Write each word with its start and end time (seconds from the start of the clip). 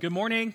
Good 0.00 0.12
morning. 0.12 0.54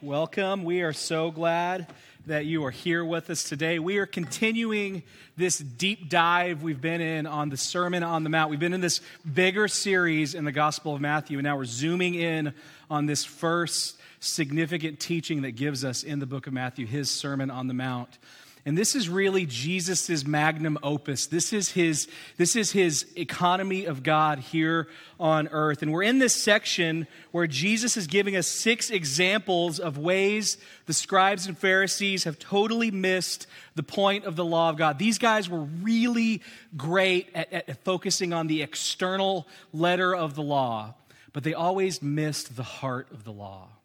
Welcome. 0.00 0.64
We 0.64 0.80
are 0.80 0.94
so 0.94 1.30
glad 1.30 1.86
that 2.24 2.46
you 2.46 2.64
are 2.64 2.70
here 2.70 3.04
with 3.04 3.28
us 3.28 3.44
today. 3.44 3.78
We 3.78 3.98
are 3.98 4.06
continuing 4.06 5.02
this 5.36 5.58
deep 5.58 6.08
dive 6.08 6.62
we've 6.62 6.80
been 6.80 7.02
in 7.02 7.26
on 7.26 7.50
the 7.50 7.58
Sermon 7.58 8.02
on 8.02 8.24
the 8.24 8.30
Mount. 8.30 8.48
We've 8.48 8.58
been 8.58 8.72
in 8.72 8.80
this 8.80 9.02
bigger 9.30 9.68
series 9.68 10.34
in 10.34 10.46
the 10.46 10.52
Gospel 10.52 10.94
of 10.94 11.02
Matthew, 11.02 11.36
and 11.36 11.44
now 11.44 11.58
we're 11.58 11.66
zooming 11.66 12.14
in 12.14 12.54
on 12.88 13.04
this 13.04 13.22
first 13.22 13.98
significant 14.18 14.98
teaching 14.98 15.42
that 15.42 15.50
gives 15.50 15.84
us 15.84 16.02
in 16.02 16.18
the 16.18 16.24
book 16.24 16.46
of 16.46 16.54
Matthew, 16.54 16.86
his 16.86 17.10
Sermon 17.10 17.50
on 17.50 17.68
the 17.68 17.74
Mount. 17.74 18.16
And 18.66 18.76
this 18.76 18.96
is 18.96 19.08
really 19.08 19.46
Jesus' 19.46 20.26
magnum 20.26 20.76
opus. 20.82 21.26
This 21.26 21.52
is 21.52 21.70
his, 21.70 22.08
this 22.36 22.56
is 22.56 22.72
his 22.72 23.06
economy 23.16 23.84
of 23.84 24.02
God 24.02 24.40
here 24.40 24.88
on 25.20 25.46
earth. 25.52 25.82
And 25.82 25.92
we're 25.92 26.02
in 26.02 26.18
this 26.18 26.34
section 26.34 27.06
where 27.30 27.46
Jesus 27.46 27.96
is 27.96 28.08
giving 28.08 28.34
us 28.34 28.48
six 28.48 28.90
examples 28.90 29.78
of 29.78 29.98
ways 29.98 30.58
the 30.86 30.92
scribes 30.92 31.46
and 31.46 31.56
Pharisees 31.56 32.24
have 32.24 32.40
totally 32.40 32.90
missed 32.90 33.46
the 33.76 33.84
point 33.84 34.24
of 34.24 34.34
the 34.34 34.44
law 34.44 34.70
of 34.70 34.76
God. 34.76 34.98
These 34.98 35.18
guys 35.18 35.48
were 35.48 35.62
really 35.62 36.42
great 36.76 37.30
at, 37.36 37.52
at 37.52 37.84
focusing 37.84 38.32
on 38.32 38.48
the 38.48 38.62
external 38.62 39.46
letter 39.72 40.12
of 40.12 40.34
the 40.34 40.42
law, 40.42 40.94
but 41.32 41.44
they 41.44 41.54
always 41.54 42.02
missed 42.02 42.56
the 42.56 42.64
heart 42.64 43.06
of 43.12 43.22
the 43.22 43.32
law. 43.32 43.75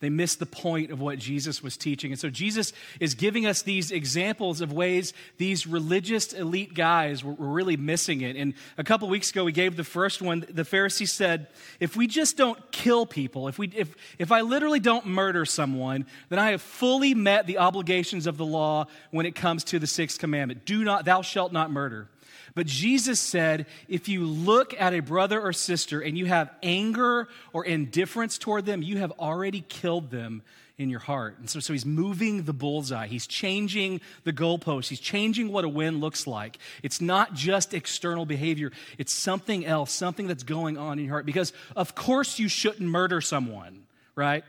They 0.00 0.08
missed 0.08 0.38
the 0.38 0.46
point 0.46 0.90
of 0.90 1.00
what 1.00 1.18
Jesus 1.18 1.62
was 1.62 1.76
teaching. 1.76 2.10
And 2.10 2.18
so 2.18 2.30
Jesus 2.30 2.72
is 3.00 3.14
giving 3.14 3.44
us 3.44 3.60
these 3.60 3.90
examples 3.90 4.62
of 4.62 4.72
ways 4.72 5.12
these 5.36 5.66
religious 5.66 6.32
elite 6.32 6.72
guys 6.72 7.22
were, 7.22 7.34
were 7.34 7.48
really 7.48 7.76
missing 7.76 8.22
it. 8.22 8.34
And 8.34 8.54
a 8.78 8.84
couple 8.84 9.08
weeks 9.08 9.30
ago, 9.30 9.44
we 9.44 9.52
gave 9.52 9.76
the 9.76 9.84
first 9.84 10.22
one. 10.22 10.46
The 10.48 10.62
Pharisee 10.62 11.06
said, 11.06 11.48
if 11.80 11.96
we 11.96 12.06
just 12.06 12.38
don't 12.38 12.58
kill 12.72 13.04
people, 13.04 13.46
if, 13.48 13.58
we, 13.58 13.68
if, 13.68 13.94
if 14.18 14.32
I 14.32 14.40
literally 14.40 14.80
don't 14.80 15.04
murder 15.04 15.44
someone, 15.44 16.06
then 16.30 16.38
I 16.38 16.52
have 16.52 16.62
fully 16.62 17.14
met 17.14 17.46
the 17.46 17.58
obligations 17.58 18.26
of 18.26 18.38
the 18.38 18.46
law 18.46 18.86
when 19.10 19.26
it 19.26 19.34
comes 19.34 19.64
to 19.64 19.78
the 19.78 19.86
sixth 19.86 20.18
commandment. 20.18 20.64
Do 20.64 20.82
not, 20.82 21.04
thou 21.04 21.20
shalt 21.20 21.52
not 21.52 21.70
murder. 21.70 22.08
But 22.54 22.66
Jesus 22.66 23.20
said, 23.20 23.66
if 23.88 24.08
you 24.08 24.24
look 24.24 24.74
at 24.78 24.94
a 24.94 25.00
brother 25.00 25.40
or 25.40 25.52
sister 25.52 26.00
and 26.00 26.16
you 26.16 26.26
have 26.26 26.50
anger 26.62 27.28
or 27.52 27.64
indifference 27.64 28.38
toward 28.38 28.66
them, 28.66 28.82
you 28.82 28.98
have 28.98 29.12
already 29.12 29.60
killed 29.68 30.10
them 30.10 30.42
in 30.80 30.88
your 30.88 31.00
heart. 31.00 31.38
And 31.38 31.48
so, 31.48 31.60
so 31.60 31.74
he's 31.74 31.84
moving 31.84 32.44
the 32.44 32.54
bullseye. 32.54 33.06
He's 33.06 33.26
changing 33.26 34.00
the 34.24 34.32
goalpost. 34.32 34.88
He's 34.88 34.98
changing 34.98 35.52
what 35.52 35.64
a 35.64 35.68
win 35.68 36.00
looks 36.00 36.26
like. 36.26 36.58
It's 36.82 37.02
not 37.02 37.34
just 37.34 37.74
external 37.74 38.24
behavior, 38.24 38.72
it's 38.96 39.12
something 39.12 39.66
else, 39.66 39.92
something 39.92 40.26
that's 40.26 40.42
going 40.42 40.78
on 40.78 40.98
in 40.98 41.04
your 41.04 41.12
heart. 41.12 41.26
Because, 41.26 41.52
of 41.76 41.94
course, 41.94 42.38
you 42.38 42.48
shouldn't 42.48 42.88
murder 42.88 43.20
someone, 43.20 43.82
right? 44.14 44.42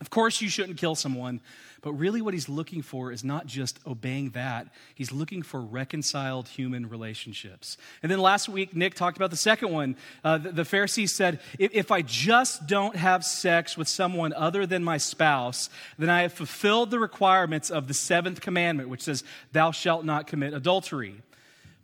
Of 0.00 0.10
course, 0.10 0.40
you 0.40 0.48
shouldn't 0.48 0.78
kill 0.78 0.94
someone. 0.94 1.40
But 1.84 1.92
really, 1.92 2.22
what 2.22 2.32
he's 2.32 2.48
looking 2.48 2.80
for 2.80 3.12
is 3.12 3.22
not 3.22 3.46
just 3.46 3.78
obeying 3.86 4.30
that, 4.30 4.68
he's 4.94 5.12
looking 5.12 5.42
for 5.42 5.60
reconciled 5.60 6.48
human 6.48 6.88
relationships. 6.88 7.76
And 8.02 8.10
then 8.10 8.20
last 8.20 8.48
week, 8.48 8.74
Nick 8.74 8.94
talked 8.94 9.18
about 9.18 9.30
the 9.30 9.36
second 9.36 9.70
one. 9.70 9.96
Uh, 10.24 10.38
the, 10.38 10.52
the, 10.52 10.64
Pharisees 10.64 11.14
said, 11.14 11.40
if, 11.58 11.72
if 11.74 11.92
I 11.92 12.00
just 12.00 12.66
don't 12.66 12.96
have 12.96 13.22
sex 13.22 13.76
with 13.76 13.86
someone 13.86 14.32
other 14.32 14.64
than 14.64 14.82
my 14.82 14.96
spouse, 14.96 15.68
then 15.98 16.08
I 16.08 16.22
have 16.22 16.32
fulfilled 16.32 16.90
the 16.90 16.98
requirements 16.98 17.70
of 17.70 17.86
the 17.86 17.94
seventh 17.94 18.40
commandment, 18.40 18.88
which 18.88 19.02
says, 19.02 19.22
Thou 19.52 19.70
shalt 19.70 20.06
not 20.06 20.26
commit 20.26 20.54
adultery. 20.54 21.20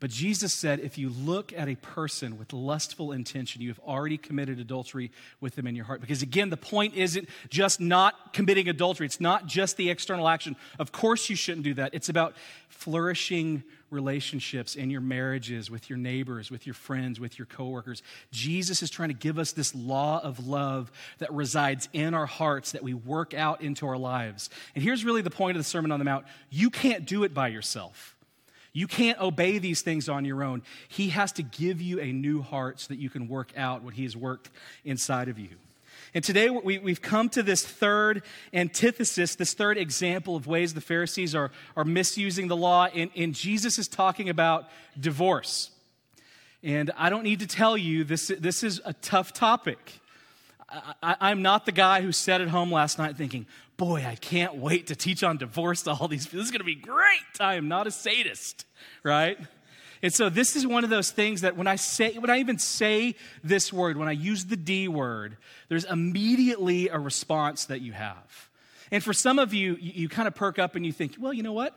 But 0.01 0.11
Jesus 0.11 0.55
said, 0.55 0.81
if 0.81 0.97
you 0.97 1.11
look 1.11 1.53
at 1.53 1.69
a 1.69 1.77
person 1.77 2.39
with 2.39 2.55
lustful 2.55 3.13
intention, 3.13 3.61
you 3.61 3.69
have 3.69 3.79
already 3.81 4.17
committed 4.17 4.59
adultery 4.59 5.13
with 5.41 5.57
them 5.57 5.67
in 5.67 5.77
your 5.77 5.85
heart. 5.85 6.01
Because 6.01 6.23
again, 6.23 6.49
the 6.49 6.57
point 6.57 6.95
isn't 6.95 7.29
just 7.51 7.81
not 7.81 8.33
committing 8.33 8.69
adultery, 8.69 9.05
it's 9.07 9.21
not 9.21 9.47
just 9.47 9.77
the 9.77 9.91
external 9.91 10.27
action. 10.27 10.57
Of 10.79 10.91
course, 10.91 11.29
you 11.29 11.37
shouldn't 11.37 11.65
do 11.65 11.75
that. 11.75 11.95
It's 11.95 12.09
about 12.09 12.35
flourishing 12.69 13.63
relationships 13.91 14.75
in 14.77 14.89
your 14.89 15.01
marriages, 15.01 15.71
with 15.71 15.91
your 15.91 15.99
neighbors, 15.99 16.51
with 16.51 16.67
your 16.67 16.75
friends, 16.75 17.21
with 17.21 17.39
your 17.39 17.47
coworkers. 17.47 18.03
Jesus 18.31 18.83
is 18.83 18.89
trying 18.89 19.09
to 19.09 19.15
give 19.15 19.39
us 19.39 19.53
this 19.53 19.75
law 19.75 20.21
of 20.23 20.47
love 20.47 20.91
that 21.19 21.33
resides 21.33 21.89
in 21.93 22.15
our 22.15 22.27
hearts 22.27 22.73
that 22.73 22.83
we 22.83 22.95
work 22.95 23.35
out 23.35 23.61
into 23.61 23.87
our 23.87 23.99
lives. 23.99 24.49
And 24.75 24.83
here's 24.83 25.05
really 25.05 25.23
the 25.23 25.31
point 25.31 25.57
of 25.57 25.61
the 25.63 25.69
Sermon 25.69 25.93
on 25.93 25.99
the 25.99 26.05
Mount 26.05 26.25
you 26.49 26.71
can't 26.71 27.05
do 27.05 27.25
it 27.25 27.35
by 27.35 27.49
yourself. 27.49 28.17
You 28.73 28.87
can't 28.87 29.21
obey 29.21 29.59
these 29.59 29.83
things 29.83 30.09
on 30.09 30.25
your 30.25 30.43
own. 30.43 30.63
He 30.89 31.09
has 31.09 31.33
to 31.33 31.43
give 31.43 31.81
you 31.81 32.01
a 32.01 32.13
new 32.13 32.43
heart 32.43 32.81
so 32.81 32.89
that 32.89 33.01
you 33.01 33.11
can 33.11 33.29
work 33.29 33.53
out 33.57 33.83
what 33.83 33.95
He 33.95 34.05
has 34.05 34.17
worked 34.17 34.51
inside 34.85 35.29
of 35.29 35.39
you. 35.39 35.57
And 36.15 36.25
today 36.25 36.51
we, 36.51 36.77
have 36.91 37.03
come 37.03 37.29
to 37.31 37.43
this 37.43 37.65
third 37.65 38.23
antithesis, 38.53 39.37
this 39.37 39.55
third 39.55 39.79
example 39.79 40.35
of 40.35 40.47
ways 40.47 40.75
the 40.75 40.81
Pharisees 40.81 41.35
are, 41.35 41.53
are 41.77 41.85
misusing 41.85 42.49
the 42.49 42.57
law. 42.57 42.87
And, 42.87 43.11
and 43.17 43.35
Jesus 43.35 43.79
is 43.79 43.87
talking 43.87 44.29
about 44.29 44.69
divorce. 44.99 45.71
And 46.63 46.91
I 46.97 47.11
don't 47.11 47.23
need 47.23 47.41
to 47.41 47.47
tell 47.47 47.77
you, 47.77 48.05
this, 48.05 48.33
this 48.39 48.63
is 48.63 48.81
a 48.85 48.93
tough 48.93 49.33
topic. 49.33 50.01
I, 51.03 51.31
am 51.31 51.43
not 51.43 51.67
the 51.67 51.73
guy 51.73 52.01
who 52.01 52.13
sat 52.13 52.41
at 52.41 52.49
home 52.49 52.71
last 52.71 52.99
night 52.99 53.17
thinking, 53.17 53.47
boy, 53.81 54.05
I 54.07 54.15
can't 54.15 54.57
wait 54.57 54.89
to 54.89 54.95
teach 54.95 55.25
on 55.25 55.39
divorce 55.39 55.85
to 55.85 55.93
all 55.93 56.07
these 56.07 56.27
people. 56.27 56.41
This 56.41 56.49
is 56.49 56.53
going 56.53 56.61
to 56.61 56.65
be 56.67 56.75
great. 56.75 57.41
I 57.41 57.55
am 57.55 57.67
not 57.69 57.87
a 57.87 57.91
sadist, 57.91 58.67
right? 59.03 59.39
And 60.03 60.13
so 60.13 60.29
this 60.29 60.55
is 60.55 60.67
one 60.67 60.85
of 60.85 60.91
those 60.91 61.11
things 61.11 61.41
that 61.41 61.57
when 61.57 61.67
I 61.67 61.77
say, 61.77 62.13
when 62.19 62.29
I 62.29 62.41
even 62.41 62.59
say 62.59 63.15
this 63.43 63.73
word, 63.73 63.97
when 63.97 64.07
I 64.07 64.13
use 64.13 64.45
the 64.45 64.57
D 64.57 64.87
word, 64.87 65.39
there's 65.71 65.85
immediately 65.85 66.91
a 66.91 66.99
response 66.99 67.65
that 67.67 67.81
you 67.81 67.93
have. 67.93 68.51
And 68.91 69.03
for 69.03 69.15
some 69.15 69.39
of 69.39 69.55
you, 69.55 69.79
you, 69.81 69.93
you 69.95 70.09
kind 70.11 70.29
of 70.29 70.35
perk 70.35 70.59
up 70.59 70.75
and 70.75 70.85
you 70.85 70.93
think, 70.93 71.15
well, 71.19 71.33
you 71.33 71.43
know 71.43 71.55
what? 71.55 71.75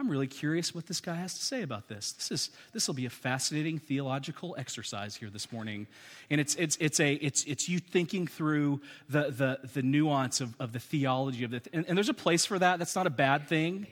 I'm 0.00 0.08
really 0.08 0.28
curious 0.28 0.74
what 0.74 0.86
this 0.86 0.98
guy 0.98 1.16
has 1.16 1.34
to 1.34 1.44
say 1.44 1.60
about 1.60 1.86
this. 1.86 2.12
This 2.12 2.30
is 2.30 2.50
this 2.72 2.86
will 2.86 2.94
be 2.94 3.04
a 3.04 3.10
fascinating 3.10 3.78
theological 3.78 4.54
exercise 4.56 5.14
here 5.14 5.28
this 5.28 5.52
morning, 5.52 5.86
and 6.30 6.40
it's 6.40 6.54
it's 6.54 6.78
it's 6.80 6.98
a 7.00 7.12
it's 7.16 7.44
it's 7.44 7.68
you 7.68 7.80
thinking 7.80 8.26
through 8.26 8.80
the 9.10 9.30
the 9.30 9.68
the 9.74 9.82
nuance 9.82 10.40
of, 10.40 10.54
of 10.58 10.72
the 10.72 10.78
theology 10.78 11.44
of 11.44 11.52
it, 11.52 11.68
and, 11.74 11.84
and 11.86 11.98
there's 11.98 12.08
a 12.08 12.14
place 12.14 12.46
for 12.46 12.58
that. 12.58 12.78
That's 12.78 12.96
not 12.96 13.06
a 13.06 13.10
bad 13.10 13.46
thing, 13.46 13.88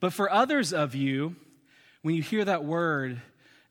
but 0.00 0.14
for 0.14 0.32
others 0.32 0.72
of 0.72 0.94
you, 0.94 1.36
when 2.00 2.14
you 2.14 2.22
hear 2.22 2.46
that 2.46 2.64
word, 2.64 3.20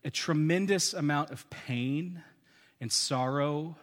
a 0.04 0.10
tremendous 0.10 0.94
amount 0.94 1.32
of 1.32 1.50
pain 1.50 2.22
and 2.80 2.92
sorrow 2.92 3.74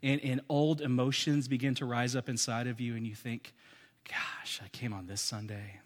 and, 0.00 0.20
and 0.22 0.42
old 0.48 0.80
emotions 0.80 1.48
begin 1.48 1.74
to 1.74 1.86
rise 1.86 2.14
up 2.14 2.28
inside 2.28 2.68
of 2.68 2.80
you, 2.80 2.94
and 2.94 3.04
you 3.04 3.16
think, 3.16 3.52
"Gosh, 4.08 4.60
I 4.64 4.68
came 4.68 4.92
on 4.92 5.08
this 5.08 5.20
Sunday." 5.20 5.80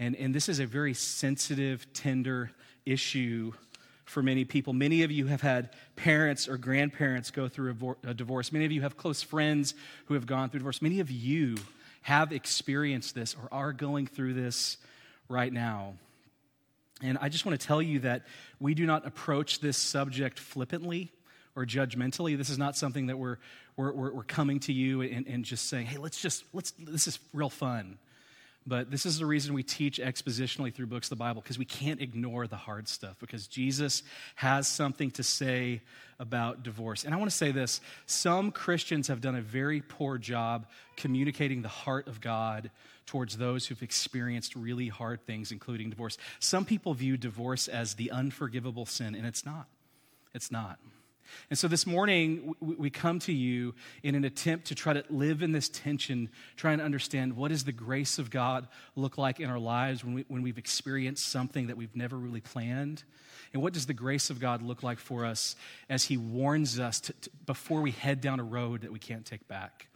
And, 0.00 0.16
and 0.16 0.34
this 0.34 0.48
is 0.48 0.58
a 0.60 0.66
very 0.66 0.94
sensitive, 0.94 1.92
tender 1.92 2.50
issue 2.86 3.52
for 4.06 4.22
many 4.22 4.46
people. 4.46 4.72
Many 4.72 5.02
of 5.02 5.12
you 5.12 5.26
have 5.26 5.42
had 5.42 5.70
parents 5.94 6.48
or 6.48 6.56
grandparents 6.56 7.30
go 7.30 7.48
through 7.48 7.96
a, 8.02 8.14
divorce. 8.14 8.50
Many 8.50 8.64
of 8.64 8.72
you 8.72 8.80
have 8.80 8.96
close 8.96 9.22
friends 9.22 9.74
who 10.06 10.14
have 10.14 10.26
gone 10.26 10.48
through 10.48 10.60
divorce. 10.60 10.80
Many 10.80 11.00
of 11.00 11.10
you 11.10 11.56
have 12.02 12.32
experienced 12.32 13.14
this 13.14 13.36
or 13.40 13.48
are 13.52 13.74
going 13.74 14.06
through 14.06 14.32
this 14.34 14.78
right 15.28 15.52
now. 15.52 15.92
And 17.02 17.18
I 17.20 17.28
just 17.28 17.44
want 17.44 17.60
to 17.60 17.66
tell 17.66 17.82
you 17.82 18.00
that 18.00 18.22
we 18.58 18.74
do 18.74 18.86
not 18.86 19.06
approach 19.06 19.60
this 19.60 19.76
subject 19.76 20.38
flippantly 20.38 21.12
or 21.54 21.66
judgmentally. 21.66 22.38
This 22.38 22.48
is 22.48 22.58
not 22.58 22.74
something 22.74 23.06
that 23.08 23.18
we're, 23.18 23.36
we're, 23.76 23.92
we're 23.92 24.22
coming 24.22 24.60
to 24.60 24.72
you 24.72 25.02
and, 25.02 25.26
and 25.26 25.44
just 25.44 25.68
saying, 25.68 25.86
hey, 25.86 25.98
let's 25.98 26.20
just, 26.20 26.42
let's, 26.54 26.72
this 26.78 27.06
is 27.06 27.18
real 27.34 27.50
fun. 27.50 27.98
But 28.70 28.88
this 28.88 29.04
is 29.04 29.18
the 29.18 29.26
reason 29.26 29.52
we 29.52 29.64
teach 29.64 29.98
expositionally 29.98 30.72
through 30.72 30.86
books 30.86 31.06
of 31.06 31.18
the 31.18 31.24
Bible, 31.24 31.42
because 31.42 31.58
we 31.58 31.64
can't 31.64 32.00
ignore 32.00 32.46
the 32.46 32.54
hard 32.54 32.86
stuff, 32.86 33.16
because 33.18 33.48
Jesus 33.48 34.04
has 34.36 34.68
something 34.68 35.10
to 35.12 35.24
say 35.24 35.80
about 36.20 36.62
divorce. 36.62 37.02
And 37.02 37.12
I 37.12 37.16
want 37.16 37.28
to 37.32 37.36
say 37.36 37.50
this 37.50 37.80
some 38.06 38.52
Christians 38.52 39.08
have 39.08 39.20
done 39.20 39.34
a 39.34 39.40
very 39.40 39.80
poor 39.80 40.18
job 40.18 40.66
communicating 40.96 41.62
the 41.62 41.68
heart 41.68 42.06
of 42.06 42.20
God 42.20 42.70
towards 43.06 43.36
those 43.36 43.66
who've 43.66 43.82
experienced 43.82 44.54
really 44.54 44.86
hard 44.86 45.26
things, 45.26 45.50
including 45.50 45.90
divorce. 45.90 46.16
Some 46.38 46.64
people 46.64 46.94
view 46.94 47.16
divorce 47.16 47.66
as 47.66 47.94
the 47.94 48.12
unforgivable 48.12 48.86
sin, 48.86 49.16
and 49.16 49.26
it's 49.26 49.44
not. 49.44 49.66
It's 50.32 50.52
not. 50.52 50.78
And 51.48 51.58
so 51.58 51.68
this 51.68 51.86
morning, 51.86 52.54
we 52.60 52.90
come 52.90 53.18
to 53.20 53.32
you 53.32 53.74
in 54.02 54.14
an 54.14 54.24
attempt 54.24 54.66
to 54.66 54.74
try 54.74 54.92
to 54.92 55.04
live 55.10 55.42
in 55.42 55.52
this 55.52 55.68
tension, 55.68 56.28
trying 56.56 56.78
to 56.78 56.84
understand 56.84 57.36
what 57.36 57.48
does 57.48 57.64
the 57.64 57.72
grace 57.72 58.18
of 58.18 58.30
God 58.30 58.68
look 58.96 59.18
like 59.18 59.40
in 59.40 59.50
our 59.50 59.58
lives 59.58 60.04
when, 60.04 60.14
we, 60.14 60.24
when 60.28 60.42
we've 60.42 60.58
experienced 60.58 61.28
something 61.28 61.66
that 61.66 61.76
we've 61.76 61.94
never 61.96 62.16
really 62.16 62.40
planned? 62.40 63.02
And 63.52 63.62
what 63.62 63.72
does 63.72 63.86
the 63.86 63.94
grace 63.94 64.30
of 64.30 64.38
God 64.38 64.62
look 64.62 64.82
like 64.82 64.98
for 64.98 65.24
us 65.24 65.56
as 65.88 66.04
He 66.04 66.16
warns 66.16 66.78
us 66.78 67.00
to, 67.00 67.12
to, 67.12 67.30
before 67.46 67.80
we 67.80 67.90
head 67.90 68.20
down 68.20 68.38
a 68.38 68.44
road 68.44 68.82
that 68.82 68.92
we 68.92 68.98
can't 68.98 69.26
take 69.26 69.46
back? 69.48 69.89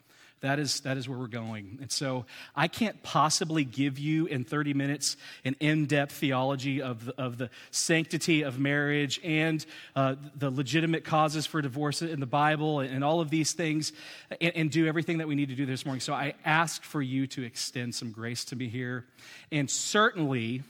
That 0.45 0.59
is, 0.59 0.81
that 0.81 0.99
is 0.99 1.09
where 1.09 1.19
we're 1.19 1.27
going. 1.27 1.79
And 1.81 1.91
so 1.91 2.27
I 2.55 2.69
can't 2.69 3.03
possibly 3.03 3.65
give 3.65 3.99
you 3.99 4.27
in 4.27 4.45
30 4.45 4.75
minutes 4.75 5.17
an 5.43 5.57
in 5.59 5.87
depth 5.87 6.13
theology 6.13 6.83
of 6.83 7.07
the, 7.07 7.15
of 7.19 7.39
the 7.39 7.49
sanctity 7.71 8.43
of 8.43 8.59
marriage 8.59 9.19
and 9.25 9.65
uh, 9.97 10.17
the 10.37 10.51
legitimate 10.51 11.03
causes 11.03 11.47
for 11.47 11.63
divorce 11.63 12.03
in 12.03 12.21
the 12.21 12.27
Bible 12.27 12.81
and, 12.81 12.95
and 12.95 13.03
all 13.03 13.23
of 13.23 13.31
these 13.31 13.55
things 13.55 13.95
and, 14.39 14.55
and, 14.55 14.71
do 14.71 14.87
everything 14.87 15.17
that 15.17 15.29
we 15.29 15.35
need 15.35 15.49
to 15.49 15.55
do 15.55 15.65
this 15.65 15.87
morning. 15.87 16.01
So 16.01 16.13
I 16.13 16.35
ask 16.45 16.83
for 16.83 17.01
you 17.01 17.27
to 17.29 17.43
extend 17.43 17.95
some 17.95 18.13
grace 18.13 18.45
to 18.47 18.57
me 18.57 18.69
here. 18.69 19.07
And 19.51 19.71
certainly, 19.71 20.63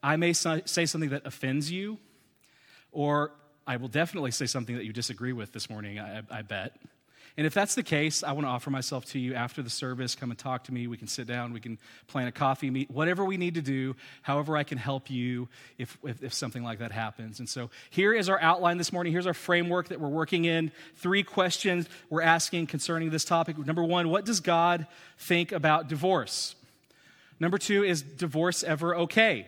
I 0.00 0.14
may 0.14 0.32
say 0.32 0.86
something 0.86 1.10
that 1.10 1.26
offends 1.26 1.72
you, 1.72 1.98
or 2.92 3.32
I 3.66 3.78
will 3.78 3.88
definitely 3.88 4.30
say 4.30 4.46
something 4.46 4.76
that 4.76 4.84
you 4.84 4.92
disagree 4.92 5.32
with 5.32 5.52
this 5.52 5.68
morning, 5.68 5.98
I, 5.98 6.22
I 6.30 6.42
bet. 6.42 6.76
And 7.38 7.46
if 7.46 7.54
that's 7.54 7.76
the 7.76 7.84
case, 7.84 8.24
I 8.24 8.32
want 8.32 8.46
to 8.46 8.50
offer 8.50 8.68
myself 8.68 9.04
to 9.12 9.18
you 9.20 9.34
after 9.34 9.62
the 9.62 9.70
service. 9.70 10.16
Come 10.16 10.30
and 10.30 10.38
talk 10.38 10.64
to 10.64 10.74
me. 10.74 10.88
We 10.88 10.96
can 10.96 11.06
sit 11.06 11.28
down. 11.28 11.52
We 11.52 11.60
can 11.60 11.78
plan 12.08 12.26
a 12.26 12.32
coffee 12.32 12.68
meet, 12.68 12.90
whatever 12.90 13.24
we 13.24 13.36
need 13.36 13.54
to 13.54 13.62
do, 13.62 13.94
however 14.22 14.56
I 14.56 14.64
can 14.64 14.76
help 14.76 15.08
you 15.08 15.48
if, 15.78 15.96
if, 16.02 16.20
if 16.24 16.34
something 16.34 16.64
like 16.64 16.80
that 16.80 16.90
happens. 16.90 17.38
And 17.38 17.48
so 17.48 17.70
here 17.90 18.12
is 18.12 18.28
our 18.28 18.40
outline 18.40 18.76
this 18.76 18.92
morning. 18.92 19.12
Here's 19.12 19.28
our 19.28 19.34
framework 19.34 19.86
that 19.90 20.00
we're 20.00 20.08
working 20.08 20.46
in. 20.46 20.72
Three 20.96 21.22
questions 21.22 21.88
we're 22.10 22.22
asking 22.22 22.66
concerning 22.66 23.10
this 23.10 23.24
topic. 23.24 23.56
Number 23.56 23.84
one, 23.84 24.08
what 24.08 24.24
does 24.24 24.40
God 24.40 24.88
think 25.16 25.52
about 25.52 25.86
divorce? 25.86 26.56
Number 27.38 27.56
two, 27.56 27.84
is 27.84 28.02
divorce 28.02 28.64
ever 28.64 28.96
okay? 28.96 29.46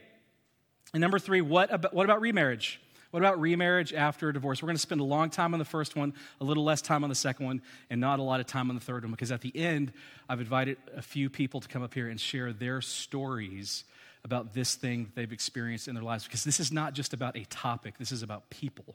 And 0.95 1.01
number 1.01 1.19
three, 1.19 1.41
what 1.41 1.75
about, 1.75 1.93
what 1.93 2.05
about 2.05 2.21
remarriage? 2.21 2.81
What 3.11 3.21
about 3.21 3.41
remarriage 3.41 3.93
after 3.93 4.29
a 4.29 4.33
divorce? 4.33 4.63
We're 4.63 4.69
going 4.69 4.77
to 4.77 4.81
spend 4.81 5.01
a 5.01 5.05
long 5.05 5.31
time 5.31 5.53
on 5.53 5.59
the 5.59 5.65
first 5.65 5.97
one, 5.97 6.15
a 6.41 6.45
little 6.45 6.63
less 6.63 6.81
time 6.81 7.03
on 7.03 7.11
the 7.11 7.17
second 7.17 7.47
one, 7.47 7.63
and 7.89 8.01
not 8.01 8.21
a 8.21 8.23
lot 8.23 8.41
of 8.41 8.47
time 8.47 8.71
on 8.71 8.77
the 8.77 8.81
third 8.81 9.03
one 9.03 9.11
because 9.11 9.33
at 9.33 9.41
the 9.41 9.57
end, 9.57 9.93
I've 10.29 10.41
invited 10.41 10.77
a 10.97 11.03
few 11.03 11.29
people 11.29 11.61
to 11.61 11.69
come 11.69 11.83
up 11.83 11.93
here 11.93 12.09
and 12.09 12.21
share 12.21 12.53
their 12.53 12.81
stories 12.81 13.85
about 14.25 14.55
this 14.55 14.75
thing 14.75 15.05
that 15.05 15.15
they've 15.17 15.33
experienced 15.33 15.89
in 15.89 15.95
their 15.95 16.05
lives 16.05 16.25
because 16.25 16.45
this 16.45 16.61
is 16.61 16.71
not 16.71 16.93
just 16.93 17.13
about 17.13 17.37
a 17.37 17.45
topic, 17.47 17.99
this 17.99 18.13
is 18.13 18.23
about 18.23 18.49
people, 18.51 18.95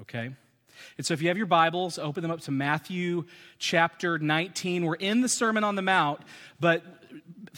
okay? 0.00 0.30
And 0.96 1.06
so 1.06 1.14
if 1.14 1.22
you 1.22 1.28
have 1.28 1.36
your 1.36 1.46
Bibles, 1.46 1.98
open 1.98 2.22
them 2.22 2.30
up 2.30 2.40
to 2.42 2.50
Matthew 2.50 3.24
chapter 3.58 4.18
19. 4.18 4.84
We're 4.84 4.94
in 4.94 5.20
the 5.20 5.28
Sermon 5.28 5.64
on 5.64 5.74
the 5.74 5.82
Mount, 5.82 6.20
but 6.60 6.82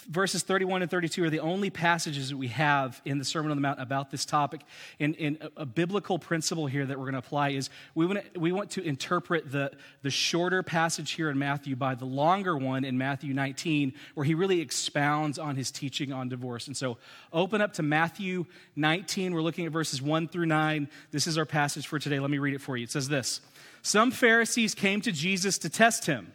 verses 0.09 0.43
31 0.43 0.83
and 0.83 0.91
32 0.91 1.25
are 1.25 1.31
the 1.31 1.41
only 1.41 1.71
passages 1.71 2.31
that 2.31 2.37
we 2.37 2.49
have 2.49 3.01
in 3.05 3.19
the 3.19 3.25
Sermon 3.25 3.51
on 3.51 3.57
the 3.57 3.61
Mount 3.61 3.81
about 3.81 4.11
this 4.11 4.25
topic. 4.25 4.63
And, 5.01 5.17
and 5.17 5.39
a, 5.41 5.63
a, 5.63 5.67
biblical 5.67 6.19
principle 6.19 6.67
here 6.67 6.85
that 6.85 6.99
we're 6.99 7.05
going 7.05 7.13
to 7.15 7.19
apply 7.19 7.51
is 7.51 7.71
we 7.95 8.07
want 8.07 8.33
to, 8.33 8.41
we 8.41 8.53
want 8.53 8.71
to 8.73 8.83
interpret 8.83 9.51
the, 9.51 9.71
the 10.03 10.11
shorter 10.11 10.63
passage 10.63 11.13
here 11.13 11.31
in 11.31 11.39
Matthew 11.39 11.77
by 11.77 11.95
the 11.95 12.05
longer 12.05 12.57
one 12.57 12.85
in 12.85 12.99
Matthew 12.99 13.35
19, 13.35 13.93
where 14.15 14.25
he 14.25 14.35
really 14.35 14.61
expounds 14.61 15.39
on 15.39 15.57
his 15.57 15.71
teaching 15.71 16.13
on 16.13 16.29
divorce. 16.29 16.67
And 16.67 16.77
so 16.77 16.99
open 17.33 17.61
up 17.61 17.75
to 17.75 17.83
Matthew 17.83 18.47
19. 18.77 19.35
We're 19.35 19.43
looking 19.43 19.67
at 19.67 19.73
verses 19.73 20.01
1 20.01 20.29
through 20.29 20.47
9. 20.47 20.89
This 21.11 21.27
is 21.27 21.39
our 21.39 21.47
passage 21.47 21.87
for 21.87 21.99
today. 21.99 22.19
Let 22.19 22.31
me 22.31 22.39
read 22.39 22.55
it 22.55 22.61
for 22.61 22.77
you. 22.77 22.85
It 22.85 22.91
says 22.91 23.09
this 23.09 23.41
Some 23.83 24.11
Pharisees 24.11 24.75
came 24.75 25.01
to 25.03 25.13
Jesus 25.13 25.59
to 25.59 25.69
test 25.69 26.07
him. 26.07 26.33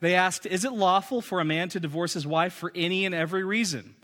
They 0.00 0.14
asked, 0.14 0.46
Is 0.46 0.64
it 0.64 0.72
lawful 0.72 1.20
for 1.20 1.40
a 1.40 1.44
man 1.44 1.68
to 1.70 1.80
divorce 1.80 2.14
his 2.14 2.26
wife 2.26 2.52
for 2.52 2.72
any 2.74 3.04
and 3.04 3.14
every 3.14 3.44
reason? 3.44 3.94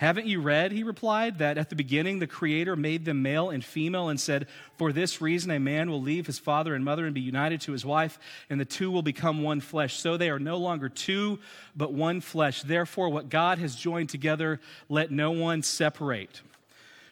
Haven't 0.00 0.26
you 0.26 0.40
read, 0.40 0.72
he 0.72 0.82
replied, 0.82 1.38
that 1.38 1.58
at 1.58 1.68
the 1.68 1.76
beginning 1.76 2.20
the 2.20 2.26
Creator 2.26 2.74
made 2.74 3.04
them 3.04 3.20
male 3.20 3.50
and 3.50 3.62
female 3.62 4.08
and 4.08 4.18
said, 4.18 4.46
For 4.78 4.94
this 4.94 5.20
reason 5.20 5.50
a 5.50 5.60
man 5.60 5.90
will 5.90 6.00
leave 6.00 6.26
his 6.26 6.38
father 6.38 6.74
and 6.74 6.82
mother 6.82 7.04
and 7.04 7.14
be 7.14 7.20
united 7.20 7.60
to 7.62 7.72
his 7.72 7.84
wife, 7.84 8.18
and 8.48 8.58
the 8.58 8.64
two 8.64 8.90
will 8.90 9.02
become 9.02 9.42
one 9.42 9.60
flesh. 9.60 9.98
So 9.98 10.16
they 10.16 10.30
are 10.30 10.38
no 10.38 10.56
longer 10.56 10.88
two, 10.88 11.38
but 11.76 11.92
one 11.92 12.22
flesh. 12.22 12.62
Therefore, 12.62 13.10
what 13.10 13.28
God 13.28 13.58
has 13.58 13.76
joined 13.76 14.08
together, 14.08 14.58
let 14.88 15.10
no 15.10 15.32
one 15.32 15.62
separate. 15.62 16.40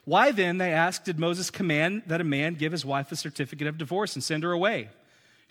Why 0.07 0.33
then, 0.33 0.57
they 0.57 0.73
asked, 0.73 1.05
did 1.05 1.19
Moses 1.19 1.51
command 1.51 2.05
that 2.07 2.23
a 2.23 2.25
man 2.25 2.55
give 2.55 2.73
his 2.73 2.87
wife 2.87 3.13
a 3.13 3.17
certificate 3.17 3.67
of 3.67 3.77
divorce 3.77 4.15
and 4.15 4.25
send 4.25 4.45
her 4.45 4.53
away? 4.53 4.89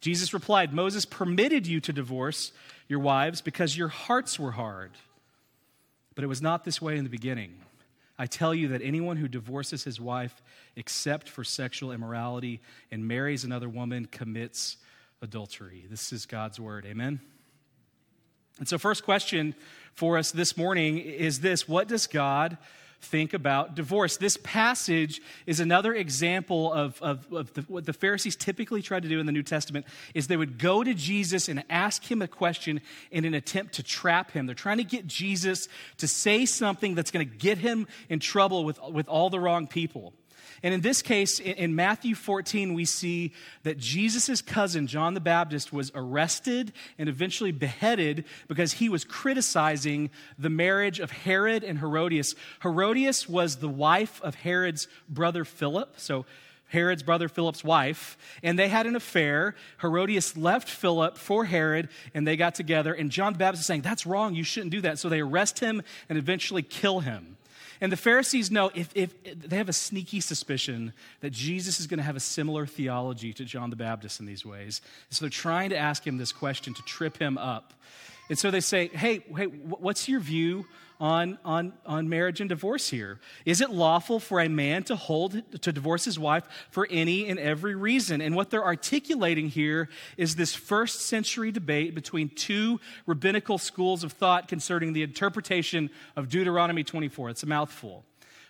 Jesus 0.01 0.33
replied, 0.33 0.73
Moses 0.73 1.05
permitted 1.05 1.65
you 1.65 1.79
to 1.81 1.94
divorce 1.94 2.51
your 2.88 2.99
wives 2.99 3.41
because 3.41 3.77
your 3.77 3.88
hearts 3.88 4.39
were 4.39 4.51
hard. 4.51 4.91
But 6.15 6.23
it 6.23 6.27
was 6.27 6.41
not 6.41 6.63
this 6.63 6.81
way 6.81 6.97
in 6.97 7.03
the 7.03 7.09
beginning. 7.09 7.55
I 8.19 8.25
tell 8.25 8.53
you 8.53 8.69
that 8.69 8.81
anyone 8.81 9.17
who 9.17 9.27
divorces 9.27 9.83
his 9.83 9.99
wife 9.99 10.41
except 10.75 11.29
for 11.29 11.44
sexual 11.44 11.91
immorality 11.91 12.61
and 12.91 13.07
marries 13.07 13.44
another 13.44 13.69
woman 13.69 14.05
commits 14.05 14.77
adultery. 15.21 15.85
This 15.89 16.11
is 16.11 16.25
God's 16.25 16.59
word. 16.59 16.85
Amen. 16.85 17.19
And 18.59 18.67
so, 18.67 18.79
first 18.79 19.03
question 19.03 19.53
for 19.94 20.17
us 20.17 20.31
this 20.31 20.57
morning 20.57 20.97
is 20.97 21.41
this 21.41 21.67
What 21.67 21.88
does 21.88 22.07
God 22.07 22.57
think 23.01 23.33
about 23.33 23.75
divorce. 23.75 24.17
This 24.17 24.38
passage 24.44 25.21
is 25.45 25.59
another 25.59 25.94
example 25.94 26.73
of, 26.73 27.01
of, 27.01 27.31
of 27.31 27.53
the, 27.53 27.61
what 27.63 27.85
the 27.85 27.94
Pharisees 27.94 28.35
typically 28.35 28.81
tried 28.81 29.03
to 29.03 29.09
do 29.09 29.19
in 29.19 29.25
the 29.25 29.31
New 29.31 29.44
Testament 29.44 29.85
is 30.13 30.27
they 30.27 30.38
would 30.38 30.57
go 30.57 30.83
to 30.83 30.94
Jesus 30.94 31.47
and 31.47 31.63
ask 31.69 32.09
him 32.09 32.21
a 32.21 32.27
question 32.27 32.81
in 33.11 33.25
an 33.25 33.33
attempt 33.33 33.75
to 33.75 33.83
trap 33.83 34.31
him. 34.31 34.45
They're 34.45 34.55
trying 34.55 34.77
to 34.77 34.83
get 34.83 35.07
Jesus 35.07 35.67
to 35.97 36.07
say 36.07 36.45
something 36.45 36.95
that's 36.95 37.11
going 37.11 37.27
to 37.27 37.35
get 37.35 37.57
him 37.57 37.88
in 38.09 38.19
trouble 38.19 38.65
with, 38.65 38.79
with 38.91 39.07
all 39.07 39.29
the 39.29 39.39
wrong 39.39 39.67
people. 39.67 40.13
And 40.63 40.74
in 40.74 40.81
this 40.81 41.01
case, 41.01 41.39
in 41.39 41.75
Matthew 41.75 42.15
14, 42.15 42.74
we 42.74 42.86
see 42.86 43.33
that 43.63 43.77
Jesus' 43.77 44.42
cousin, 44.42 44.88
John 44.88 45.13
the 45.13 45.19
Baptist, 45.19 45.71
was 45.71 45.92
arrested 45.94 46.74
and 46.98 47.07
eventually 47.07 47.51
beheaded 47.51 48.25
because 48.48 48.74
he 48.74 48.89
was 48.89 49.04
criticizing 49.04 50.09
the 50.38 50.50
marriage 50.50 51.00
of 51.00 51.12
Herod 51.12 51.63
and 51.63 51.80
Herodias. 51.80 52.36
Herodias 52.63 53.30
was 53.30 53.57
the 53.57 53.69
wife 53.69 54.21
of 54.24 54.36
Herod's 54.36 54.88
brother 55.07 55.45
Philip. 55.45 55.94
So, 55.98 56.25
Herod's 56.69 57.04
brother 57.04 57.30
Philip's 57.30 57.63
wife, 57.63 58.18
and 58.44 58.59
they 58.59 58.68
had 58.68 58.88
an 58.88 58.95
affair. 58.95 59.56
Herodias 59.80 60.36
left 60.36 60.68
Philip 60.68 61.18
for 61.18 61.45
Herod, 61.45 61.88
and 62.13 62.27
they 62.27 62.36
got 62.36 62.56
together. 62.56 62.94
And 62.94 63.09
John 63.09 63.33
the 63.33 63.39
Baptist 63.39 63.62
is 63.62 63.68
saying, 63.68 63.81
That's 63.81 64.06
wrong. 64.06 64.36
You 64.36 64.44
shouldn't 64.44 64.71
do 64.71 64.81
that. 64.81 65.00
So 65.00 65.07
they 65.07 65.21
arrest 65.21 65.59
him 65.59 65.81
and 66.09 66.18
eventually 66.18 66.63
kill 66.63 67.00
him. 67.00 67.38
And 67.79 67.91
the 67.91 67.97
Pharisees 67.97 68.50
know 68.50 68.71
if, 68.74 68.89
if 68.95 69.13
they 69.24 69.57
have 69.57 69.69
a 69.69 69.74
sneaky 69.74 70.19
suspicion 70.19 70.94
that 71.21 71.31
Jesus 71.31 71.79
is 71.79 71.88
going 71.88 72.00
to 72.00 72.03
have 72.03 72.15
a 72.15 72.21
similar 72.21 72.65
theology 72.65 73.33
to 73.33 73.45
John 73.45 73.69
the 73.69 73.75
Baptist 73.75 74.19
in 74.19 74.25
these 74.25 74.45
ways. 74.45 74.81
So 75.09 75.25
they're 75.25 75.29
trying 75.29 75.69
to 75.69 75.77
ask 75.77 76.06
him 76.06 76.18
this 76.18 76.31
question 76.31 76.74
to 76.74 76.81
trip 76.83 77.18
him 77.18 77.38
up. 77.38 77.74
And 78.29 78.38
so 78.38 78.51
they 78.51 78.59
say, 78.59 78.88
hey, 78.88 79.24
hey, 79.35 79.45
what's 79.45 80.09
your 80.09 80.19
view 80.19 80.65
on, 80.99 81.38
on, 81.45 81.73
on 81.85 82.09
marriage 82.09 82.39
and 82.39 82.49
divorce 82.49 82.89
here? 82.89 83.19
Is 83.45 83.61
it 83.61 83.69
lawful 83.69 84.19
for 84.19 84.39
a 84.39 84.49
man 84.49 84.83
to 84.83 84.95
hold, 84.95 85.41
to 85.61 85.71
divorce 85.71 86.05
his 86.05 86.17
wife 86.17 86.44
for 86.71 86.88
any 86.89 87.27
and 87.27 87.39
every 87.39 87.75
reason? 87.75 88.21
And 88.21 88.35
what 88.35 88.49
they're 88.49 88.65
articulating 88.65 89.49
here 89.49 89.89
is 90.17 90.35
this 90.35 90.55
first 90.55 91.01
century 91.01 91.51
debate 91.51 91.95
between 91.95 92.29
two 92.29 92.80
rabbinical 93.06 93.57
schools 93.57 94.04
of 94.04 94.13
thought 94.13 94.47
concerning 94.47 94.94
the 94.94 95.04
interpretation 95.04 95.89
of 96.16 96.30
Deuteronomy 96.30 96.83
24. 96.83 97.30
It's 97.30 97.44
a 97.44 97.47
mouthful. 97.47 98.06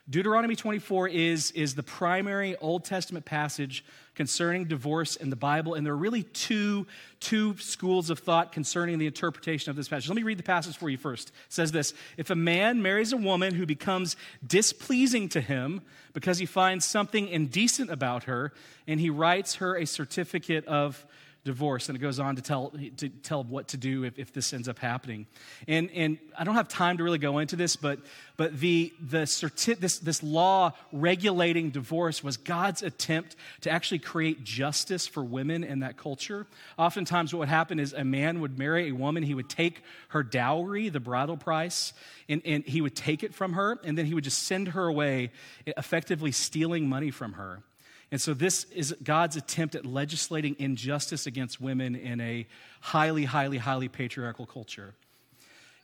Deuteronomy 0.10 0.56
24 0.56 1.10
is, 1.10 1.52
is 1.52 1.76
the 1.76 1.84
primary 1.84 2.56
Old 2.58 2.86
Testament 2.86 3.26
passage 3.26 3.84
concerning 4.16 4.64
divorce 4.64 5.18
in 5.18 5.30
the 5.30 5.36
Bible, 5.36 5.74
and 5.74 5.86
there 5.86 5.94
are 5.94 5.98
really 5.98 6.24
two, 6.24 6.88
two 7.20 7.58
schools 7.58 8.10
of 8.10 8.20
thought 8.20 8.54
concerning 8.54 9.00
the 9.00 9.06
interpretation 9.06 9.70
of 9.70 9.76
this 9.76 9.90
passage. 9.90 10.08
Let 10.08 10.16
me 10.16 10.24
read 10.24 10.40
the 10.40 10.44
passage 10.44 10.78
for 10.78 10.90
you 10.90 10.98
first. 10.98 11.28
It 11.28 11.34
says 11.50 11.74
this 11.74 11.94
If 12.16 12.30
a 12.30 12.36
man 12.36 12.82
marries 12.82 13.12
a 13.12 13.18
woman 13.18 13.54
who 13.54 13.66
becomes 13.66 14.16
displeasing 14.46 15.28
to 15.30 15.42
him 15.42 15.82
because 16.14 16.38
he 16.38 16.46
finds 16.46 16.86
something 16.86 17.28
indecent 17.28 17.92
about 17.92 18.24
her, 18.24 18.54
and 18.88 19.02
he 19.02 19.10
writes 19.10 19.56
her 19.56 19.76
a 19.76 19.86
certificate 19.86 20.66
of 20.68 21.06
divorce. 21.48 21.90
And 21.90 21.98
it 21.98 22.02
goes 22.02 22.20
on 22.20 22.36
to 22.36 22.42
tell, 22.42 22.72
to 22.98 23.10
tell 23.10 23.44
what 23.44 23.70
to 23.70 23.78
do 23.78 24.04
if, 24.04 24.20
if 24.20 24.32
this 24.34 24.54
ends 24.54 24.70
up 24.70 24.78
happening. 24.78 25.26
And, 25.68 25.90
and 25.92 26.20
I 26.38 26.44
don't 26.44 26.54
have 26.54 26.68
time 26.68 26.98
to 26.98 27.04
really 27.04 27.18
go 27.18 27.40
into 27.40 27.56
this, 27.56 27.76
but, 27.76 28.00
but 28.36 28.60
the, 28.60 28.94
the 29.02 29.24
certi- 29.24 29.80
this, 29.80 29.98
this 29.98 30.22
law 30.22 30.74
regulating 30.92 31.72
divorce 31.72 32.24
was 32.24 32.38
God's 32.38 32.84
attempt 32.84 33.36
to 33.62 33.72
actually 33.72 34.00
create 34.00 34.44
justice 34.44 35.08
for 35.08 35.24
women 35.24 35.64
in 35.64 35.80
that 35.80 35.98
culture. 35.98 36.46
Oftentimes, 36.78 37.34
what 37.34 37.40
would 37.40 37.50
happen 37.50 37.80
is 37.80 37.94
a 37.94 38.04
man 38.04 38.42
would 38.42 38.60
marry 38.60 38.90
a 38.90 38.92
woman, 38.92 39.24
he 39.24 39.34
would 39.34 39.50
take 39.50 39.82
her 40.10 40.22
dowry, 40.22 40.90
the 40.90 41.00
bridal 41.00 41.38
price, 41.38 41.94
and, 42.30 42.42
and 42.46 42.64
he 42.66 42.82
would 42.82 42.96
take 42.96 43.24
it 43.24 43.34
from 43.34 43.54
her, 43.54 43.80
and 43.84 43.98
then 43.98 44.06
he 44.06 44.14
would 44.14 44.24
just 44.24 44.44
send 44.44 44.70
her 44.70 44.86
away, 44.86 45.32
effectively 45.66 46.32
stealing 46.32 46.88
money 46.88 47.10
from 47.10 47.34
her. 47.34 47.64
And 48.12 48.22
so, 48.22 48.34
this 48.34 48.64
is 48.66 48.96
God's 49.04 49.36
attempt 49.36 49.76
at 49.76 49.86
legislating 49.86 50.56
injustice 50.60 51.28
against 51.28 51.60
women 51.60 51.96
in 51.96 52.22
a 52.22 52.48
highly, 52.80 53.26
highly, 53.26 53.58
highly 53.58 53.90
patriarchal 53.90 54.46
culture. 54.46 54.94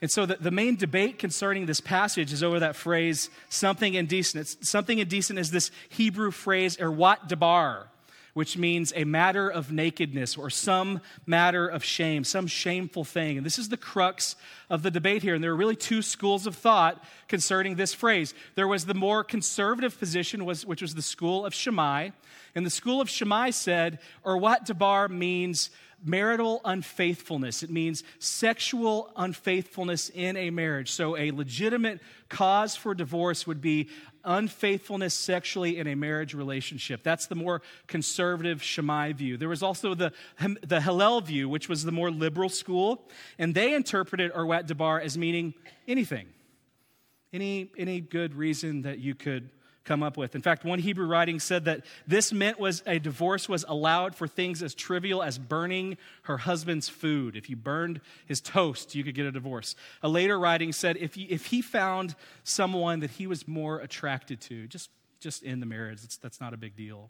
And 0.01 0.09
so, 0.09 0.25
the, 0.25 0.35
the 0.35 0.51
main 0.51 0.77
debate 0.77 1.19
concerning 1.19 1.65
this 1.65 1.81
passage 1.81 2.31
is 2.31 2.41
over 2.41 2.59
that 2.59 2.77
phrase, 2.77 3.29
something 3.49 3.93
indecent. 3.93 4.41
It's, 4.41 4.69
something 4.69 4.99
indecent 4.99 5.37
is 5.37 5.51
this 5.51 5.69
Hebrew 5.89 6.31
phrase, 6.31 6.77
erwat 6.77 7.27
debar, 7.27 7.87
which 8.33 8.57
means 8.57 8.91
a 8.95 9.03
matter 9.03 9.47
of 9.47 9.71
nakedness 9.71 10.35
or 10.37 10.49
some 10.49 11.01
matter 11.25 11.67
of 11.67 11.83
shame, 11.83 12.23
some 12.23 12.47
shameful 12.47 13.03
thing. 13.03 13.37
And 13.37 13.45
this 13.45 13.59
is 13.59 13.69
the 13.69 13.77
crux 13.77 14.35
of 14.69 14.81
the 14.81 14.91
debate 14.91 15.21
here. 15.21 15.35
And 15.35 15.43
there 15.43 15.51
are 15.51 15.55
really 15.55 15.75
two 15.75 16.01
schools 16.01 16.47
of 16.47 16.55
thought 16.55 17.03
concerning 17.27 17.75
this 17.75 17.93
phrase. 17.93 18.33
There 18.55 18.67
was 18.67 18.85
the 18.85 18.93
more 18.93 19.23
conservative 19.23 19.99
position, 19.99 20.45
was, 20.45 20.65
which 20.65 20.81
was 20.81 20.95
the 20.95 21.01
school 21.01 21.45
of 21.45 21.53
Shammai. 21.53 22.09
And 22.55 22.65
the 22.65 22.71
school 22.71 23.01
of 23.01 23.09
Shammai 23.09 23.51
said, 23.51 23.99
Urwat 24.25 24.65
Dabar 24.65 25.09
means 25.09 25.69
marital 26.03 26.61
unfaithfulness. 26.65 27.63
It 27.63 27.69
means 27.69 28.03
sexual 28.19 29.11
unfaithfulness 29.15 30.09
in 30.09 30.35
a 30.37 30.49
marriage. 30.49 30.91
So, 30.91 31.17
a 31.17 31.31
legitimate 31.31 32.01
cause 32.29 32.75
for 32.75 32.93
divorce 32.93 33.47
would 33.47 33.61
be 33.61 33.89
unfaithfulness 34.23 35.13
sexually 35.13 35.77
in 35.77 35.87
a 35.87 35.95
marriage 35.95 36.33
relationship. 36.33 37.03
That's 37.03 37.27
the 37.27 37.35
more 37.35 37.61
conservative 37.87 38.63
Shammai 38.63 39.13
view. 39.13 39.37
There 39.37 39.49
was 39.49 39.63
also 39.63 39.93
the, 39.95 40.13
the 40.61 40.81
Hillel 40.81 41.21
view, 41.21 41.49
which 41.49 41.67
was 41.67 41.83
the 41.83 41.91
more 41.91 42.09
liberal 42.09 42.49
school, 42.49 43.07
and 43.37 43.53
they 43.53 43.73
interpreted 43.73 44.31
Urwat 44.33 44.67
Dabar 44.67 44.99
as 44.99 45.17
meaning 45.17 45.53
anything. 45.87 46.27
Any, 47.33 47.71
any 47.77 47.99
good 47.99 48.35
reason 48.35 48.83
that 48.83 48.99
you 48.99 49.15
could 49.15 49.49
come 49.83 50.01
up 50.01 50.15
with. 50.15 50.35
In 50.35 50.41
fact, 50.41 50.63
one 50.63 50.79
Hebrew 50.79 51.05
writing 51.05 51.39
said 51.39 51.65
that 51.65 51.85
this 52.07 52.31
meant 52.31 52.59
was 52.59 52.81
a 52.85 52.99
divorce 52.99 53.49
was 53.49 53.65
allowed 53.67 54.15
for 54.15 54.27
things 54.27 54.63
as 54.63 54.73
trivial 54.73 55.21
as 55.21 55.37
burning 55.37 55.97
her 56.23 56.37
husband's 56.37 56.87
food. 56.87 57.35
If 57.35 57.49
you 57.49 57.55
burned 57.55 57.99
his 58.25 58.39
toast, 58.39 58.95
you 58.95 59.03
could 59.03 59.15
get 59.15 59.25
a 59.25 59.31
divorce. 59.31 59.75
A 60.01 60.09
later 60.09 60.39
writing 60.39 60.71
said 60.71 60.97
if, 60.97 61.17
you, 61.17 61.27
if 61.29 61.47
he 61.47 61.61
found 61.61 62.15
someone 62.43 63.01
that 63.01 63.11
he 63.11 63.27
was 63.27 63.47
more 63.47 63.79
attracted 63.79 64.39
to, 64.41 64.67
just, 64.67 64.89
just 65.19 65.43
in 65.43 65.59
the 65.59 65.65
marriage, 65.65 65.99
that's 66.21 66.39
not 66.39 66.53
a 66.53 66.57
big 66.57 66.75
deal. 66.75 67.09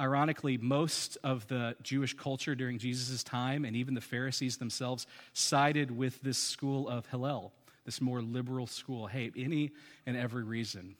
Ironically, 0.00 0.56
most 0.56 1.18
of 1.24 1.46
the 1.48 1.74
Jewish 1.82 2.14
culture 2.14 2.54
during 2.54 2.78
Jesus' 2.78 3.24
time 3.24 3.64
and 3.64 3.74
even 3.74 3.94
the 3.94 4.00
Pharisees 4.00 4.56
themselves 4.56 5.06
sided 5.32 5.90
with 5.90 6.22
this 6.22 6.38
school 6.38 6.88
of 6.88 7.06
Hillel, 7.06 7.52
this 7.84 8.00
more 8.00 8.22
liberal 8.22 8.68
school. 8.68 9.08
Hey, 9.08 9.32
any 9.36 9.72
and 10.06 10.16
every 10.16 10.44
reason. 10.44 10.94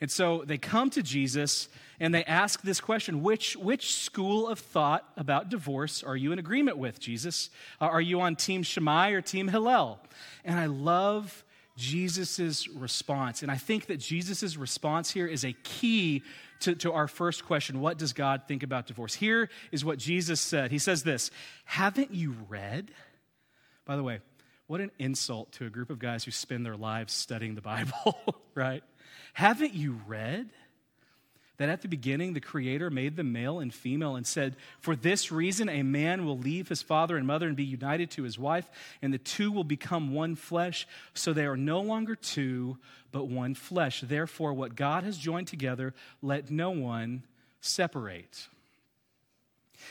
And 0.00 0.10
so 0.10 0.44
they 0.46 0.58
come 0.58 0.90
to 0.90 1.02
Jesus 1.02 1.68
and 2.00 2.14
they 2.14 2.24
ask 2.24 2.62
this 2.62 2.80
question 2.80 3.22
which, 3.22 3.56
which 3.56 3.94
school 3.94 4.46
of 4.46 4.58
thought 4.58 5.04
about 5.16 5.48
divorce 5.48 6.02
are 6.02 6.16
you 6.16 6.32
in 6.32 6.38
agreement 6.38 6.78
with, 6.78 7.00
Jesus? 7.00 7.50
Uh, 7.80 7.86
are 7.86 8.00
you 8.00 8.20
on 8.20 8.36
Team 8.36 8.62
Shammai 8.62 9.10
or 9.10 9.20
Team 9.20 9.48
Hillel? 9.48 9.98
And 10.44 10.58
I 10.58 10.66
love 10.66 11.44
Jesus' 11.76 12.68
response. 12.68 13.42
And 13.42 13.50
I 13.50 13.56
think 13.56 13.86
that 13.86 13.98
Jesus' 13.98 14.56
response 14.56 15.10
here 15.10 15.26
is 15.26 15.44
a 15.44 15.52
key 15.64 16.22
to, 16.60 16.74
to 16.76 16.92
our 16.92 17.08
first 17.08 17.44
question 17.44 17.80
What 17.80 17.98
does 17.98 18.12
God 18.12 18.42
think 18.48 18.62
about 18.62 18.86
divorce? 18.86 19.14
Here 19.14 19.48
is 19.70 19.84
what 19.84 19.98
Jesus 19.98 20.40
said 20.40 20.70
He 20.70 20.78
says 20.78 21.02
this 21.02 21.30
Haven't 21.64 22.12
you 22.12 22.34
read? 22.48 22.90
By 23.84 23.96
the 23.96 24.02
way, 24.02 24.20
what 24.66 24.80
an 24.80 24.90
insult 24.98 25.52
to 25.52 25.66
a 25.66 25.70
group 25.70 25.88
of 25.88 25.98
guys 25.98 26.24
who 26.24 26.30
spend 26.30 26.66
their 26.66 26.76
lives 26.76 27.12
studying 27.12 27.54
the 27.54 27.62
Bible, 27.62 28.18
right? 28.54 28.82
Haven't 29.38 29.74
you 29.74 30.00
read 30.08 30.50
that 31.58 31.68
at 31.68 31.82
the 31.82 31.86
beginning 31.86 32.32
the 32.32 32.40
Creator 32.40 32.90
made 32.90 33.14
them 33.14 33.30
male 33.30 33.60
and 33.60 33.72
female 33.72 34.16
and 34.16 34.26
said, 34.26 34.56
For 34.80 34.96
this 34.96 35.30
reason 35.30 35.68
a 35.68 35.84
man 35.84 36.26
will 36.26 36.36
leave 36.36 36.68
his 36.68 36.82
father 36.82 37.16
and 37.16 37.24
mother 37.24 37.46
and 37.46 37.54
be 37.56 37.62
united 37.62 38.10
to 38.10 38.24
his 38.24 38.36
wife, 38.36 38.68
and 39.00 39.14
the 39.14 39.18
two 39.18 39.52
will 39.52 39.62
become 39.62 40.12
one 40.12 40.34
flesh. 40.34 40.88
So 41.14 41.32
they 41.32 41.46
are 41.46 41.56
no 41.56 41.80
longer 41.80 42.16
two, 42.16 42.78
but 43.12 43.28
one 43.28 43.54
flesh. 43.54 44.00
Therefore, 44.00 44.54
what 44.54 44.74
God 44.74 45.04
has 45.04 45.16
joined 45.16 45.46
together, 45.46 45.94
let 46.20 46.50
no 46.50 46.70
one 46.70 47.22
separate. 47.60 48.48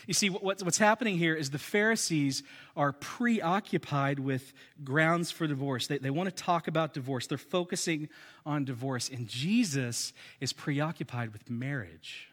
You 0.06 0.14
see, 0.14 0.28
what's 0.28 0.78
happening 0.78 1.18
here 1.18 1.34
is 1.34 1.50
the 1.50 1.58
Pharisees 1.58 2.42
are 2.76 2.92
preoccupied 2.92 4.18
with 4.18 4.52
grounds 4.84 5.30
for 5.30 5.46
divorce. 5.46 5.86
They, 5.86 5.98
they 5.98 6.10
want 6.10 6.34
to 6.34 6.42
talk 6.42 6.68
about 6.68 6.94
divorce, 6.94 7.26
they're 7.26 7.38
focusing 7.38 8.08
on 8.46 8.64
divorce. 8.64 9.08
And 9.08 9.26
Jesus 9.28 10.12
is 10.40 10.52
preoccupied 10.52 11.32
with 11.32 11.50
marriage. 11.50 12.28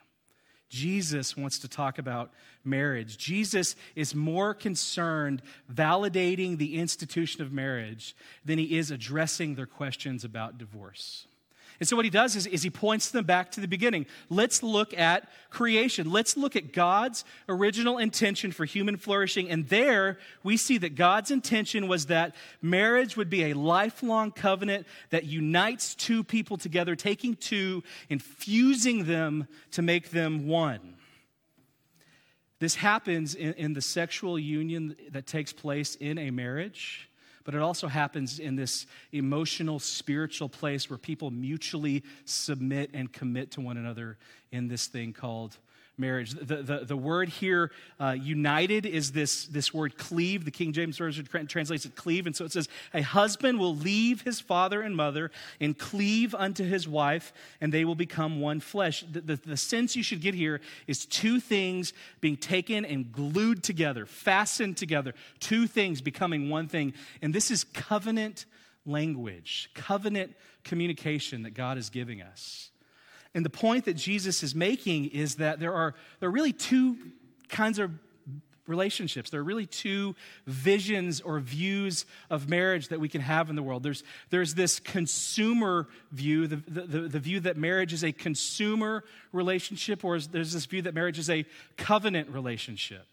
Jesus 0.69 1.37
wants 1.37 1.59
to 1.59 1.67
talk 1.67 1.99
about 1.99 2.33
marriage. 2.63 3.17
Jesus 3.17 3.75
is 3.95 4.15
more 4.15 4.53
concerned 4.53 5.41
validating 5.71 6.57
the 6.57 6.77
institution 6.77 7.41
of 7.41 7.51
marriage 7.51 8.15
than 8.43 8.57
he 8.57 8.77
is 8.77 8.91
addressing 8.91 9.55
their 9.55 9.67
questions 9.67 10.23
about 10.23 10.57
divorce. 10.57 11.27
And 11.79 11.87
so, 11.87 11.95
what 11.95 12.05
he 12.05 12.11
does 12.11 12.35
is, 12.35 12.45
is, 12.47 12.63
he 12.63 12.69
points 12.69 13.11
them 13.11 13.25
back 13.25 13.51
to 13.51 13.61
the 13.61 13.67
beginning. 13.67 14.05
Let's 14.29 14.63
look 14.63 14.97
at 14.97 15.29
creation. 15.49 16.09
Let's 16.09 16.37
look 16.37 16.55
at 16.55 16.71
God's 16.71 17.25
original 17.49 17.97
intention 17.97 18.51
for 18.51 18.65
human 18.65 18.95
flourishing. 18.95 19.49
And 19.49 19.67
there 19.67 20.17
we 20.43 20.55
see 20.55 20.77
that 20.77 20.95
God's 20.95 21.31
intention 21.31 21.87
was 21.87 22.05
that 22.05 22.35
marriage 22.61 23.17
would 23.17 23.29
be 23.29 23.45
a 23.45 23.53
lifelong 23.53 24.31
covenant 24.31 24.87
that 25.09 25.25
unites 25.25 25.95
two 25.95 26.23
people 26.23 26.57
together, 26.57 26.95
taking 26.95 27.35
two 27.35 27.83
and 28.09 28.21
fusing 28.23 29.05
them 29.05 29.47
to 29.71 29.81
make 29.81 30.11
them 30.11 30.47
one. 30.47 30.95
This 32.59 32.75
happens 32.75 33.35
in, 33.35 33.53
in 33.53 33.73
the 33.73 33.81
sexual 33.81 34.39
union 34.39 34.95
that 35.11 35.27
takes 35.27 35.51
place 35.51 35.95
in 35.95 36.17
a 36.17 36.31
marriage 36.31 37.09
but 37.45 37.53
it 37.53 37.61
also 37.61 37.87
happens 37.87 38.39
in 38.39 38.57
this 38.57 38.87
emotional, 39.13 39.79
spiritual 39.79 40.49
place 40.49 40.89
where 40.89 40.97
people 40.97 41.31
mutually 41.31 42.03
submit 42.25 42.89
and 42.93 43.13
commit 43.13 43.51
to 43.51 43.61
one 43.61 43.77
another 43.77 44.17
in 44.51 44.67
this 44.67 44.87
thing 44.87 45.13
called 45.13 45.57
marriage. 45.97 46.31
The, 46.31 46.57
the, 46.57 46.85
the 46.85 46.97
word 46.97 47.29
here, 47.29 47.71
uh, 47.99 48.15
united, 48.19 48.85
is 48.85 49.11
this, 49.11 49.45
this 49.45 49.73
word 49.73 49.97
cleave. 49.97 50.45
The 50.45 50.51
King 50.51 50.73
James 50.73 50.97
Version 50.97 51.25
translates 51.25 51.85
it 51.85 51.95
cleave. 51.95 52.25
And 52.25 52.35
so 52.35 52.45
it 52.45 52.51
says, 52.51 52.67
A 52.93 53.01
husband 53.01 53.59
will 53.59 53.75
leave 53.75 54.21
his 54.21 54.39
father 54.39 54.81
and 54.81 54.95
mother 54.95 55.31
and 55.59 55.77
cleave 55.77 56.35
unto 56.35 56.63
his 56.63 56.87
wife, 56.87 57.33
and 57.61 57.73
they 57.73 57.85
will 57.85 57.95
become 57.95 58.41
one 58.41 58.59
flesh. 58.59 59.03
The, 59.09 59.21
the, 59.21 59.35
the 59.35 59.57
sense 59.57 59.95
you 59.95 60.03
should 60.03 60.21
get 60.21 60.33
here 60.33 60.61
is 60.87 61.05
two 61.05 61.39
things 61.39 61.93
being 62.21 62.37
taken 62.37 62.85
and 62.85 63.11
glued 63.11 63.63
together, 63.63 64.05
fastened 64.05 64.77
together, 64.77 65.13
two 65.39 65.67
things 65.67 66.01
becoming 66.01 66.49
one 66.49 66.67
thing. 66.67 66.93
And 67.21 67.33
this 67.33 67.51
is 67.51 67.63
covenant 67.63 68.45
language, 68.85 69.69
covenant 69.73 70.35
communication 70.63 71.43
that 71.43 71.51
God 71.51 71.77
is 71.77 71.89
giving 71.89 72.21
us. 72.21 72.71
And 73.35 73.45
the 73.45 73.49
point 73.49 73.85
that 73.85 73.95
Jesus 73.95 74.41
is 74.41 74.55
making 74.55 75.07
is 75.07 75.35
that 75.35 75.59
there 75.59 75.73
are, 75.73 75.93
there 76.19 76.29
are 76.29 76.31
really 76.31 76.53
two 76.53 76.97
kinds 77.49 77.77
of 77.77 77.91
relationships. 78.65 79.29
There 79.29 79.41
are 79.41 79.43
really 79.43 79.65
two 79.65 80.15
visions 80.47 81.19
or 81.19 81.39
views 81.39 82.05
of 82.29 82.49
marriage 82.49 82.87
that 82.87 82.99
we 82.99 83.09
can 83.09 83.21
have 83.21 83.49
in 83.49 83.55
the 83.55 83.61
world. 83.61 83.83
There's, 83.83 84.03
there's 84.29 84.55
this 84.55 84.79
consumer 84.79 85.87
view, 86.13 86.47
the, 86.47 86.55
the, 86.55 87.01
the, 87.01 87.19
view 87.19 87.41
that 87.41 87.57
marriage 87.57 87.93
is 87.93 88.03
a 88.03 88.11
consumer 88.11 89.03
relationship, 89.33 90.03
or 90.03 90.17
there's 90.17 90.53
this 90.53 90.65
view 90.65 90.81
that 90.83 90.95
marriage 90.95 91.19
is 91.19 91.29
a 91.29 91.45
covenant 91.77 92.29
relationship. 92.29 93.05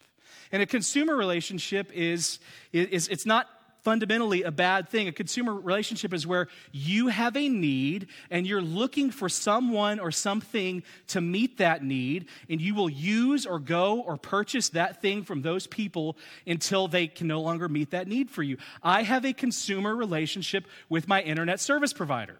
And 0.51 0.63
a 0.63 0.65
consumer 0.65 1.15
relationship 1.15 1.91
is, 1.93 2.39
is 2.71 3.09
it's 3.09 3.25
not 3.25 3.49
fundamentally 3.83 4.43
a 4.43 4.51
bad 4.51 4.89
thing. 4.89 5.07
A 5.07 5.11
consumer 5.11 5.53
relationship 5.53 6.13
is 6.13 6.25
where 6.25 6.47
you 6.71 7.07
have 7.07 7.35
a 7.37 7.49
need 7.49 8.07
and 8.29 8.47
you're 8.47 8.61
looking 8.61 9.11
for 9.11 9.29
someone 9.29 9.99
or 9.99 10.11
something 10.11 10.83
to 11.07 11.21
meet 11.21 11.57
that 11.57 11.83
need, 11.83 12.27
and 12.49 12.61
you 12.61 12.73
will 12.75 12.89
use 12.89 13.45
or 13.45 13.59
go 13.59 14.01
or 14.01 14.17
purchase 14.17 14.69
that 14.69 15.01
thing 15.01 15.23
from 15.23 15.41
those 15.41 15.67
people 15.67 16.17
until 16.47 16.87
they 16.87 17.07
can 17.07 17.27
no 17.27 17.41
longer 17.41 17.67
meet 17.67 17.91
that 17.91 18.07
need 18.07 18.29
for 18.29 18.43
you. 18.43 18.57
I 18.81 19.03
have 19.03 19.25
a 19.25 19.33
consumer 19.33 19.95
relationship 19.95 20.65
with 20.89 21.07
my 21.07 21.21
internet 21.21 21.59
service 21.59 21.93
provider 21.93 22.39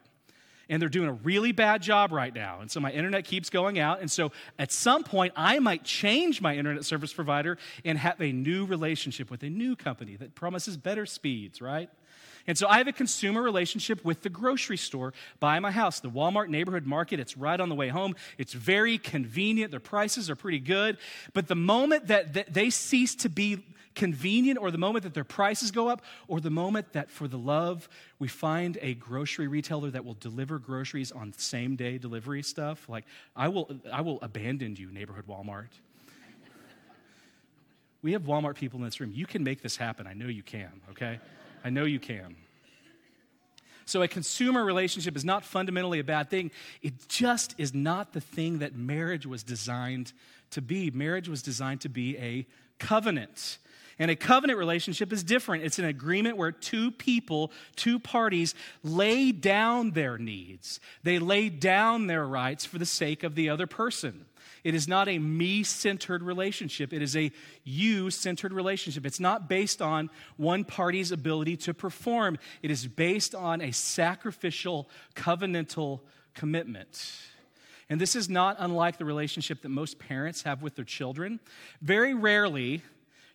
and 0.70 0.82
they're 0.82 0.90
doing 0.90 1.10
a 1.10 1.14
really 1.14 1.52
bad 1.52 1.82
job 1.82 2.12
right 2.12 2.34
now. 2.34 2.60
And 2.62 2.70
so 2.70 2.80
my 2.80 2.92
internet 2.92 3.26
keeps 3.26 3.50
going 3.50 3.80
out. 3.80 4.02
And 4.02 4.10
so 4.12 4.32
at 4.58 4.72
some 4.72 5.04
point, 5.04 5.34
I 5.36 5.60
might 5.60 5.84
change 5.84 6.42
my 6.42 6.56
internet 6.56 6.86
service 6.86 7.14
provider 7.14 7.58
and 7.84 7.98
have 7.98 8.22
a 8.22 8.32
new 8.32 8.66
relationship 8.66 9.30
with 9.30 9.44
a 9.44 9.50
new 9.50 9.76
company 9.76 10.16
that 10.18 10.36
promises 10.36 10.78
better 10.78 11.06
speeds, 11.06 11.62
right? 11.62 11.90
And 12.46 12.58
so 12.58 12.68
I 12.68 12.78
have 12.78 12.88
a 12.88 12.94
consumer 12.94 13.42
relationship 13.42 14.04
with 14.04 14.22
the 14.22 14.30
grocery 14.30 14.78
store 14.78 15.14
by 15.40 15.60
my 15.60 15.72
house, 15.72 16.02
the 16.02 16.10
Walmart 16.10 16.50
neighborhood 16.50 16.86
market. 16.86 17.20
It's 17.20 17.38
right 17.38 17.60
on 17.60 17.70
the 17.70 17.76
way 17.76 17.88
home. 17.88 18.16
It's 18.38 18.54
very 18.54 18.98
convenient. 18.98 19.72
Their 19.72 19.80
prices 19.80 20.30
are 20.30 20.36
pretty 20.36 20.60
good. 20.60 20.98
But 21.34 21.48
the 21.48 21.56
moment 21.56 22.08
that, 22.08 22.54
they 22.54 22.70
cease 22.70 23.16
to 23.16 23.30
be 23.30 23.64
convenient 23.96 24.60
or 24.60 24.72
the 24.72 24.78
moment 24.78 25.04
that 25.04 25.14
their 25.14 25.24
prices 25.24 25.72
go 25.72 25.88
up 25.88 26.02
or 26.28 26.42
the 26.42 26.50
moment 26.50 26.94
that 26.94 27.12
for 27.12 27.28
the 27.28 27.38
love 27.38 27.88
we 28.18 28.28
find 28.28 28.78
a 28.82 28.96
grocery 28.96 29.48
retailer 29.48 29.92
that 29.92 30.04
will 30.04 30.16
deliver 30.16 30.58
groceries 30.58 31.12
on 31.12 31.32
same 31.34 31.76
day 31.76 32.00
delivery 32.00 32.42
stuff 32.42 32.90
like 32.90 33.06
i 33.36 33.48
will 33.48 33.70
i 33.92 34.02
will 34.02 34.18
abandon 34.24 34.76
you 34.76 34.92
neighborhood 34.92 35.26
walmart 35.28 35.68
we 38.02 38.14
have 38.14 38.24
walmart 38.24 38.56
people 38.56 38.80
in 38.80 38.86
this 38.86 39.00
room 39.00 39.12
you 39.14 39.28
can 39.28 39.44
make 39.44 39.62
this 39.62 39.78
happen 39.78 40.08
i 40.08 40.14
know 40.14 40.26
you 40.26 40.42
can 40.42 40.72
okay 40.90 41.20
i 41.64 41.70
know 41.70 41.86
you 41.86 42.00
can 42.00 42.36
So, 43.86 44.02
a 44.02 44.08
consumer 44.08 44.64
relationship 44.64 45.16
is 45.16 45.26
not 45.26 45.44
fundamentally 45.44 46.00
a 46.00 46.04
bad 46.04 46.30
thing. 46.30 46.52
It 46.82 47.10
just 47.10 47.54
is 47.58 47.74
not 47.74 48.14
the 48.14 48.22
thing 48.22 48.60
that 48.60 48.76
marriage 48.76 49.26
was 49.26 49.44
designed 49.44 50.14
to 50.52 50.62
be. 50.62 50.90
Marriage 50.92 51.28
was 51.28 51.42
designed 51.42 51.82
to 51.82 51.90
be 51.90 52.18
a 52.18 52.48
covenant. 52.80 53.58
And 54.00 54.10
a 54.10 54.16
covenant 54.16 54.58
relationship 54.58 55.14
is 55.14 55.24
different. 55.24 55.64
It's 55.64 55.80
an 55.80 55.86
agreement 55.86 56.38
where 56.38 56.52
two 56.52 56.92
people, 56.92 57.52
two 57.76 58.00
parties, 58.00 58.56
lay 58.84 59.32
down 59.32 59.92
their 59.92 60.18
needs. 60.18 60.80
They 61.04 61.20
lay 61.20 61.50
down 61.50 62.08
their 62.08 62.26
rights 62.26 62.66
for 62.66 62.80
the 62.80 62.86
sake 62.86 63.24
of 63.24 63.36
the 63.36 63.50
other 63.50 63.68
person. 63.68 64.26
It 64.64 64.74
is 64.74 64.88
not 64.88 65.10
a 65.10 65.20
me 65.20 65.64
centered 65.64 66.24
relationship. 66.24 66.94
It 66.94 67.02
is 67.02 67.16
a 67.16 67.32
you 67.64 68.10
centered 68.10 68.54
relationship. 68.54 69.06
It's 69.06 69.20
not 69.20 69.50
based 69.50 69.82
on 69.82 70.10
one 70.38 70.64
party's 70.64 71.12
ability 71.12 71.58
to 71.58 71.74
perform, 71.74 72.38
it 72.62 72.72
is 72.72 72.88
based 72.88 73.36
on 73.36 73.62
a 73.62 73.72
sacrificial, 73.72 74.90
covenantal 75.16 76.00
commitment. 76.34 77.12
And 77.90 78.00
this 78.00 78.16
is 78.16 78.30
not 78.30 78.56
unlike 78.60 78.98
the 78.98 79.06
relationship 79.06 79.62
that 79.62 79.70
most 79.70 80.00
parents 80.00 80.44
have 80.44 80.62
with 80.62 80.76
their 80.76 80.86
children. 80.86 81.40
Very 81.82 82.14
rarely 82.14 82.82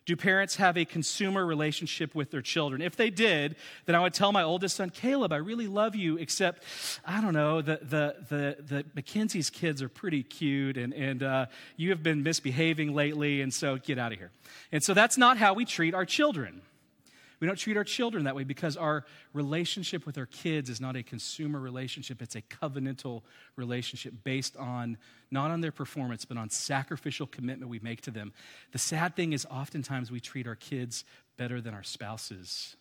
do 0.09 0.15
parents 0.15 0.55
have 0.55 0.75
a 0.75 0.85
consumer 0.85 1.45
relationship 1.45 2.15
with 2.15 2.31
their 2.31 2.41
children? 2.41 2.81
If 2.81 2.95
they 2.95 3.11
did, 3.11 3.55
then 3.85 3.93
I 3.93 3.99
would 3.99 4.13
tell 4.15 4.31
my 4.31 4.41
oldest 4.41 4.77
son, 4.77 4.89
Caleb, 4.89 5.31
I 5.31 5.35
really 5.35 5.67
love 5.67 5.95
you, 5.95 6.17
except, 6.17 6.63
I 7.05 7.21
don't 7.21 7.35
know, 7.35 7.61
the, 7.61 7.79
the, 7.83 8.15
the, 8.27 8.63
the 8.63 8.85
Mackenzie's 8.95 9.51
kids 9.51 9.83
are 9.83 9.89
pretty 9.89 10.23
cute, 10.23 10.77
and, 10.77 10.95
and 10.95 11.21
uh, 11.21 11.45
you 11.77 11.91
have 11.91 12.01
been 12.01 12.23
misbehaving 12.23 12.95
lately, 12.95 13.41
and 13.41 13.53
so 13.53 13.77
get 13.77 13.99
out 13.99 14.11
of 14.11 14.17
here. 14.17 14.31
And 14.71 14.83
so 14.83 14.95
that's 14.95 15.15
not 15.15 15.37
how 15.37 15.53
we 15.53 15.63
treat 15.63 15.93
our 15.93 16.05
children. 16.05 16.63
We 17.39 17.47
don't 17.47 17.55
treat 17.55 17.77
our 17.77 17.83
children 17.83 18.25
that 18.25 18.35
way 18.35 18.43
because 18.43 18.75
our 18.75 19.05
relationship 19.33 20.05
with 20.05 20.17
our 20.17 20.25
kids 20.25 20.69
is 20.69 20.81
not 20.81 20.95
a 20.95 21.03
consumer 21.03 21.59
relationship. 21.59 22.21
It's 22.21 22.35
a 22.35 22.41
covenantal 22.41 23.23
relationship 23.55 24.13
based 24.23 24.57
on, 24.57 24.97
not 25.31 25.51
on 25.51 25.61
their 25.61 25.71
performance, 25.71 26.25
but 26.25 26.37
on 26.37 26.49
sacrificial 26.49 27.27
commitment 27.27 27.69
we 27.69 27.79
make 27.79 28.01
to 28.01 28.11
them. 28.11 28.33
The 28.71 28.79
sad 28.79 29.15
thing 29.15 29.33
is, 29.33 29.45
oftentimes 29.49 30.11
we 30.11 30.19
treat 30.19 30.47
our 30.47 30.55
kids 30.55 31.05
better 31.37 31.61
than 31.61 31.73
our 31.73 31.83
spouses. 31.83 32.75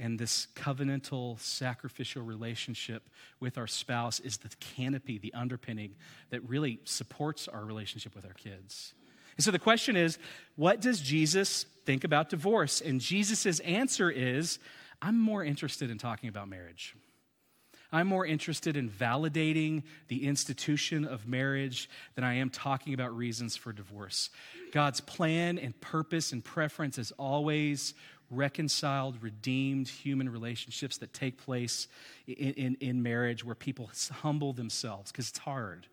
And 0.00 0.18
this 0.18 0.46
covenantal, 0.54 1.40
sacrificial 1.40 2.22
relationship 2.22 3.08
with 3.40 3.58
our 3.58 3.66
spouse 3.66 4.20
is 4.20 4.38
the 4.38 4.48
canopy, 4.60 5.18
the 5.18 5.34
underpinning 5.34 5.94
that 6.30 6.48
really 6.48 6.80
supports 6.84 7.48
our 7.48 7.64
relationship 7.64 8.14
with 8.14 8.24
our 8.24 8.34
kids. 8.34 8.94
And 9.36 9.44
so 9.44 9.50
the 9.50 9.58
question 9.58 9.96
is 9.96 10.18
what 10.56 10.80
does 10.80 11.00
Jesus 11.00 11.64
think 11.88 12.04
about 12.04 12.28
divorce? 12.28 12.82
And 12.82 13.00
Jesus' 13.00 13.60
answer 13.60 14.10
is 14.10 14.58
I'm 15.00 15.18
more 15.18 15.42
interested 15.42 15.90
in 15.90 15.96
talking 15.96 16.28
about 16.28 16.46
marriage. 16.46 16.94
I'm 17.90 18.06
more 18.06 18.26
interested 18.26 18.76
in 18.76 18.90
validating 18.90 19.84
the 20.08 20.26
institution 20.26 21.06
of 21.06 21.26
marriage 21.26 21.88
than 22.14 22.24
I 22.24 22.34
am 22.34 22.50
talking 22.50 22.92
about 22.92 23.16
reasons 23.16 23.56
for 23.56 23.72
divorce. 23.72 24.28
God's 24.70 25.00
plan 25.00 25.58
and 25.58 25.80
purpose 25.80 26.32
and 26.32 26.44
preference 26.44 26.98
is 26.98 27.10
always 27.12 27.94
reconciled, 28.30 29.22
redeemed 29.22 29.88
human 29.88 30.28
relationships 30.28 30.98
that 30.98 31.14
take 31.14 31.38
place 31.38 31.88
in, 32.26 32.52
in, 32.52 32.76
in 32.80 33.02
marriage 33.02 33.46
where 33.46 33.54
people 33.54 33.90
humble 34.12 34.52
themselves 34.52 35.10
because 35.10 35.30
it's 35.30 35.38
hard 35.38 35.86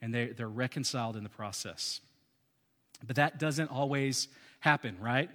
and 0.00 0.14
they, 0.14 0.28
they're 0.28 0.48
reconciled 0.48 1.14
in 1.14 1.24
the 1.24 1.28
process. 1.28 2.00
But 3.06 3.16
that 3.16 3.38
doesn't 3.38 3.70
always 3.70 4.28
happen, 4.66 4.96
right? 5.00 5.30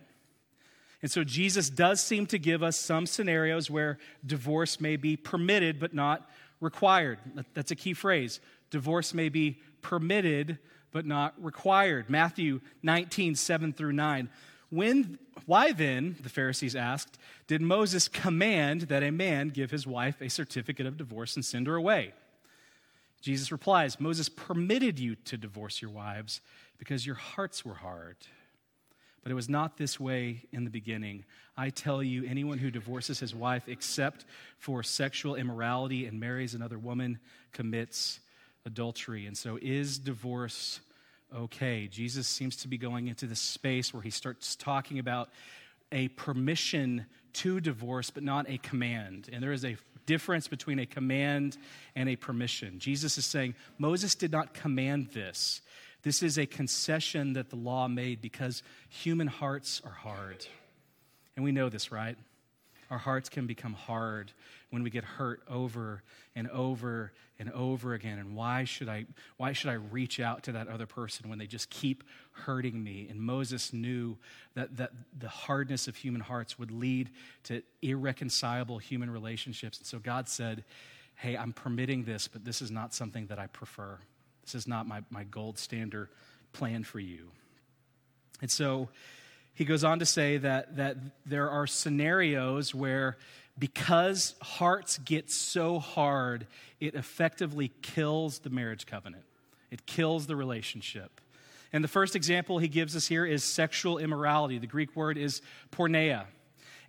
And 1.01 1.09
so 1.09 1.23
Jesus 1.23 1.69
does 1.69 2.03
seem 2.03 2.25
to 2.27 2.37
give 2.37 2.61
us 2.61 2.77
some 2.77 3.05
scenarios 3.05 3.71
where 3.71 3.97
divorce 4.25 4.81
may 4.81 4.97
be 4.97 5.15
permitted 5.15 5.79
but 5.79 5.93
not 5.93 6.29
required. 6.59 7.17
That's 7.53 7.71
a 7.71 7.75
key 7.75 7.93
phrase. 7.93 8.41
Divorce 8.71 9.13
may 9.13 9.29
be 9.29 9.59
permitted 9.81 10.59
but 10.91 11.05
not 11.05 11.33
required. 11.41 12.09
Matthew 12.09 12.59
19, 12.83 13.35
7 13.35 13.71
through 13.71 13.93
9. 13.93 14.29
When, 14.69 15.17
why 15.45 15.71
then, 15.71 16.17
the 16.21 16.29
Pharisees 16.29 16.75
asked, 16.75 17.17
did 17.47 17.61
Moses 17.61 18.09
command 18.09 18.81
that 18.81 19.01
a 19.01 19.11
man 19.11 19.47
give 19.47 19.71
his 19.71 19.87
wife 19.87 20.21
a 20.21 20.29
certificate 20.29 20.85
of 20.85 20.97
divorce 20.97 21.37
and 21.37 21.45
send 21.45 21.67
her 21.67 21.75
away? 21.75 22.13
Jesus 23.21 23.49
replies, 23.49 23.99
Moses 23.99 24.27
permitted 24.27 24.99
you 24.99 25.15
to 25.15 25.37
divorce 25.37 25.81
your 25.81 25.91
wives 25.91 26.41
because 26.77 27.05
your 27.05 27.15
hearts 27.15 27.63
were 27.63 27.75
hard. 27.75 28.17
But 29.23 29.31
it 29.31 29.35
was 29.35 29.49
not 29.49 29.77
this 29.77 29.99
way 29.99 30.43
in 30.51 30.63
the 30.63 30.69
beginning. 30.69 31.25
I 31.55 31.69
tell 31.69 32.01
you, 32.01 32.25
anyone 32.25 32.57
who 32.57 32.71
divorces 32.71 33.19
his 33.19 33.35
wife 33.35 33.67
except 33.67 34.25
for 34.57 34.81
sexual 34.81 35.35
immorality 35.35 36.05
and 36.05 36.19
marries 36.19 36.55
another 36.55 36.79
woman 36.79 37.19
commits 37.51 38.19
adultery. 38.65 39.27
And 39.27 39.37
so, 39.37 39.59
is 39.61 39.99
divorce 39.99 40.79
okay? 41.35 41.87
Jesus 41.87 42.27
seems 42.27 42.55
to 42.57 42.67
be 42.67 42.77
going 42.77 43.07
into 43.07 43.27
this 43.27 43.39
space 43.39 43.93
where 43.93 44.03
he 44.03 44.09
starts 44.09 44.55
talking 44.55 44.99
about 44.99 45.29
a 45.91 46.07
permission 46.09 47.05
to 47.33 47.59
divorce, 47.59 48.09
but 48.09 48.23
not 48.23 48.49
a 48.49 48.57
command. 48.57 49.29
And 49.31 49.41
there 49.41 49.51
is 49.51 49.65
a 49.65 49.77
difference 50.05 50.47
between 50.47 50.79
a 50.79 50.85
command 50.85 51.57
and 51.95 52.09
a 52.09 52.15
permission. 52.15 52.79
Jesus 52.79 53.17
is 53.17 53.25
saying, 53.25 53.55
Moses 53.77 54.15
did 54.15 54.31
not 54.31 54.53
command 54.53 55.09
this. 55.13 55.61
This 56.03 56.23
is 56.23 56.37
a 56.37 56.45
concession 56.45 57.33
that 57.33 57.49
the 57.49 57.55
law 57.55 57.87
made 57.87 58.21
because 58.21 58.63
human 58.89 59.27
hearts 59.27 59.81
are 59.85 59.91
hard. 59.91 60.45
And 61.35 61.45
we 61.45 61.51
know 61.51 61.69
this, 61.69 61.91
right? 61.91 62.17
Our 62.89 62.97
hearts 62.97 63.29
can 63.29 63.47
become 63.47 63.73
hard 63.73 64.33
when 64.69 64.83
we 64.83 64.89
get 64.89 65.05
hurt 65.05 65.41
over 65.47 66.03
and 66.35 66.49
over 66.49 67.13
and 67.39 67.49
over 67.53 67.93
again. 67.93 68.19
And 68.19 68.35
why 68.35 68.65
should 68.65 68.89
I 68.89 69.05
why 69.37 69.53
should 69.53 69.69
I 69.69 69.75
reach 69.75 70.19
out 70.19 70.43
to 70.43 70.51
that 70.51 70.67
other 70.67 70.85
person 70.85 71.29
when 71.29 71.39
they 71.39 71.47
just 71.47 71.69
keep 71.69 72.03
hurting 72.33 72.83
me? 72.83 73.07
And 73.09 73.21
Moses 73.21 73.71
knew 73.71 74.17
that, 74.55 74.75
that 74.75 74.91
the 75.17 75.29
hardness 75.29 75.87
of 75.87 75.95
human 75.95 76.19
hearts 76.19 76.59
would 76.59 76.69
lead 76.69 77.09
to 77.43 77.63
irreconcilable 77.81 78.79
human 78.79 79.09
relationships. 79.09 79.77
And 79.77 79.87
so 79.87 79.97
God 79.97 80.27
said, 80.27 80.65
Hey, 81.15 81.37
I'm 81.37 81.53
permitting 81.53 82.03
this, 82.03 82.27
but 82.27 82.43
this 82.43 82.61
is 82.61 82.71
not 82.71 82.93
something 82.93 83.27
that 83.27 83.39
I 83.39 83.47
prefer. 83.47 83.99
This 84.43 84.55
is 84.55 84.67
not 84.67 84.87
my, 84.87 85.03
my 85.09 85.23
gold 85.23 85.57
standard 85.57 86.09
plan 86.53 86.83
for 86.83 86.99
you. 86.99 87.31
And 88.41 88.49
so 88.49 88.89
he 89.53 89.65
goes 89.65 89.83
on 89.83 89.99
to 89.99 90.05
say 90.05 90.37
that, 90.37 90.77
that 90.77 90.97
there 91.25 91.49
are 91.49 91.67
scenarios 91.67 92.73
where 92.73 93.17
because 93.57 94.35
hearts 94.41 94.97
get 94.97 95.29
so 95.29 95.79
hard, 95.79 96.47
it 96.79 96.95
effectively 96.95 97.71
kills 97.81 98.39
the 98.39 98.49
marriage 98.49 98.85
covenant, 98.85 99.23
it 99.69 99.85
kills 99.85 100.27
the 100.27 100.35
relationship. 100.35 101.21
And 101.73 101.83
the 101.83 101.89
first 101.89 102.15
example 102.15 102.57
he 102.57 102.67
gives 102.67 102.95
us 102.95 103.07
here 103.07 103.25
is 103.25 103.43
sexual 103.43 103.97
immorality. 103.97 104.57
The 104.57 104.67
Greek 104.67 104.93
word 104.95 105.17
is 105.17 105.41
porneia. 105.71 106.25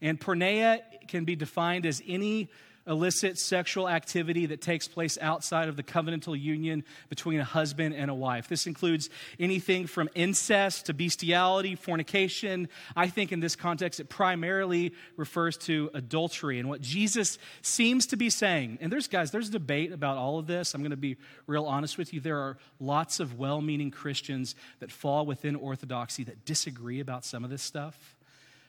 And 0.01 0.19
porneia 0.19 0.81
can 1.07 1.25
be 1.25 1.37
defined 1.37 1.87
as 1.87 2.03
any 2.09 2.49
illicit 2.87 3.39
sexual 3.39 3.89
activity 3.89 4.47
that 4.47 4.61
takes 4.61 4.89
place 4.89 5.17
outside 5.21 5.69
of 5.69 5.77
the 5.77 5.83
covenantal 5.83 6.39
union 6.39 6.85
between 7.09 7.41
a 7.41 7.45
husband 7.45 7.95
and 7.95 8.11
a 8.11 8.15
wife. 8.15 8.49
This 8.49 8.67
includes 8.67 9.09
anything 9.39 9.87
from 9.87 10.09
incest 10.15 10.87
to 10.87 10.95
bestiality, 10.95 11.77
fornication. 11.77 12.69
I 12.97 13.09
think 13.09 13.33
in 13.33 13.41
this 13.41 13.57
context, 13.57 14.01
it 14.01 14.09
primarily 14.09 14.93
refers 15.17 15.57
to 15.59 15.91
adultery. 15.95 16.59
And 16.59 16.69
what 16.69 16.81
Jesus 16.81 17.39
seems 17.63 18.07
to 18.07 18.17
be 18.17 18.31
saying, 18.31 18.79
and 18.81 18.91
there's, 18.91 19.09
guys, 19.09 19.31
there's 19.31 19.51
debate 19.51 19.93
about 19.93 20.17
all 20.17 20.39
of 20.39 20.47
this. 20.47 20.75
I'm 20.75 20.83
going 20.83 20.91
to 20.91 20.97
be 20.97 21.17
real 21.47 21.67
honest 21.67 21.99
with 21.99 22.13
you. 22.13 22.21
There 22.21 22.39
are 22.39 22.59
lots 22.81 23.21
of 23.21 23.39
well 23.39 23.61
meaning 23.61 23.91
Christians 23.91 24.55
that 24.81 24.91
fall 24.91 25.25
within 25.25 25.57
orthodoxy 25.57 26.25
that 26.25 26.45
disagree 26.45 27.01
about 27.01 27.25
some 27.25 27.45
of 27.45 27.51
this 27.51 27.63
stuff. 27.63 28.17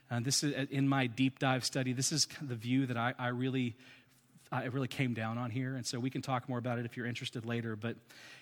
And 0.09 0.25
this 0.25 0.43
is 0.43 0.67
in 0.69 0.87
my 0.87 1.07
deep 1.07 1.39
dive 1.39 1.65
study. 1.65 1.93
This 1.93 2.11
is 2.11 2.27
the 2.41 2.55
view 2.55 2.85
that 2.85 2.97
I, 2.97 3.13
I 3.17 3.29
really 3.29 3.75
uh, 4.53 4.61
it 4.63 4.71
really 4.71 4.87
came 4.87 5.13
down 5.13 5.37
on 5.37 5.49
here. 5.49 5.75
And 5.75 5.85
so 5.85 5.99
we 5.99 6.11
can 6.11 6.21
talk 6.21 6.47
more 6.47 6.59
about 6.59 6.77
it 6.77 6.85
if 6.85 6.95
you're 6.95 7.07
interested 7.07 7.43
later. 7.43 7.75
But 7.75 7.95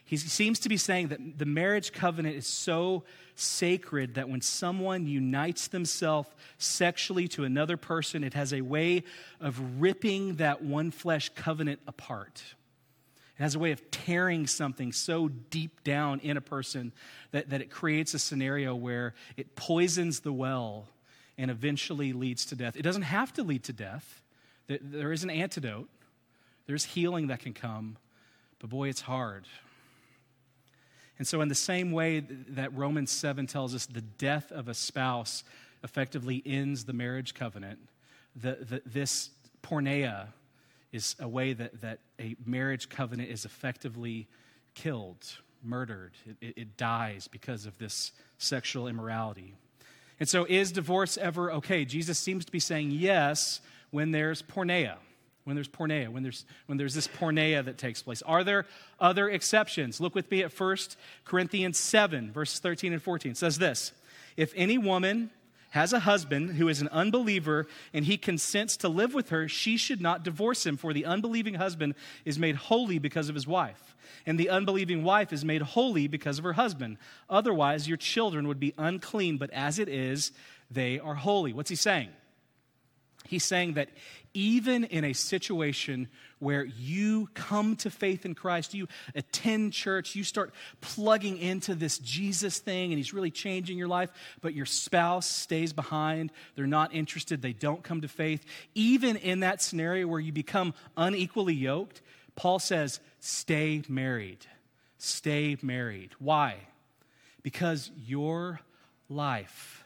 he 0.04 0.18
seems 0.18 0.60
to 0.60 0.70
be 0.70 0.76
saying 0.76 1.08
that 1.08 1.38
the 1.38 1.46
marriage 1.46 1.94
covenant 1.94 2.36
is 2.36 2.46
so 2.46 3.04
sacred 3.36 4.16
that 4.16 4.28
when 4.28 4.42
someone 4.42 5.08
unites 5.08 5.68
themselves 5.70 6.28
sexually 6.58 7.30
to 7.30 7.46
another 7.46 7.78
person, 7.78 8.26
it 8.26 8.34
has 8.34 8.52
a 8.52 8.60
way 8.60 9.04
of 9.40 9.82
ripping 9.82 10.36
that 10.36 10.62
one 10.62 10.92
flesh 10.92 11.30
covenant 11.30 11.80
apart. 11.88 12.44
It 13.40 13.44
has 13.44 13.56
a 13.56 13.60
way 13.60 13.72
of 13.72 13.90
tearing 13.90 14.48
something 14.48 14.92
so 14.92 15.30
deep 15.30 15.82
down 15.86 16.20
in 16.20 16.36
a 16.36 16.42
person 16.42 16.92
that, 17.32 17.52
that 17.52 17.62
it 17.62 17.72
creates 17.72 18.14
a 18.14 18.20
scenario 18.20 18.76
where 18.76 19.14
it 19.38 19.56
poisons 19.56 20.20
the 20.20 20.34
well 20.34 20.90
and 21.38 21.50
eventually 21.50 22.12
leads 22.12 22.46
to 22.48 22.56
death. 22.56 22.76
It 22.76 22.82
doesn't 22.82 23.04
have 23.04 23.32
to 23.34 23.44
lead 23.44 23.64
to 23.64 23.74
death, 23.74 24.22
there 24.68 25.12
is 25.12 25.24
an 25.24 25.30
antidote. 25.30 25.90
There's 26.66 26.86
healing 26.86 27.28
that 27.28 27.40
can 27.40 27.54
come, 27.54 27.98
but 28.60 28.70
boy, 28.70 28.90
it's 28.90 29.02
hard. 29.02 29.46
And 31.18 31.28
so, 31.28 31.42
in 31.42 31.50
the 31.50 31.56
same 31.56 31.92
way 31.92 32.20
that 32.20 32.76
Romans 32.76 33.12
7 33.12 33.46
tells 33.46 33.76
us 33.76 33.86
the 33.86 34.02
death 34.02 34.52
of 34.52 34.68
a 34.68 34.74
spouse 34.74 35.44
effectively 35.84 36.42
ends 36.46 36.86
the 36.86 36.94
marriage 36.94 37.34
covenant, 37.34 37.80
the, 38.36 38.58
the, 38.62 38.82
this 38.86 39.30
porneia 39.62 40.28
is 40.92 41.16
a 41.20 41.28
way 41.28 41.54
that, 41.54 41.82
that 41.82 42.00
a 42.20 42.36
marriage 42.46 42.90
covenant 42.90 43.30
is 43.30 43.46
effectively 43.46 44.28
killed, 44.74 45.38
murdered. 45.64 46.14
It, 46.26 46.38
it, 46.42 46.58
it 46.58 46.78
dies 46.78 47.28
because 47.28 47.66
of 47.66 47.78
this 47.78 48.14
sexual 48.38 48.88
immorality. 48.88 49.54
And 50.20 50.28
so, 50.28 50.46
is 50.50 50.72
divorce 50.72 51.18
ever 51.18 51.52
okay? 51.54 51.86
Jesus 51.86 52.20
seems 52.20 52.46
to 52.46 52.52
be 52.52 52.60
saying 52.60 52.92
yes 52.92 53.62
when 53.92 54.12
there's 54.12 54.42
porneia 54.42 54.98
when 55.44 55.56
there's 55.56 55.68
porneia, 55.68 56.10
when 56.10 56.24
there's, 56.24 56.46
when 56.68 56.78
there's 56.78 56.94
this 56.94 57.08
porneia 57.08 57.64
that 57.66 57.78
takes 57.78 58.02
place. 58.02 58.22
Are 58.24 58.44
there 58.44 58.66
other 59.00 59.30
exceptions? 59.30 60.00
Look 60.00 60.16
with 60.16 60.30
me 60.30 60.44
at 60.44 60.58
1 60.58 60.78
Corinthians 61.26 61.80
7, 61.80 62.32
verses 62.32 62.60
13 62.60 62.94
and 62.94 63.02
14. 63.02 63.32
It 63.32 63.38
says 63.38 63.58
this 63.58 63.92
If 64.38 64.54
any 64.56 64.78
woman 64.78 65.32
has 65.72 65.94
a 65.94 66.00
husband 66.02 66.52
who 66.52 66.68
is 66.68 66.82
an 66.82 66.90
unbeliever 66.90 67.66
and 67.94 68.06
he 68.06 68.18
consents 68.18 68.78
to 68.78 68.90
live 68.90 69.14
with 69.14 69.30
her, 69.30 69.48
she 69.48 69.78
should 69.78 70.02
not 70.02 70.24
divorce 70.24 70.66
him, 70.66 70.78
for 70.78 70.94
the 70.94 71.06
unbelieving 71.06 71.56
husband 71.56 71.96
is 72.26 72.38
made 72.38 72.56
holy 72.56 73.00
because 73.00 73.30
of 73.30 73.36
his 73.36 73.48
wife, 73.48 73.96
and 74.26 74.40
the 74.40 74.50
unbelieving 74.50 75.04
wife 75.04 75.34
is 75.34 75.44
made 75.44 75.62
holy 75.62 76.08
because 76.08 76.38
of 76.38 76.44
her 76.44 76.54
husband. 76.54 76.98
Otherwise, 77.30 77.88
your 77.88 77.98
children 77.98 78.48
would 78.48 78.60
be 78.60 78.74
unclean, 78.78 79.38
but 79.38 79.50
as 79.52 79.80
it 79.80 79.90
is, 79.90 80.32
they 80.70 81.00
are 81.00 81.16
holy. 81.16 81.54
What's 81.54 81.70
he 81.70 81.76
saying? 81.76 82.10
He's 83.26 83.46
saying 83.46 83.74
that 83.76 83.90
even 84.34 84.84
in 84.86 85.04
a 85.04 85.14
situation 85.14 86.08
where 86.40 86.64
you 86.64 87.30
come 87.34 87.76
to 87.78 87.90
faith 87.90 88.26
in 88.26 88.34
Christ, 88.34 88.74
you 88.74 88.88
attend 89.14 89.74
church, 89.74 90.16
you 90.16 90.24
start 90.24 90.54
plugging 90.80 91.38
into 91.38 91.76
this 91.76 92.00
Jesus 92.00 92.60
thing, 92.60 92.92
and 92.92 92.98
He's 92.98 93.14
really 93.14 93.32
changing 93.32 93.78
your 93.78 93.88
life, 93.88 94.10
but 94.42 94.54
your 94.54 94.66
spouse 94.66 95.28
stays 95.28 95.74
behind, 95.74 96.32
they're 96.56 96.66
not 96.66 96.94
interested, 96.94 97.42
they 97.42 97.54
don't 97.54 97.84
come 97.84 98.02
to 98.02 98.08
faith. 98.08 98.44
Even 98.74 99.18
in 99.18 99.42
that 99.42 99.62
scenario 99.62 100.08
where 100.08 100.20
you 100.20 100.32
become 100.32 100.74
unequally 100.98 101.54
yoked, 101.54 102.02
Paul 102.36 102.60
says, 102.60 103.00
stay 103.20 103.84
married. 103.88 104.46
Stay 104.98 105.58
married. 105.62 106.12
Why? 106.20 106.56
Because 107.44 107.92
your 108.06 108.62
life 109.10 109.84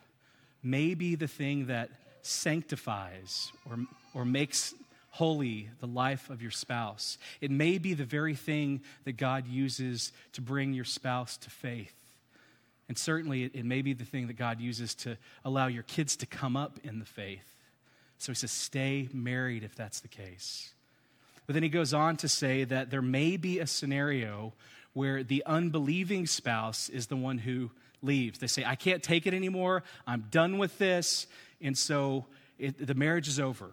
may 0.62 0.94
be 0.94 1.16
the 1.16 1.28
thing 1.28 1.68
that 1.68 1.90
sanctifies 2.22 3.52
or, 3.70 3.78
or 4.16 4.26
makes 4.26 4.74
holy 5.12 5.70
the 5.80 5.88
life 5.88 6.30
of 6.32 6.42
your 6.42 6.52
spouse. 6.52 7.20
It 7.40 7.52
may 7.52 7.78
be 7.78 7.94
the 7.94 8.04
very 8.04 8.34
thing 8.34 8.82
that 9.04 9.18
God 9.18 9.48
uses 9.48 10.12
to 10.34 10.42
bring 10.42 10.74
your 10.74 10.84
spouse 10.84 11.38
to 11.38 11.50
faith. 11.50 11.94
And 12.88 12.98
certainly, 12.98 13.44
it, 13.46 13.66
may 13.66 13.82
be 13.82 13.94
the 13.94 14.06
thing 14.06 14.28
that 14.28 14.38
God 14.38 14.60
uses 14.60 14.94
to 14.96 15.18
allow 15.44 15.68
your 15.68 15.84
kids 15.84 16.16
to 16.18 16.26
come 16.26 16.56
up 16.56 16.80
in 16.84 17.00
the 17.00 17.06
faith. 17.06 17.56
So 18.18 18.32
he 18.32 18.36
says, 18.36 18.52
stay 18.52 19.10
married 19.14 19.64
if 19.64 19.76
that's 19.76 20.00
the 20.02 20.08
case. 20.08 20.74
But 21.48 21.54
then 21.54 21.64
he 21.64 21.70
goes 21.70 21.94
on 21.94 22.18
to 22.18 22.28
say 22.28 22.64
that 22.64 22.92
there 22.92 23.02
may 23.02 23.38
be 23.38 23.60
a 23.60 23.68
scenario 23.68 24.54
where 24.94 25.24
the 25.24 25.44
unbelieving 25.46 26.26
spouse 26.28 26.90
is 26.90 27.08
the 27.08 27.16
one 27.16 27.40
who 27.40 27.72
leaves. 28.02 28.40
They 28.40 28.48
say, 28.48 28.64
I 28.66 28.76
can't 28.76 29.02
take 29.02 29.26
it 29.28 29.34
anymore. 29.34 29.84
I'm 30.06 30.26
done 30.30 30.58
with 30.58 30.78
this. 30.78 31.28
And 31.62 31.78
so 31.78 32.26
it, 32.60 32.86
the 32.86 32.94
marriage 32.94 33.28
is 33.28 33.40
over. 33.40 33.72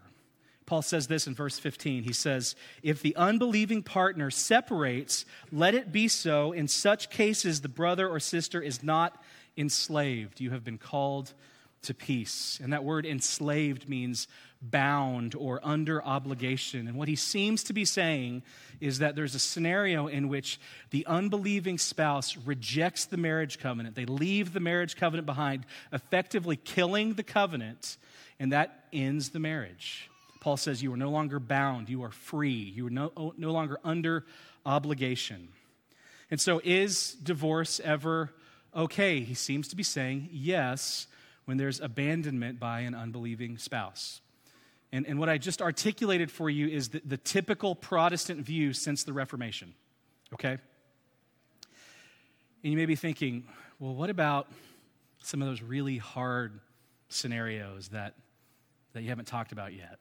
Paul 0.66 0.82
says 0.82 1.06
this 1.06 1.26
in 1.26 1.34
verse 1.34 1.58
15. 1.58 2.04
He 2.04 2.12
says, 2.12 2.54
If 2.82 3.02
the 3.02 3.16
unbelieving 3.16 3.82
partner 3.82 4.30
separates, 4.30 5.24
let 5.50 5.74
it 5.74 5.92
be 5.92 6.08
so. 6.08 6.52
In 6.52 6.68
such 6.68 7.10
cases, 7.10 7.60
the 7.60 7.68
brother 7.68 8.08
or 8.08 8.20
sister 8.20 8.60
is 8.60 8.82
not 8.82 9.22
enslaved. 9.56 10.40
You 10.40 10.50
have 10.50 10.64
been 10.64 10.78
called 10.78 11.34
to 11.82 11.94
peace. 11.94 12.60
And 12.62 12.72
that 12.72 12.84
word 12.84 13.04
enslaved 13.04 13.88
means 13.88 14.28
bound 14.60 15.34
or 15.34 15.60
under 15.64 16.02
obligation. 16.04 16.86
And 16.86 16.96
what 16.96 17.08
he 17.08 17.16
seems 17.16 17.64
to 17.64 17.72
be 17.72 17.84
saying 17.84 18.44
is 18.80 19.00
that 19.00 19.16
there's 19.16 19.34
a 19.34 19.40
scenario 19.40 20.06
in 20.06 20.28
which 20.28 20.60
the 20.90 21.04
unbelieving 21.06 21.78
spouse 21.78 22.36
rejects 22.36 23.04
the 23.06 23.16
marriage 23.16 23.58
covenant. 23.58 23.96
They 23.96 24.04
leave 24.04 24.52
the 24.52 24.60
marriage 24.60 24.96
covenant 24.96 25.26
behind, 25.26 25.66
effectively 25.92 26.56
killing 26.56 27.14
the 27.14 27.24
covenant, 27.24 27.96
and 28.38 28.52
that 28.52 28.84
ends 28.92 29.30
the 29.30 29.40
marriage. 29.40 30.08
Paul 30.42 30.56
says 30.56 30.82
you 30.82 30.92
are 30.92 30.96
no 30.96 31.08
longer 31.08 31.38
bound, 31.38 31.88
you 31.88 32.02
are 32.02 32.10
free, 32.10 32.72
you 32.74 32.88
are 32.88 32.90
no, 32.90 33.32
no 33.36 33.52
longer 33.52 33.78
under 33.84 34.26
obligation. 34.66 35.50
And 36.32 36.40
so, 36.40 36.60
is 36.64 37.12
divorce 37.12 37.80
ever 37.84 38.32
okay? 38.74 39.20
He 39.20 39.34
seems 39.34 39.68
to 39.68 39.76
be 39.76 39.84
saying 39.84 40.30
yes 40.32 41.06
when 41.44 41.58
there's 41.58 41.78
abandonment 41.78 42.58
by 42.58 42.80
an 42.80 42.92
unbelieving 42.92 43.56
spouse. 43.56 44.20
And, 44.90 45.06
and 45.06 45.20
what 45.20 45.28
I 45.28 45.38
just 45.38 45.62
articulated 45.62 46.28
for 46.28 46.50
you 46.50 46.66
is 46.66 46.88
the, 46.88 47.02
the 47.04 47.18
typical 47.18 47.76
Protestant 47.76 48.40
view 48.40 48.72
since 48.72 49.04
the 49.04 49.12
Reformation, 49.12 49.74
okay? 50.34 50.58
And 52.64 52.72
you 52.72 52.76
may 52.76 52.86
be 52.86 52.96
thinking, 52.96 53.44
well, 53.78 53.94
what 53.94 54.10
about 54.10 54.48
some 55.22 55.40
of 55.40 55.46
those 55.46 55.62
really 55.62 55.98
hard 55.98 56.58
scenarios 57.10 57.90
that, 57.90 58.14
that 58.92 59.02
you 59.02 59.08
haven't 59.08 59.26
talked 59.26 59.52
about 59.52 59.72
yet? 59.72 60.00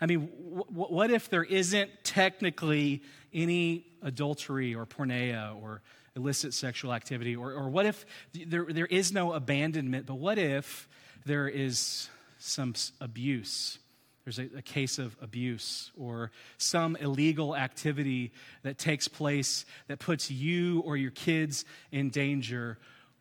I 0.00 0.06
mean, 0.06 0.28
w- 0.50 0.66
what 0.70 1.10
if 1.10 1.30
there 1.30 1.44
isn't 1.44 1.90
technically 2.04 3.02
any 3.32 3.86
adultery 4.02 4.74
or 4.74 4.86
porneia 4.86 5.60
or 5.60 5.82
illicit 6.14 6.54
sexual 6.54 6.92
activity? 6.92 7.36
Or, 7.36 7.52
or 7.52 7.68
what 7.68 7.86
if 7.86 8.06
there, 8.32 8.64
there 8.64 8.86
is 8.86 9.12
no 9.12 9.32
abandonment, 9.32 10.06
but 10.06 10.14
what 10.14 10.38
if 10.38 10.88
there 11.26 11.48
is 11.48 12.08
some 12.38 12.74
abuse. 13.00 13.78
There's 14.24 14.38
a, 14.38 14.48
a, 14.56 14.62
case 14.62 14.98
of 14.98 15.16
abuse 15.20 15.90
or 15.98 16.30
some 16.58 16.96
illegal 16.96 17.56
activity 17.56 18.32
that 18.62 18.78
takes 18.78 19.08
place 19.08 19.64
that 19.88 19.98
puts 19.98 20.30
you 20.30 20.80
or 20.80 20.96
your 20.96 21.10
kids 21.10 21.64
in 21.92 22.10
danger. 22.10 22.78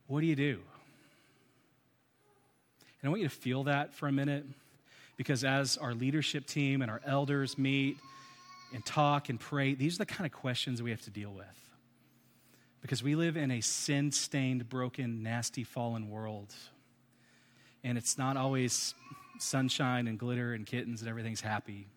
What 0.08 0.22
do 0.22 0.28
you 0.28 0.36
do? 0.36 0.60
And 3.02 3.08
I 3.08 3.10
want 3.10 3.22
you 3.22 3.28
to 3.28 3.36
feel 3.36 3.66
that 3.66 3.94
for 3.94 4.08
a 4.08 4.12
minute 4.12 4.46
because 5.18 5.44
as 5.44 5.78
our 5.78 5.94
leadership 5.94 6.46
team 6.46 6.82
and 6.82 6.92
our 6.92 7.02
elders 7.06 7.58
meet 7.58 7.98
and 8.74 8.86
talk 8.86 9.30
and 9.30 9.40
pray, 9.40 9.74
these 9.74 9.96
are 9.96 10.00
the 10.00 10.06
kind 10.06 10.26
of 10.26 10.32
questions 10.32 10.82
we 10.82 10.92
have 10.92 11.02
to 11.04 11.12
deal 11.12 11.32
with. 11.32 11.46
Because 12.82 13.02
we 13.02 13.16
live 13.16 13.36
in 13.36 13.50
a 13.52 13.62
sin 13.62 14.12
stained, 14.12 14.70
broken, 14.70 15.24
nasty, 15.24 15.64
fallen 15.64 16.10
world 16.10 16.54
and 17.86 18.00
it's 18.00 18.18
not 18.18 18.36
always 18.36 18.96
sunshine 19.38 20.08
and 20.08 20.18
glitter 20.18 20.54
and 20.54 20.66
kittens 20.66 21.02
and 21.02 21.10
everything's 21.10 21.40
happy. 21.40 21.88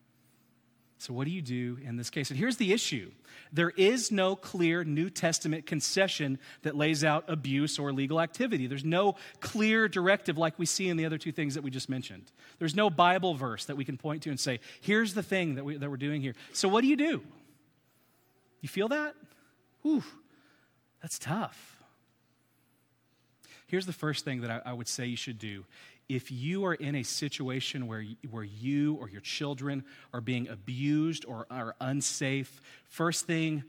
So, 1.00 1.14
what 1.14 1.26
do 1.26 1.30
you 1.30 1.42
do 1.42 1.78
in 1.84 1.96
this 1.96 2.10
case? 2.10 2.30
And 2.30 2.38
here's 2.38 2.56
the 2.56 2.72
issue 2.72 3.12
there 3.52 3.70
is 3.70 4.10
no 4.10 4.34
clear 4.34 4.82
New 4.82 5.10
Testament 5.10 5.64
concession 5.64 6.38
that 6.62 6.76
lays 6.76 7.04
out 7.04 7.24
abuse 7.28 7.78
or 7.78 7.92
legal 7.92 8.20
activity. 8.20 8.66
There's 8.66 8.84
no 8.84 9.14
clear 9.40 9.88
directive 9.88 10.36
like 10.36 10.58
we 10.58 10.66
see 10.66 10.88
in 10.88 10.96
the 10.96 11.06
other 11.06 11.16
two 11.16 11.30
things 11.30 11.54
that 11.54 11.62
we 11.62 11.70
just 11.70 11.88
mentioned. 11.88 12.32
There's 12.58 12.74
no 12.74 12.90
Bible 12.90 13.34
verse 13.34 13.64
that 13.66 13.76
we 13.76 13.84
can 13.84 13.96
point 13.96 14.24
to 14.24 14.30
and 14.30 14.40
say, 14.40 14.58
here's 14.80 15.14
the 15.14 15.22
thing 15.22 15.54
that, 15.54 15.64
we, 15.64 15.76
that 15.76 15.88
we're 15.88 15.96
doing 15.96 16.20
here. 16.20 16.34
So, 16.52 16.68
what 16.68 16.80
do 16.80 16.88
you 16.88 16.96
do? 16.96 17.22
You 18.60 18.68
feel 18.68 18.88
that? 18.88 19.14
Whew, 19.82 20.02
that's 21.00 21.18
tough. 21.18 21.76
Here's 23.68 23.86
the 23.86 23.92
first 23.92 24.24
thing 24.24 24.40
that 24.40 24.50
I, 24.50 24.70
I 24.70 24.72
would 24.72 24.88
say 24.88 25.06
you 25.06 25.16
should 25.16 25.38
do. 25.38 25.64
If 26.08 26.30
you 26.30 26.64
are 26.64 26.74
in 26.74 26.94
a 26.94 27.02
situation 27.02 27.86
where, 27.86 28.04
where 28.30 28.44
you 28.44 28.94
or 28.94 29.10
your 29.10 29.20
children 29.20 29.84
are 30.14 30.22
being 30.22 30.48
abused 30.48 31.26
or 31.26 31.46
are 31.50 31.74
unsafe, 31.80 32.60
first 32.86 33.26
thing, 33.26 33.64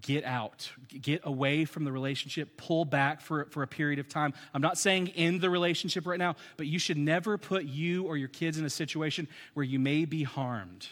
get 0.00 0.24
out, 0.24 0.70
get 1.00 1.20
away 1.24 1.64
from 1.64 1.84
the 1.84 1.92
relationship, 1.92 2.56
pull 2.56 2.84
back 2.84 3.20
for, 3.20 3.46
for 3.50 3.62
a 3.62 3.68
period 3.68 3.98
of 3.98 4.08
time. 4.08 4.34
I'm 4.52 4.62
not 4.62 4.78
saying 4.78 5.10
end 5.10 5.40
the 5.40 5.50
relationship 5.50 6.06
right 6.06 6.18
now, 6.18 6.36
but 6.56 6.66
you 6.66 6.78
should 6.78 6.98
never 6.98 7.38
put 7.38 7.64
you 7.64 8.04
or 8.04 8.16
your 8.16 8.28
kids 8.28 8.58
in 8.58 8.64
a 8.64 8.70
situation 8.70 9.28
where 9.54 9.64
you 9.64 9.78
may 9.78 10.04
be 10.04 10.24
harmed. 10.24 10.88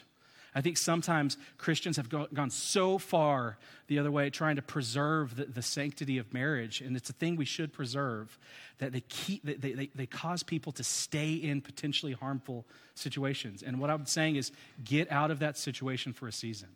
I 0.54 0.60
think 0.60 0.78
sometimes 0.78 1.36
Christians 1.58 1.96
have 1.96 2.08
go, 2.08 2.28
gone 2.32 2.50
so 2.50 2.96
far 2.98 3.58
the 3.88 3.98
other 3.98 4.10
way, 4.10 4.30
trying 4.30 4.56
to 4.56 4.62
preserve 4.62 5.34
the, 5.34 5.46
the, 5.46 5.62
sanctity 5.62 6.18
of 6.18 6.32
marriage, 6.32 6.80
and 6.80 6.96
it's 6.96 7.10
a 7.10 7.12
thing 7.12 7.36
we 7.36 7.44
should 7.44 7.72
preserve, 7.72 8.38
that 8.78 8.92
they, 8.92 9.00
keep, 9.00 9.44
they, 9.44 9.72
they, 9.72 9.90
they 9.94 10.06
cause 10.06 10.42
people 10.42 10.70
to 10.72 10.84
stay 10.84 11.34
in 11.34 11.60
potentially 11.60 12.12
harmful 12.12 12.64
situations. 12.94 13.62
And 13.62 13.80
what 13.80 13.90
I'm 13.90 14.06
saying 14.06 14.36
is 14.36 14.52
get 14.84 15.10
out 15.10 15.30
of 15.30 15.40
that 15.40 15.58
situation 15.58 16.12
for 16.12 16.28
a 16.28 16.32
season. 16.32 16.68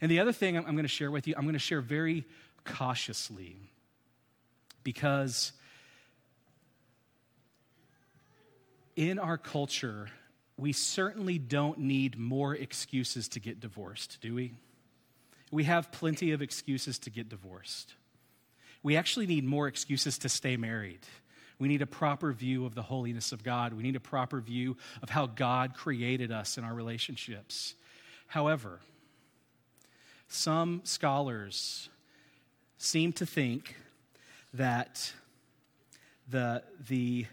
And 0.00 0.10
the 0.10 0.20
other 0.20 0.32
thing 0.32 0.56
I'm 0.56 0.64
going 0.64 0.82
to 0.82 0.88
share 0.88 1.10
with 1.10 1.26
you, 1.26 1.34
I'm 1.36 1.44
going 1.44 1.54
to 1.54 1.58
share 1.58 1.80
very 1.80 2.24
cautiously 2.64 3.56
because 4.82 5.52
in 8.94 9.18
our 9.18 9.36
culture, 9.36 10.08
we 10.56 10.72
certainly 10.72 11.38
don't 11.38 11.78
need 11.78 12.18
more 12.18 12.54
excuses 12.54 13.28
to 13.28 13.40
get 13.40 13.60
divorced, 13.60 14.18
do 14.20 14.34
we? 14.34 14.54
We 15.50 15.64
have 15.64 15.92
plenty 15.92 16.32
of 16.32 16.42
excuses 16.42 16.98
to 17.00 17.10
get 17.10 17.28
divorced. 17.28 17.94
We 18.82 18.96
actually 18.96 19.26
need 19.26 19.44
more 19.44 19.68
excuses 19.68 20.18
to 20.18 20.28
stay 20.28 20.56
married. 20.56 21.00
We 21.58 21.68
need 21.68 21.82
a 21.82 21.86
proper 21.86 22.32
view 22.32 22.66
of 22.66 22.74
the 22.74 22.82
holiness 22.82 23.32
of 23.32 23.42
God. 23.42 23.72
We 23.72 23.82
need 23.82 23.96
a 23.96 24.00
proper 24.00 24.40
view 24.40 24.76
of 25.02 25.10
how 25.10 25.26
God 25.26 25.74
created 25.74 26.30
us 26.30 26.58
in 26.58 26.64
our 26.64 26.74
relationships. 26.74 27.74
However, 28.26 28.80
some 30.28 30.80
scholars 30.84 31.88
seem 32.78 33.12
to 33.14 33.26
think 33.26 33.76
that 34.52 35.12
the, 36.28 36.62
the 36.88 37.26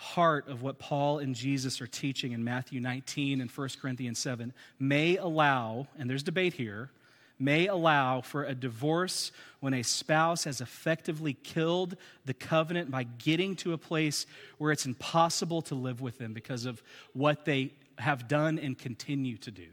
heart 0.00 0.48
of 0.48 0.62
what 0.62 0.78
Paul 0.78 1.18
and 1.18 1.34
Jesus 1.34 1.82
are 1.82 1.86
teaching 1.86 2.32
in 2.32 2.42
Matthew 2.42 2.80
19 2.80 3.42
and 3.42 3.50
1 3.50 3.68
Corinthians 3.82 4.18
7 4.18 4.50
may 4.78 5.18
allow, 5.18 5.88
and 5.98 6.08
there's 6.08 6.22
debate 6.22 6.54
here, 6.54 6.90
may 7.38 7.66
allow 7.66 8.22
for 8.22 8.44
a 8.44 8.54
divorce 8.54 9.30
when 9.60 9.74
a 9.74 9.82
spouse 9.82 10.44
has 10.44 10.62
effectively 10.62 11.34
killed 11.34 11.96
the 12.24 12.32
covenant 12.32 12.90
by 12.90 13.02
getting 13.02 13.54
to 13.56 13.74
a 13.74 13.78
place 13.78 14.24
where 14.56 14.72
it's 14.72 14.86
impossible 14.86 15.60
to 15.60 15.74
live 15.74 16.00
with 16.00 16.16
them 16.16 16.32
because 16.32 16.64
of 16.64 16.82
what 17.12 17.44
they 17.44 17.70
have 17.98 18.26
done 18.26 18.58
and 18.58 18.78
continue 18.78 19.36
to 19.36 19.50
do. 19.50 19.66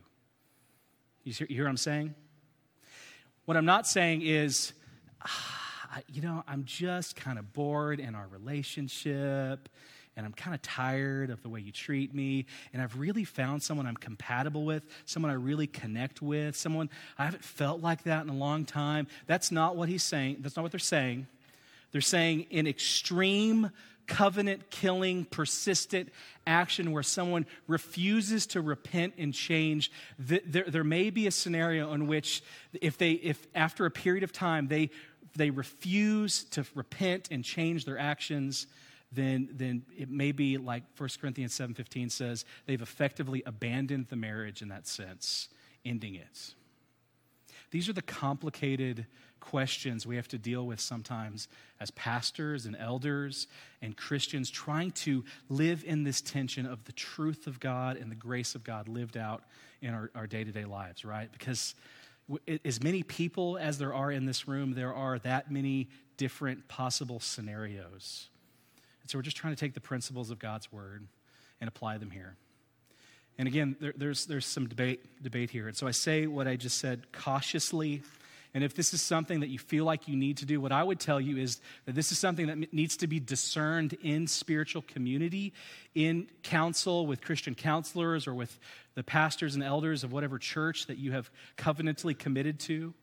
You 1.24 1.32
hear, 1.32 1.64
what 1.64 1.70
I'm 1.70 1.78
saying? 1.78 2.14
What 3.46 3.56
I'm 3.56 3.66
not 3.66 3.88
saying 3.88 4.24
is, 4.24 4.74
ah, 5.22 6.02
you 6.12 6.22
know, 6.22 6.44
I'm 6.50 6.66
just 6.66 7.16
kind 7.16 7.40
of 7.40 7.54
bored 7.54 8.02
in 8.02 8.14
our 8.14 8.28
relationship 8.28 9.70
and 10.18 10.26
I'm 10.26 10.34
kind 10.34 10.56
of 10.56 10.62
tired 10.64 11.30
of 11.30 11.44
the 11.44 11.50
way 11.50 11.62
you 11.62 11.72
treat 11.72 12.14
me, 12.14 12.48
and 12.74 12.82
I've 12.82 12.98
really 12.98 13.24
found 13.24 13.62
someone 13.62 13.86
I'm 13.86 13.96
compatible 13.96 14.66
with, 14.66 14.84
someone 15.06 15.32
I 15.32 15.36
really 15.36 15.68
connect 15.68 16.22
with, 16.22 16.56
someone 16.56 16.90
I 17.18 17.26
haven't 17.26 17.44
felt 17.44 17.82
like 17.82 18.04
that 18.04 18.24
in 18.24 18.30
a 18.30 18.36
long 18.36 18.66
time. 18.66 19.08
That's 19.28 19.52
not 19.52 19.76
what 19.76 19.88
he's 19.88 20.04
saying. 20.04 20.38
That's 20.42 20.56
not 20.56 20.64
what 20.64 20.72
they're 20.72 20.80
saying. 20.80 21.28
They're 21.92 22.02
saying 22.02 22.48
in 22.50 22.66
extreme 22.66 23.70
covenant 24.08 24.72
killing, 24.72 25.26
persistent 25.26 26.10
action 26.48 26.92
where 26.92 27.04
someone 27.04 27.46
refuses 27.68 28.48
to 28.48 28.62
repent 28.62 29.14
and 29.18 29.34
change, 29.34 29.92
there, 30.18 30.66
there 30.68 30.84
may 30.84 31.10
be 31.10 31.28
a 31.28 31.32
scenario 31.32 31.94
in 31.94 32.08
which 32.08 32.42
if 32.82 32.98
they, 32.98 33.12
if 33.12 33.46
after 33.54 33.86
a 33.86 33.92
period 33.92 34.24
of 34.24 34.32
time 34.34 34.68
they, 34.68 34.90
they 35.36 35.52
refuse 35.52 36.46
to 36.46 36.66
repent 36.74 37.28
and 37.30 37.44
change 37.44 37.86
their 37.86 38.00
actions, 38.00 38.66
then, 39.12 39.50
then 39.54 39.84
it 39.98 40.10
may 40.10 40.32
be 40.32 40.58
like 40.58 40.84
1 40.98 41.10
Corinthians 41.20 41.54
7.15 41.54 42.12
says, 42.12 42.46
they've 42.66 42.82
effectively 42.82 43.42
abandoned 43.46 44.08
the 44.10 44.16
marriage 44.16 44.62
in 44.62 44.68
that 44.70 44.88
sense, 44.88 45.50
ending 45.86 46.16
it. 46.16 46.54
These 47.72 47.90
are 47.90 47.94
the 47.94 48.02
complicated 48.02 49.06
questions 49.40 50.06
we 50.06 50.16
have 50.16 50.28
to 50.30 50.38
deal 50.38 50.66
with 50.66 50.80
sometimes 50.80 51.48
as 51.80 51.92
pastors 51.92 52.66
and 52.66 52.76
elders 52.78 53.48
and 53.82 53.96
Christians 53.96 54.50
trying 54.50 54.92
to 54.92 55.24
live 55.48 55.84
in 55.86 56.04
this 56.04 56.22
tension 56.22 56.66
of 56.66 56.84
the 56.86 56.92
truth 56.92 57.48
of 57.48 57.60
God 57.60 57.98
and 57.98 58.12
the 58.12 58.16
grace 58.16 58.56
of 58.56 58.64
God 58.64 58.88
lived 58.88 59.16
out 59.16 59.44
in 59.82 59.94
our 59.94 60.28
day 60.28 60.44
to 60.44 60.52
day 60.52 60.66
lives, 60.66 61.06
right? 61.06 61.32
Because 61.32 61.76
as 62.66 62.82
many 62.82 63.04
people 63.04 63.58
as 63.58 63.78
there 63.78 63.94
are 63.94 64.12
in 64.12 64.26
this 64.26 64.48
room, 64.48 64.74
there 64.74 64.94
are 64.94 65.20
that 65.20 65.52
many 65.52 65.88
different 66.18 66.68
possible 66.68 67.20
scenarios. 67.20 68.30
And 69.08 69.10
so 69.10 69.18
we're 69.20 69.24
just 69.24 69.38
trying 69.38 69.56
to 69.56 69.60
take 69.60 69.74
the 69.74 69.80
principles 69.80 70.32
of 70.32 70.38
God's 70.38 70.70
word 70.70 71.08
and 71.62 71.70
apply 71.70 71.98
them 71.98 72.12
here. 72.12 72.36
And 73.38 73.48
again, 73.48 73.78
there, 73.80 73.94
there's, 73.96 74.26
there's 74.26 74.46
some 74.46 74.68
debate, 74.68 75.24
debate 75.24 75.50
here. 75.50 75.70
And 75.70 75.78
so 75.78 75.88
I 75.88 75.92
say 75.92 76.28
what 76.28 76.46
I 76.46 76.58
just 76.58 76.78
said 76.78 77.10
cautiously. 77.14 78.02
And 78.54 78.66
if 78.66 78.74
this 78.74 78.94
is 78.94 79.02
something 79.02 79.40
that 79.40 79.48
you 79.48 79.60
feel 79.60 79.86
like 79.86 80.10
you 80.10 80.18
need 80.18 80.36
to 80.40 80.46
do, 80.46 80.60
what 80.60 80.74
I 80.74 80.84
would 80.84 81.00
tell 81.00 81.22
you 81.22 81.38
is 81.38 81.62
that 81.86 81.96
this 81.96 82.12
is 82.12 82.20
something 82.20 82.48
that 82.48 82.74
needs 82.74 82.98
to 82.98 83.08
be 83.08 83.22
discerned 83.22 83.94
in 84.04 84.28
spiritual 84.28 84.82
community, 84.82 85.54
in 85.96 86.28
counsel 86.44 87.08
with 87.08 87.22
Christian 87.22 87.56
counselors 87.56 88.28
or 88.28 88.34
with 88.34 88.60
the 88.96 89.04
pastors 89.04 89.56
and 89.56 89.64
elders 89.64 90.04
of 90.04 90.12
whatever 90.12 90.38
church 90.38 90.88
that 90.88 90.98
you 90.98 91.14
have 91.14 91.32
covenantally 91.56 92.20
committed 92.20 92.60
to. 92.60 92.94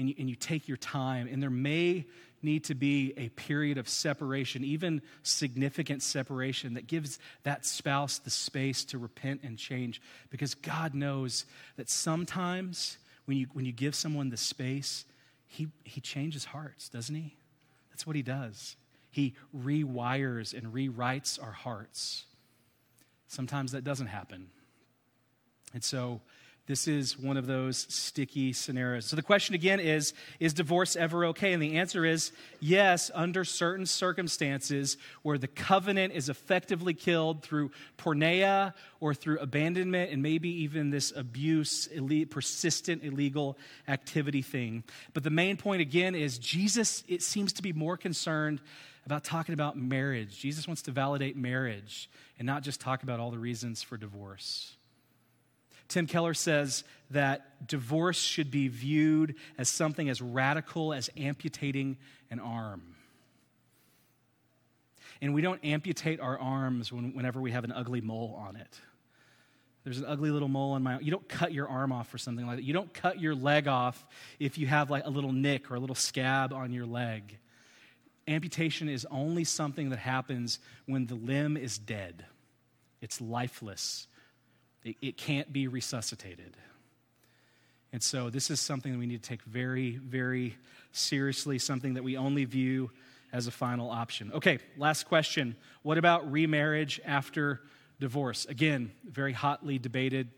And 0.00 0.08
you, 0.08 0.14
and 0.18 0.30
you 0.30 0.34
take 0.34 0.66
your 0.66 0.78
time. 0.78 1.28
And 1.30 1.42
there 1.42 1.50
may 1.50 2.06
need 2.42 2.64
to 2.64 2.74
be 2.74 3.12
a 3.18 3.28
period 3.28 3.76
of 3.76 3.86
separation, 3.86 4.64
even 4.64 5.02
significant 5.22 6.02
separation, 6.02 6.74
that 6.74 6.86
gives 6.86 7.18
that 7.42 7.66
spouse 7.66 8.18
the 8.18 8.30
space 8.30 8.82
to 8.86 8.98
repent 8.98 9.42
and 9.42 9.58
change. 9.58 10.00
Because 10.30 10.54
God 10.54 10.94
knows 10.94 11.44
that 11.76 11.90
sometimes 11.90 12.96
when 13.26 13.36
you, 13.36 13.46
when 13.52 13.66
you 13.66 13.72
give 13.72 13.94
someone 13.94 14.30
the 14.30 14.38
space, 14.38 15.04
he, 15.46 15.68
he 15.84 16.00
changes 16.00 16.46
hearts, 16.46 16.88
doesn't 16.88 17.14
he? 17.14 17.36
That's 17.90 18.06
what 18.06 18.16
he 18.16 18.22
does. 18.22 18.76
He 19.10 19.34
rewires 19.54 20.54
and 20.56 20.72
rewrites 20.72 21.42
our 21.42 21.52
hearts. 21.52 22.24
Sometimes 23.28 23.72
that 23.72 23.84
doesn't 23.84 24.06
happen. 24.06 24.48
And 25.74 25.84
so, 25.84 26.22
this 26.70 26.86
is 26.86 27.18
one 27.18 27.36
of 27.36 27.48
those 27.48 27.84
sticky 27.92 28.52
scenarios. 28.52 29.04
So 29.04 29.16
the 29.16 29.22
question 29.22 29.56
again 29.56 29.80
is 29.80 30.14
Is 30.38 30.54
divorce 30.54 30.94
ever 30.94 31.24
okay? 31.26 31.52
And 31.52 31.60
the 31.60 31.78
answer 31.78 32.04
is 32.04 32.30
yes, 32.60 33.10
under 33.12 33.44
certain 33.44 33.86
circumstances 33.86 34.96
where 35.22 35.36
the 35.36 35.48
covenant 35.48 36.12
is 36.12 36.28
effectively 36.28 36.94
killed 36.94 37.42
through 37.42 37.72
porneia 37.98 38.72
or 39.00 39.14
through 39.14 39.40
abandonment 39.40 40.12
and 40.12 40.22
maybe 40.22 40.48
even 40.62 40.90
this 40.90 41.12
abuse, 41.16 41.88
persistent 42.30 43.02
illegal 43.02 43.58
activity 43.88 44.40
thing. 44.40 44.84
But 45.12 45.24
the 45.24 45.30
main 45.30 45.56
point 45.56 45.82
again 45.82 46.14
is 46.14 46.38
Jesus, 46.38 47.02
it 47.08 47.20
seems 47.20 47.52
to 47.54 47.62
be 47.62 47.72
more 47.72 47.96
concerned 47.96 48.60
about 49.06 49.24
talking 49.24 49.54
about 49.54 49.76
marriage. 49.76 50.38
Jesus 50.38 50.68
wants 50.68 50.82
to 50.82 50.92
validate 50.92 51.36
marriage 51.36 52.08
and 52.38 52.46
not 52.46 52.62
just 52.62 52.80
talk 52.80 53.02
about 53.02 53.18
all 53.18 53.32
the 53.32 53.40
reasons 53.40 53.82
for 53.82 53.96
divorce. 53.96 54.76
Tim 55.90 56.06
Keller 56.06 56.34
says 56.34 56.84
that 57.10 57.66
divorce 57.66 58.18
should 58.18 58.50
be 58.50 58.68
viewed 58.68 59.34
as 59.58 59.68
something 59.68 60.08
as 60.08 60.22
radical 60.22 60.94
as 60.94 61.10
amputating 61.16 61.98
an 62.30 62.38
arm. 62.38 62.94
And 65.20 65.34
we 65.34 65.42
don't 65.42 65.62
amputate 65.64 66.20
our 66.20 66.38
arms 66.38 66.92
when, 66.92 67.12
whenever 67.14 67.40
we 67.40 67.50
have 67.50 67.64
an 67.64 67.72
ugly 67.72 68.00
mole 68.00 68.40
on 68.40 68.54
it. 68.54 68.80
There's 69.82 69.98
an 69.98 70.04
ugly 70.06 70.30
little 70.30 70.48
mole 70.48 70.72
on 70.72 70.82
my 70.84 70.94
arm. 70.94 71.02
You 71.02 71.10
don't 71.10 71.28
cut 71.28 71.52
your 71.52 71.68
arm 71.68 71.90
off 71.90 72.08
for 72.08 72.18
something 72.18 72.46
like 72.46 72.56
that. 72.56 72.64
You 72.64 72.72
don't 72.72 72.94
cut 72.94 73.18
your 73.18 73.34
leg 73.34 73.66
off 73.66 74.06
if 74.38 74.58
you 74.58 74.68
have 74.68 74.90
like 74.90 75.04
a 75.04 75.10
little 75.10 75.32
nick 75.32 75.72
or 75.72 75.74
a 75.74 75.80
little 75.80 75.96
scab 75.96 76.52
on 76.52 76.72
your 76.72 76.86
leg. 76.86 77.36
Amputation 78.28 78.88
is 78.88 79.06
only 79.10 79.42
something 79.42 79.90
that 79.90 79.98
happens 79.98 80.60
when 80.86 81.06
the 81.06 81.16
limb 81.16 81.56
is 81.56 81.78
dead. 81.78 82.24
It's 83.00 83.20
lifeless. 83.20 84.06
It, 84.84 84.96
it 85.00 85.16
can't 85.16 85.52
be 85.52 85.68
resuscitated. 85.68 86.56
And 87.92 88.02
so, 88.02 88.30
this 88.30 88.50
is 88.50 88.60
something 88.60 88.92
that 88.92 88.98
we 88.98 89.06
need 89.06 89.22
to 89.22 89.28
take 89.28 89.42
very, 89.42 89.96
very 89.96 90.56
seriously, 90.92 91.58
something 91.58 91.94
that 91.94 92.04
we 92.04 92.16
only 92.16 92.44
view 92.44 92.90
as 93.32 93.46
a 93.46 93.50
final 93.50 93.90
option. 93.90 94.30
Okay, 94.32 94.58
last 94.76 95.04
question. 95.04 95.56
What 95.82 95.98
about 95.98 96.30
remarriage 96.30 97.00
after 97.04 97.60
divorce? 97.98 98.44
Again, 98.46 98.92
very 99.04 99.32
hotly 99.32 99.78
debated 99.78 100.28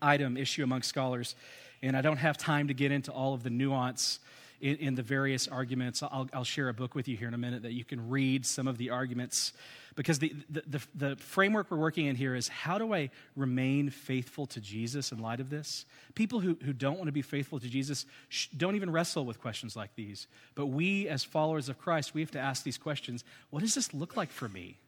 item, 0.00 0.36
issue 0.36 0.62
among 0.62 0.82
scholars. 0.82 1.34
And 1.82 1.96
I 1.96 2.02
don't 2.02 2.16
have 2.16 2.36
time 2.38 2.68
to 2.68 2.74
get 2.74 2.92
into 2.92 3.12
all 3.12 3.34
of 3.34 3.42
the 3.42 3.50
nuance 3.50 4.18
in, 4.64 4.76
in 4.76 4.94
the 4.94 5.02
various 5.02 5.46
arguments. 5.46 6.02
I'll, 6.02 6.26
I'll 6.32 6.42
share 6.42 6.70
a 6.70 6.74
book 6.74 6.94
with 6.94 7.06
you 7.06 7.18
here 7.18 7.28
in 7.28 7.34
a 7.34 7.38
minute 7.38 7.64
that 7.64 7.74
you 7.74 7.84
can 7.84 8.08
read 8.08 8.46
some 8.46 8.66
of 8.66 8.78
the 8.78 8.88
arguments 8.88 9.52
because 9.94 10.18
the, 10.18 10.34
the, 10.48 10.62
the, 10.66 10.86
the, 10.94 11.16
framework 11.16 11.70
we're 11.70 11.76
working 11.76 12.06
in 12.06 12.16
here 12.16 12.34
is 12.34 12.48
how 12.48 12.78
do 12.78 12.94
I 12.94 13.10
remain 13.36 13.90
faithful 13.90 14.46
to 14.46 14.60
Jesus 14.60 15.12
in 15.12 15.18
light 15.18 15.38
of 15.38 15.50
this? 15.50 15.84
People 16.14 16.40
who, 16.40 16.56
who 16.64 16.72
don't 16.72 16.96
want 16.96 17.08
to 17.08 17.12
be 17.12 17.20
faithful 17.20 17.60
to 17.60 17.68
Jesus 17.68 18.06
sh- 18.30 18.48
don't 18.56 18.74
even 18.74 18.90
wrestle 18.90 19.26
with 19.26 19.38
questions 19.38 19.76
like 19.76 19.94
these. 19.96 20.26
But 20.54 20.66
we, 20.66 21.08
as 21.08 21.22
followers 21.22 21.68
of 21.68 21.78
Christ, 21.78 22.14
we 22.14 22.22
have 22.22 22.30
to 22.30 22.40
ask 22.40 22.64
these 22.64 22.78
questions 22.78 23.22
What 23.50 23.60
does 23.60 23.74
this 23.74 23.92
look 23.92 24.16
like 24.16 24.30
for 24.30 24.48
me? 24.48 24.78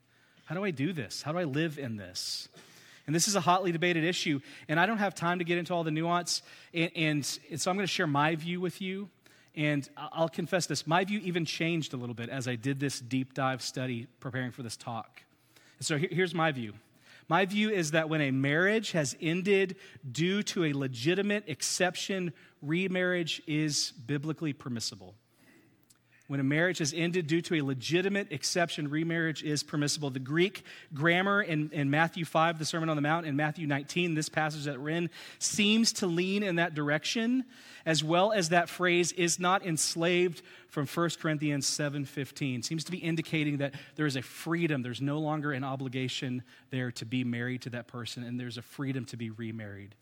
How 0.47 0.55
do 0.55 0.65
I 0.65 0.71
do 0.71 0.95
this? 0.95 1.21
How 1.21 1.33
do 1.33 1.39
I 1.39 1.45
live 1.45 1.79
in 1.79 1.99
this? 1.99 2.49
And 3.07 3.15
this 3.15 3.29
is 3.29 3.37
a 3.37 3.41
hotly 3.41 3.73
debated 3.73 4.05
issue, 4.05 4.41
and 4.69 4.81
I 4.81 4.87
don't 4.87 4.99
have 4.99 5.15
time 5.15 5.39
to 5.39 5.45
get 5.45 5.59
into 5.59 5.75
all 5.75 5.85
the 5.85 5.93
nuance. 5.93 6.43
And, 6.73 6.91
and, 6.97 7.39
and 7.51 7.61
so 7.61 7.71
I'm 7.71 7.77
going 7.77 7.87
to 7.87 7.93
share 7.93 8.07
my 8.07 8.35
view 8.35 8.61
with 8.61 8.81
you. 8.81 9.11
And 9.57 9.88
I'll 9.97 10.29
confess 10.29 10.66
this 10.66 10.87
my 10.87 11.05
view 11.05 11.21
even 11.25 11.45
changed 11.45 11.95
a 11.95 11.97
little 11.97 12.14
bit 12.14 12.29
as 12.29 12.47
I 12.47 12.57
did 12.57 12.79
this 12.79 13.01
deep 13.01 13.35
dive 13.35 13.62
study 13.62 14.07
preparing 14.21 14.51
for 14.51 14.62
this 14.62 14.77
talk. 14.77 15.23
So 15.81 15.99
here's 15.99 16.35
my 16.35 16.53
view. 16.53 16.75
My 17.29 17.45
view 17.45 17.71
is 17.71 17.90
that 17.90 18.09
when 18.09 18.21
a 18.21 18.31
marriage 18.31 18.92
has 18.92 19.16
ended 19.21 19.77
due 20.11 20.42
to 20.45 20.64
a 20.64 20.73
legitimate 20.73 21.45
exception, 21.49 22.33
remarriage 22.62 23.42
is 23.47 23.92
biblically 24.07 24.53
permissible. 24.53 25.14
When 26.29 26.41
a 26.41 26.45
marriage 26.45 26.79
has 26.79 26.93
ended 26.93 27.29
due 27.29 27.41
to 27.43 27.55
a 27.55 27.62
legitimate 27.62 28.33
exception, 28.33 28.89
remarriage 28.89 29.45
is 29.45 29.62
permissible. 29.62 30.11
The 30.11 30.19
Greek 30.19 30.65
grammar 30.93 31.41
in, 31.41 31.71
in 31.73 31.89
Matthew 31.89 32.25
5, 32.25 32.59
the 32.59 32.65
Sermon 32.65 32.89
on 32.89 32.97
the 32.97 33.03
Mount, 33.03 33.27
and 33.27 33.37
Matthew 33.37 33.67
19, 33.69 34.15
this 34.15 34.29
passage 34.29 34.65
that 34.65 34.81
we're 34.81 34.89
in, 34.89 35.11
seems 35.39 35.93
to 35.95 36.09
lean 36.09 36.43
in 36.43 36.57
that 36.57 36.75
direction, 36.75 37.45
as 37.85 38.03
well 38.03 38.33
as 38.33 38.49
that 38.49 38.69
phrase 38.69 39.12
is 39.12 39.39
not 39.39 39.65
enslaved 39.65 40.43
from 40.69 40.87
1 40.87 41.11
Corinthians 41.21 41.67
7:15. 41.67 42.65
Seems 42.65 42.83
to 42.83 42.91
be 42.91 42.99
indicating 42.99 43.59
that 43.59 43.75
there 43.95 44.07
is 44.07 44.17
a 44.17 44.23
freedom. 44.23 44.83
There's 44.83 45.01
no 45.01 45.19
longer 45.19 45.53
an 45.53 45.62
obligation 45.62 46.43
there 46.71 46.91
to 46.93 47.05
be 47.05 47.23
married 47.23 47.62
to 47.62 47.71
that 47.71 47.87
person, 47.87 48.25
and 48.25 48.39
there's 48.41 48.59
a 48.59 48.62
freedom 48.62 49.05
to 49.07 49.17
be 49.17 49.31
remarried. 49.31 49.95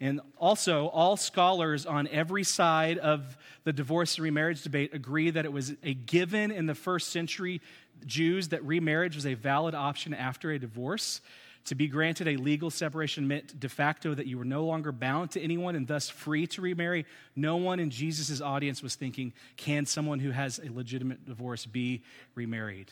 And 0.00 0.20
also, 0.36 0.86
all 0.86 1.16
scholars 1.16 1.84
on 1.84 2.06
every 2.08 2.44
side 2.44 2.98
of 2.98 3.36
the 3.64 3.72
divorce 3.72 4.16
and 4.16 4.24
remarriage 4.24 4.62
debate 4.62 4.94
agree 4.94 5.30
that 5.30 5.44
it 5.44 5.52
was 5.52 5.74
a 5.82 5.92
given 5.92 6.52
in 6.52 6.66
the 6.66 6.74
first 6.74 7.08
century 7.08 7.60
Jews 8.06 8.48
that 8.48 8.62
remarriage 8.64 9.16
was 9.16 9.26
a 9.26 9.34
valid 9.34 9.74
option 9.74 10.14
after 10.14 10.52
a 10.52 10.58
divorce. 10.58 11.20
To 11.64 11.74
be 11.74 11.88
granted 11.88 12.28
a 12.28 12.36
legal 12.36 12.70
separation 12.70 13.28
meant 13.28 13.58
de 13.58 13.68
facto 13.68 14.14
that 14.14 14.26
you 14.26 14.38
were 14.38 14.44
no 14.44 14.64
longer 14.64 14.92
bound 14.92 15.32
to 15.32 15.42
anyone 15.42 15.74
and 15.74 15.86
thus 15.86 16.08
free 16.08 16.46
to 16.46 16.62
remarry. 16.62 17.04
No 17.36 17.56
one 17.56 17.80
in 17.80 17.90
Jesus' 17.90 18.40
audience 18.40 18.82
was 18.82 18.94
thinking, 18.94 19.32
can 19.56 19.84
someone 19.84 20.20
who 20.20 20.30
has 20.30 20.60
a 20.60 20.72
legitimate 20.72 21.26
divorce 21.26 21.66
be 21.66 22.02
remarried? 22.34 22.90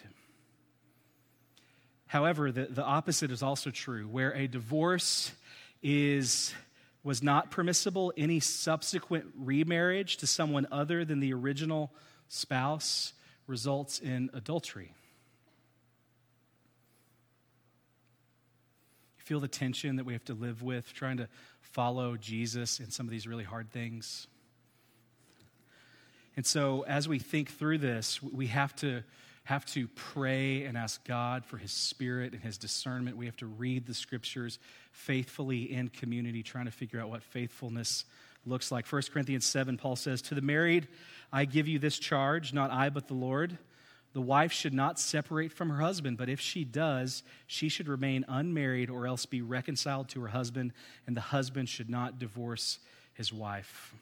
However, 2.07 2.53
the, 2.53 2.67
the 2.67 2.85
opposite 2.85 3.31
is 3.31 3.43
also 3.43 3.71
true, 3.71 4.09
where 4.09 4.35
a 4.35 4.47
divorce 4.47 5.33
is 5.83 6.53
was 7.07 7.23
not 7.23 7.53
permissible, 7.53 8.13
any 8.17 8.41
subsequent 8.41 9.27
remarriage 9.39 10.17
to 10.17 10.27
someone 10.27 10.67
other 10.73 11.05
than 11.05 11.21
the 11.21 11.33
original 11.33 11.93
spouse 12.27 13.13
results 13.47 14.01
in 14.01 14.29
adultery. 14.35 14.93
You 19.19 19.25
feel 19.25 19.39
the 19.39 19.47
tension 19.47 19.95
that 19.97 20.05
we 20.05 20.15
have 20.15 20.25
to 20.25 20.35
live 20.35 20.65
with 20.65 20.93
trying 20.93 21.19
to 21.19 21.29
follow 21.61 22.17
Jesus 22.17 22.81
in 22.81 22.91
some 22.91 23.07
of 23.07 23.13
these 23.13 23.29
really 23.29 23.45
hard 23.45 23.71
things. 23.71 24.27
And 26.35 26.45
so, 26.45 26.85
as 26.89 27.07
we 27.07 27.21
think 27.21 27.53
through 27.53 27.79
this, 27.79 28.21
we 28.21 28.49
have 28.49 28.75
to 28.77 29.05
have 29.45 29.65
to 29.65 29.87
pray 29.87 30.65
and 30.65 30.77
ask 30.77 31.07
God 31.07 31.45
for 31.45 31.57
His 31.57 31.71
Spirit 31.71 32.33
and 32.33 32.43
His 32.43 32.59
discernment. 32.59 33.17
We 33.17 33.27
have 33.27 33.37
to 33.37 33.47
read 33.47 33.87
the 33.87 33.95
scriptures 33.95 34.59
faithfully 34.97 35.73
in 35.73 35.89
community, 35.89 36.43
trying 36.43 36.65
to 36.65 36.71
figure 36.71 36.99
out 37.01 37.11
what 37.11 37.23
faithfulness 37.23 38.07
looks 38.47 38.73
like. 38.73 38.91
1 38.91 39.03
Corinthians 39.13 39.45
7, 39.45 39.77
Paul 39.77 39.95
says, 39.95 40.23
To 40.23 40.35
the 40.35 40.41
married, 40.41 40.89
I 41.33 41.45
give 41.45 41.69
you 41.69 41.79
this 41.79 41.99
charge, 41.99 42.53
not 42.53 42.71
I, 42.71 42.89
but 42.89 43.07
the 43.07 43.15
Lord. 43.15 43.59
The 44.15 44.23
wife 44.23 44.53
should 44.53 44.73
not 44.73 44.99
separate 44.99 45.53
from 45.53 45.69
her 45.69 45.83
husband, 45.83 46.17
but 46.17 46.31
if 46.31 46.41
she 46.41 46.65
does, 46.65 47.23
she 47.47 47.69
should 47.69 47.89
remain 47.89 48.25
unmarried 48.27 48.89
or 48.89 49.07
else 49.07 49.27
be 49.27 49.43
reconciled 49.43 50.09
to 50.09 50.23
her 50.23 50.29
husband, 50.29 50.73
and 51.07 51.15
the 51.15 51.21
husband 51.21 51.69
should 51.69 51.91
not 51.91 52.19
divorce 52.19 52.79
his 53.13 53.31
wife. 53.33 53.95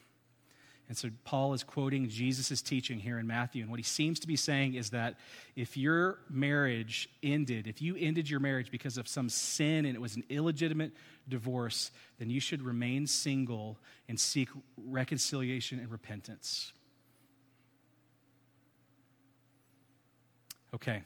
And 0.89 0.97
so 0.97 1.09
Paul 1.25 1.55
is 1.55 1.63
quoting 1.63 2.09
Jesus' 2.09 2.61
teaching 2.61 2.99
here 2.99 3.19
in 3.19 3.27
Matthew. 3.27 3.63
And 3.63 3.71
what 3.71 3.79
he 3.81 3.85
seems 3.85 4.21
to 4.21 4.27
be 4.27 4.37
saying 4.37 4.75
is 4.75 4.91
that 4.91 5.15
if 5.57 5.77
your 5.77 6.19
marriage 6.29 7.09
ended, 7.23 7.67
if 7.67 7.81
you 7.81 7.97
ended 7.99 8.29
your 8.29 8.41
marriage 8.41 8.71
because 8.71 8.99
of 8.99 9.09
some 9.09 9.31
sin 9.31 9.87
and 9.87 9.97
it 9.97 10.01
was 10.01 10.17
an 10.17 10.25
illegitimate 10.29 10.93
divorce, 11.27 11.91
then 12.19 12.29
you 12.29 12.39
should 12.39 12.63
remain 12.63 13.07
single 13.07 13.79
and 14.09 14.21
seek 14.21 14.51
reconciliation 14.77 15.79
and 15.79 15.91
repentance. 15.91 16.73
Okay. 20.75 21.03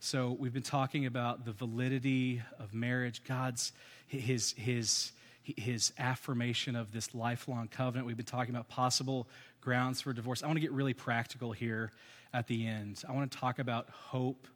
So 0.00 0.36
we've 0.38 0.52
been 0.52 0.62
talking 0.62 1.06
about 1.06 1.44
the 1.44 1.52
validity 1.52 2.42
of 2.58 2.74
marriage, 2.74 3.22
God's, 3.24 3.72
his, 4.08 4.52
his, 4.58 5.12
his 5.44 5.92
affirmation 5.98 6.74
of 6.74 6.92
this 6.92 7.14
lifelong 7.14 7.68
covenant. 7.68 8.06
We've 8.06 8.16
been 8.16 8.24
talking 8.24 8.54
about 8.54 8.68
possible 8.68 9.28
grounds 9.60 10.00
for 10.00 10.12
divorce. 10.12 10.42
I 10.42 10.46
want 10.46 10.56
to 10.56 10.60
get 10.60 10.72
really 10.72 10.94
practical 10.94 11.52
here 11.52 11.92
at 12.32 12.46
the 12.46 12.66
end. 12.66 13.02
I 13.08 13.12
want 13.12 13.30
to 13.30 13.38
talk 13.38 13.58
about 13.58 13.88
hope 13.90 14.46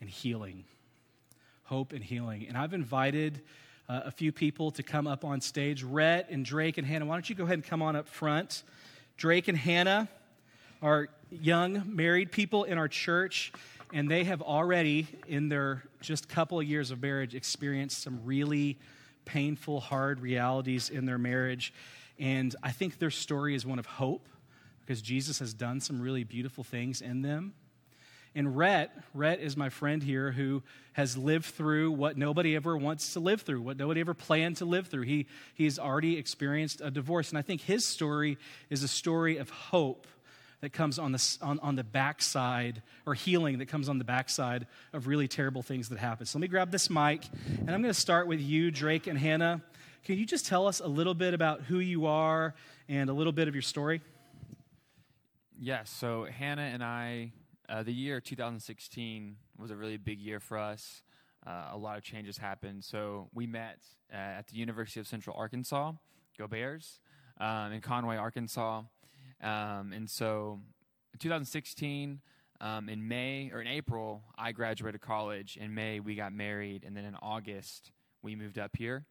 and 0.00 0.08
healing. 0.08 0.64
Hope 1.64 1.92
and 1.92 2.02
healing. 2.02 2.46
And 2.48 2.56
I've 2.56 2.74
invited 2.74 3.42
uh, 3.88 4.02
a 4.04 4.10
few 4.10 4.30
people 4.30 4.70
to 4.72 4.82
come 4.82 5.06
up 5.06 5.24
on 5.24 5.40
stage. 5.40 5.82
Rhett 5.82 6.30
and 6.30 6.44
Drake 6.44 6.78
and 6.78 6.86
Hannah, 6.86 7.06
why 7.06 7.16
don't 7.16 7.28
you 7.28 7.34
go 7.34 7.44
ahead 7.44 7.54
and 7.54 7.64
come 7.64 7.82
on 7.82 7.96
up 7.96 8.08
front? 8.08 8.62
Drake 9.16 9.48
and 9.48 9.58
Hannah 9.58 10.08
are 10.80 11.08
young 11.30 11.82
married 11.86 12.32
people 12.32 12.64
in 12.64 12.78
our 12.78 12.88
church, 12.88 13.52
and 13.92 14.10
they 14.10 14.24
have 14.24 14.42
already, 14.42 15.08
in 15.26 15.48
their 15.48 15.82
just 16.00 16.28
couple 16.28 16.58
of 16.58 16.66
years 16.66 16.90
of 16.90 17.02
marriage, 17.02 17.34
experienced 17.34 18.02
some 18.02 18.20
really 18.24 18.78
painful, 19.24 19.80
hard 19.80 20.20
realities 20.20 20.90
in 20.90 21.06
their 21.06 21.18
marriage. 21.18 21.72
And 22.18 22.54
I 22.62 22.72
think 22.72 22.98
their 22.98 23.10
story 23.10 23.54
is 23.54 23.64
one 23.64 23.78
of 23.78 23.86
hope 23.86 24.28
because 24.80 25.02
Jesus 25.02 25.38
has 25.38 25.54
done 25.54 25.80
some 25.80 26.00
really 26.00 26.24
beautiful 26.24 26.64
things 26.64 27.00
in 27.00 27.22
them. 27.22 27.54
And 28.34 28.56
Rhett, 28.56 28.92
Rhett 29.12 29.40
is 29.40 29.56
my 29.56 29.70
friend 29.70 30.02
here 30.02 30.30
who 30.30 30.62
has 30.92 31.16
lived 31.16 31.46
through 31.46 31.92
what 31.92 32.16
nobody 32.16 32.54
ever 32.54 32.76
wants 32.76 33.14
to 33.14 33.20
live 33.20 33.42
through, 33.42 33.60
what 33.60 33.76
nobody 33.76 34.00
ever 34.00 34.14
planned 34.14 34.58
to 34.58 34.64
live 34.64 34.86
through. 34.86 35.02
He, 35.02 35.26
he's 35.54 35.78
already 35.78 36.16
experienced 36.16 36.80
a 36.80 36.90
divorce. 36.90 37.30
And 37.30 37.38
I 37.38 37.42
think 37.42 37.60
his 37.62 37.84
story 37.84 38.38
is 38.68 38.82
a 38.84 38.88
story 38.88 39.38
of 39.38 39.50
hope 39.50 40.06
that 40.60 40.72
comes 40.72 40.98
on 40.98 41.12
the, 41.12 41.38
on, 41.42 41.58
on 41.60 41.76
the 41.76 41.84
backside, 41.84 42.82
or 43.06 43.14
healing 43.14 43.58
that 43.58 43.66
comes 43.66 43.88
on 43.88 43.98
the 43.98 44.04
backside 44.04 44.66
of 44.92 45.06
really 45.06 45.28
terrible 45.28 45.62
things 45.62 45.88
that 45.88 45.98
happen. 45.98 46.26
So 46.26 46.38
let 46.38 46.42
me 46.42 46.48
grab 46.48 46.70
this 46.70 46.90
mic, 46.90 47.24
and 47.58 47.70
I'm 47.70 47.82
going 47.82 47.94
to 47.94 48.00
start 48.00 48.26
with 48.26 48.40
you, 48.40 48.70
Drake 48.70 49.06
and 49.06 49.18
Hannah. 49.18 49.62
Can 50.04 50.18
you 50.18 50.26
just 50.26 50.46
tell 50.46 50.66
us 50.66 50.80
a 50.80 50.86
little 50.86 51.14
bit 51.14 51.34
about 51.34 51.62
who 51.62 51.78
you 51.78 52.06
are 52.06 52.54
and 52.88 53.10
a 53.10 53.12
little 53.12 53.32
bit 53.32 53.48
of 53.48 53.54
your 53.54 53.62
story? 53.62 54.00
Yes, 55.58 55.90
so 55.90 56.24
Hannah 56.24 56.62
and 56.62 56.82
I, 56.82 57.32
uh, 57.68 57.82
the 57.82 57.92
year 57.92 58.20
2016 58.20 59.36
was 59.58 59.70
a 59.70 59.76
really 59.76 59.98
big 59.98 60.18
year 60.18 60.40
for 60.40 60.56
us. 60.56 61.02
Uh, 61.46 61.68
a 61.72 61.76
lot 61.76 61.96
of 61.96 62.02
changes 62.02 62.38
happened. 62.38 62.84
So 62.84 63.28
we 63.34 63.46
met 63.46 63.78
uh, 64.12 64.16
at 64.16 64.48
the 64.48 64.56
University 64.56 65.00
of 65.00 65.06
Central 65.06 65.36
Arkansas, 65.36 65.92
Go 66.38 66.46
Bears, 66.46 67.00
um, 67.38 67.72
in 67.72 67.80
Conway, 67.80 68.16
Arkansas. 68.16 68.82
Um, 69.42 69.92
and 69.92 70.08
so, 70.08 70.60
2016, 71.18 72.20
um, 72.60 72.88
in 72.88 73.06
May 73.06 73.50
or 73.52 73.60
in 73.60 73.66
April, 73.66 74.22
I 74.36 74.52
graduated 74.52 75.00
college. 75.00 75.56
In 75.60 75.74
May, 75.74 76.00
we 76.00 76.14
got 76.14 76.32
married, 76.32 76.84
and 76.84 76.96
then 76.96 77.04
in 77.04 77.16
August, 77.22 77.90
we 78.22 78.36
moved 78.36 78.58
up 78.58 78.76
here. 78.76 79.06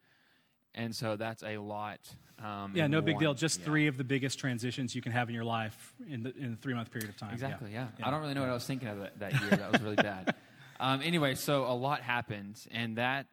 And 0.75 0.95
so 0.95 1.15
that's 1.15 1.41
a 1.43 1.57
lot. 1.57 1.99
Um, 2.43 2.73
yeah, 2.75 2.87
no 2.87 3.01
big 3.01 3.17
deal. 3.17 3.33
Just 3.33 3.59
yeah. 3.59 3.65
three 3.65 3.87
of 3.87 3.97
the 3.97 4.03
biggest 4.03 4.37
transitions 4.37 4.93
you 4.93 5.01
can 5.01 5.11
have 5.11 5.27
in 5.27 5.35
your 5.35 5.43
life 5.43 5.93
in 6.07 6.23
the 6.23 6.35
in 6.37 6.53
a 6.53 6.55
three 6.55 6.75
month 6.75 6.91
period 6.91 7.09
of 7.09 7.17
time. 7.17 7.33
Exactly. 7.33 7.71
Yeah. 7.73 7.87
yeah. 7.97 8.07
I 8.07 8.11
don't 8.11 8.21
really 8.21 8.35
know 8.35 8.41
what 8.41 8.49
I 8.49 8.53
was 8.53 8.65
thinking 8.65 8.87
of 8.87 8.99
that, 8.99 9.19
that 9.19 9.41
year. 9.41 9.49
That 9.49 9.71
was 9.71 9.81
really 9.81 9.95
bad. 9.95 10.35
Um, 10.81 11.01
anyway, 11.03 11.35
so 11.35 11.65
a 11.65 11.75
lot 11.75 11.99
happened, 11.99 12.65
and 12.71 12.97
that 12.97 13.25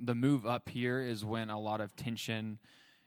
the 0.00 0.14
move 0.14 0.46
up 0.46 0.70
here 0.70 0.98
is 1.02 1.26
when 1.26 1.50
a 1.50 1.60
lot 1.60 1.82
of 1.82 1.94
tension 1.94 2.58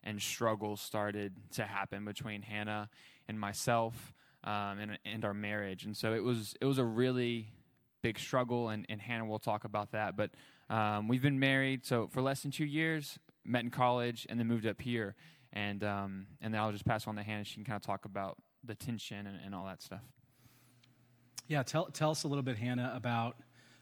and 0.03 0.21
struggle 0.21 0.77
started 0.77 1.33
to 1.53 1.63
happen 1.63 2.05
between 2.05 2.43
Hannah 2.43 2.87
and 3.29 3.39
myself 3.39 4.13
um, 4.43 4.79
and, 4.79 4.99
and 5.05 5.23
our 5.23 5.33
marriage. 5.33 5.85
And 5.85 5.95
so 5.95 6.13
it 6.13 6.23
was 6.23 6.55
it 6.59 6.65
was 6.65 6.79
a 6.79 6.83
really 6.83 7.53
big 8.01 8.19
struggle, 8.19 8.69
and, 8.69 8.85
and 8.89 8.99
Hannah 8.99 9.25
will 9.25 9.39
talk 9.39 9.63
about 9.63 9.91
that. 9.91 10.17
But 10.17 10.31
um, 10.69 11.07
we've 11.07 11.21
been 11.21 11.39
married 11.39 11.85
so 11.85 12.07
for 12.07 12.21
less 12.21 12.41
than 12.41 12.51
two 12.51 12.65
years, 12.65 13.17
met 13.45 13.63
in 13.63 13.69
college, 13.69 14.25
and 14.29 14.37
then 14.37 14.47
moved 14.47 14.65
up 14.65 14.81
here. 14.81 15.15
And 15.53 15.83
um, 15.83 16.27
and 16.41 16.53
then 16.53 16.59
I'll 16.59 16.71
just 16.71 16.85
pass 16.85 17.07
on 17.07 17.15
to 17.15 17.23
Hannah. 17.23 17.45
She 17.45 17.55
can 17.55 17.63
kind 17.63 17.77
of 17.77 17.81
talk 17.81 18.05
about 18.05 18.37
the 18.63 18.75
tension 18.75 19.25
and, 19.25 19.39
and 19.45 19.55
all 19.55 19.65
that 19.65 19.81
stuff. 19.81 20.03
Yeah, 21.47 21.63
tell 21.63 21.85
tell 21.85 22.11
us 22.11 22.23
a 22.23 22.27
little 22.27 22.43
bit, 22.43 22.57
Hannah, 22.57 22.91
about 22.95 23.37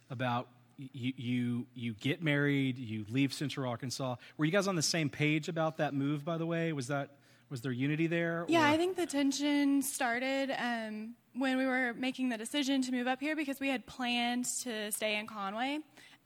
about 0.10 0.48
you, 0.78 1.14
you 1.18 1.68
you 1.74 1.94
get 1.94 2.22
married, 2.22 2.78
you 2.78 3.06
leave 3.10 3.34
Central 3.34 3.70
Arkansas. 3.70 4.16
Were 4.38 4.46
you 4.46 4.52
guys 4.52 4.68
on 4.68 4.76
the 4.76 4.82
same 4.82 5.10
page 5.10 5.50
about 5.50 5.78
that 5.78 5.94
move? 5.94 6.24
By 6.24 6.38
the 6.38 6.46
way, 6.46 6.72
was 6.72 6.88
that 6.88 7.17
was 7.50 7.62
there 7.62 7.72
unity 7.72 8.08
there? 8.08 8.46
Yeah, 8.48 8.64
or? 8.64 8.74
I 8.74 8.78
think 8.78 8.98
the 8.98 9.06
tension 9.06 9.82
started 9.82 10.52
um, 10.58 11.16
when 11.36 11.58
we 11.58 11.66
were 11.66 11.94
making 11.94 12.30
the 12.30 12.38
decision 12.38 12.82
to 12.84 12.92
move 12.92 13.08
up 13.08 13.20
here 13.20 13.36
because 13.36 13.60
we 13.60 13.70
had 13.70 13.86
planned 13.86 14.46
to 14.64 14.92
stay 14.92 15.18
in 15.18 15.28
Conway. 15.28 15.80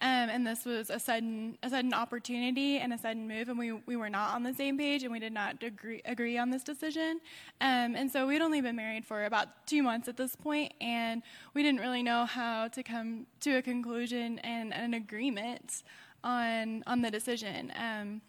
Um, 0.04 0.32
and 0.32 0.48
this 0.48 0.66
was 0.66 0.90
a 0.90 1.00
sudden, 1.00 1.60
a 1.62 1.70
sudden 1.70 1.94
opportunity 1.94 2.80
and 2.80 2.92
a 2.92 2.98
sudden 2.98 3.28
move, 3.28 3.50
and 3.50 3.60
we, 3.60 3.72
we 3.72 3.96
were 3.96 4.10
not 4.10 4.34
on 4.34 4.42
the 4.42 4.54
same 4.54 4.76
page, 4.76 5.04
and 5.04 5.12
we 5.12 5.20
did 5.20 5.32
not 5.32 5.62
agree, 5.62 6.02
agree 6.06 6.40
on 6.40 6.50
this 6.50 6.64
decision. 6.64 7.22
Um, 7.62 7.96
and 7.96 8.12
so 8.12 8.26
we'd 8.26 8.42
only 8.42 8.62
been 8.62 8.76
married 8.76 9.06
for 9.06 9.26
about 9.26 9.68
two 9.68 9.84
months 9.84 10.08
at 10.08 10.18
this 10.18 10.36
point, 10.36 10.74
and 10.82 11.22
we 11.54 11.62
didn't 11.62 11.82
really 11.82 12.02
know 12.02 12.26
how 12.26 12.68
to 12.70 12.82
come 12.82 13.28
to 13.42 13.58
a 13.58 13.62
conclusion 13.62 14.40
and 14.40 14.74
an 14.74 14.96
agreement 14.96 15.84
on 16.24 16.84
on 16.88 17.02
the 17.02 17.12
decision. 17.12 17.72
Um, 17.76 18.22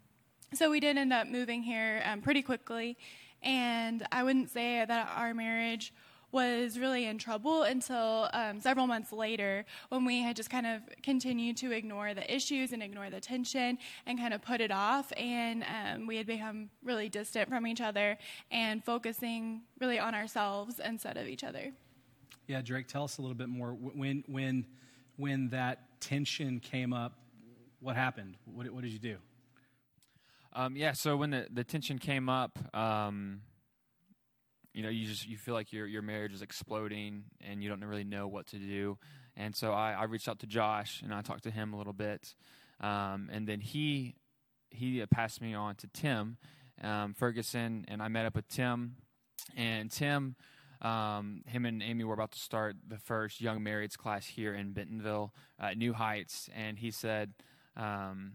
so 0.54 0.70
we 0.70 0.80
did 0.80 0.96
end 0.96 1.12
up 1.12 1.26
moving 1.26 1.62
here 1.62 2.02
um, 2.04 2.20
pretty 2.20 2.42
quickly, 2.42 2.96
and 3.42 4.06
I 4.12 4.22
wouldn't 4.22 4.50
say 4.50 4.84
that 4.86 5.10
our 5.16 5.34
marriage 5.34 5.92
was 6.32 6.78
really 6.78 7.04
in 7.04 7.18
trouble 7.18 7.62
until 7.62 8.30
um, 8.32 8.58
several 8.58 8.86
months 8.86 9.12
later 9.12 9.66
when 9.90 10.04
we 10.04 10.22
had 10.22 10.34
just 10.34 10.48
kind 10.48 10.66
of 10.66 10.80
continued 11.02 11.58
to 11.58 11.70
ignore 11.72 12.14
the 12.14 12.34
issues 12.34 12.72
and 12.72 12.82
ignore 12.82 13.10
the 13.10 13.20
tension 13.20 13.78
and 14.06 14.18
kind 14.18 14.32
of 14.32 14.40
put 14.40 14.60
it 14.62 14.72
off. 14.72 15.12
And 15.18 15.62
um, 15.64 16.06
we 16.06 16.16
had 16.16 16.26
become 16.26 16.70
really 16.82 17.10
distant 17.10 17.50
from 17.50 17.66
each 17.66 17.82
other 17.82 18.16
and 18.50 18.82
focusing 18.82 19.60
really 19.78 19.98
on 19.98 20.14
ourselves 20.14 20.80
instead 20.82 21.18
of 21.18 21.28
each 21.28 21.44
other. 21.44 21.72
Yeah, 22.46 22.62
Drake, 22.62 22.88
tell 22.88 23.04
us 23.04 23.18
a 23.18 23.20
little 23.20 23.36
bit 23.36 23.48
more. 23.48 23.72
When, 23.72 24.24
when, 24.26 24.66
when 25.16 25.50
that 25.50 26.00
tension 26.00 26.60
came 26.60 26.94
up, 26.94 27.12
what 27.80 27.94
happened? 27.94 28.36
What, 28.46 28.70
what 28.70 28.82
did 28.82 28.92
you 28.92 28.98
do? 28.98 29.18
Um, 30.54 30.76
yeah, 30.76 30.92
so 30.92 31.16
when 31.16 31.30
the, 31.30 31.46
the 31.50 31.64
tension 31.64 31.98
came 31.98 32.28
up, 32.28 32.58
um, 32.74 33.40
you 34.74 34.82
know, 34.82 34.88
you 34.88 35.06
just 35.06 35.26
you 35.26 35.36
feel 35.36 35.54
like 35.54 35.72
your 35.72 35.86
your 35.86 36.02
marriage 36.02 36.32
is 36.32 36.42
exploding 36.42 37.24
and 37.40 37.62
you 37.62 37.68
don't 37.68 37.84
really 37.84 38.04
know 38.04 38.28
what 38.28 38.46
to 38.48 38.56
do. 38.56 38.98
And 39.36 39.54
so 39.54 39.72
I, 39.72 39.92
I 39.92 40.04
reached 40.04 40.28
out 40.28 40.40
to 40.40 40.46
Josh 40.46 41.02
and 41.02 41.12
I 41.12 41.22
talked 41.22 41.44
to 41.44 41.50
him 41.50 41.72
a 41.72 41.78
little 41.78 41.92
bit, 41.92 42.34
um, 42.80 43.30
and 43.32 43.46
then 43.46 43.60
he 43.60 44.16
he 44.70 45.04
passed 45.06 45.40
me 45.40 45.54
on 45.54 45.74
to 45.76 45.88
Tim 45.88 46.38
um, 46.82 47.14
Ferguson, 47.14 47.84
and 47.88 48.02
I 48.02 48.08
met 48.08 48.26
up 48.26 48.36
with 48.36 48.48
Tim, 48.48 48.96
and 49.56 49.90
Tim. 49.90 50.36
Um, 50.80 51.42
him 51.46 51.64
and 51.64 51.80
Amy 51.80 52.02
were 52.02 52.14
about 52.14 52.32
to 52.32 52.40
start 52.40 52.74
the 52.86 52.98
first 52.98 53.40
young 53.40 53.60
marrieds 53.60 53.96
class 53.96 54.26
here 54.26 54.52
in 54.52 54.72
Bentonville 54.72 55.32
at 55.58 55.78
New 55.78 55.92
Heights, 55.92 56.50
and 56.54 56.78
he 56.78 56.90
said, 56.90 57.34
um, 57.76 58.32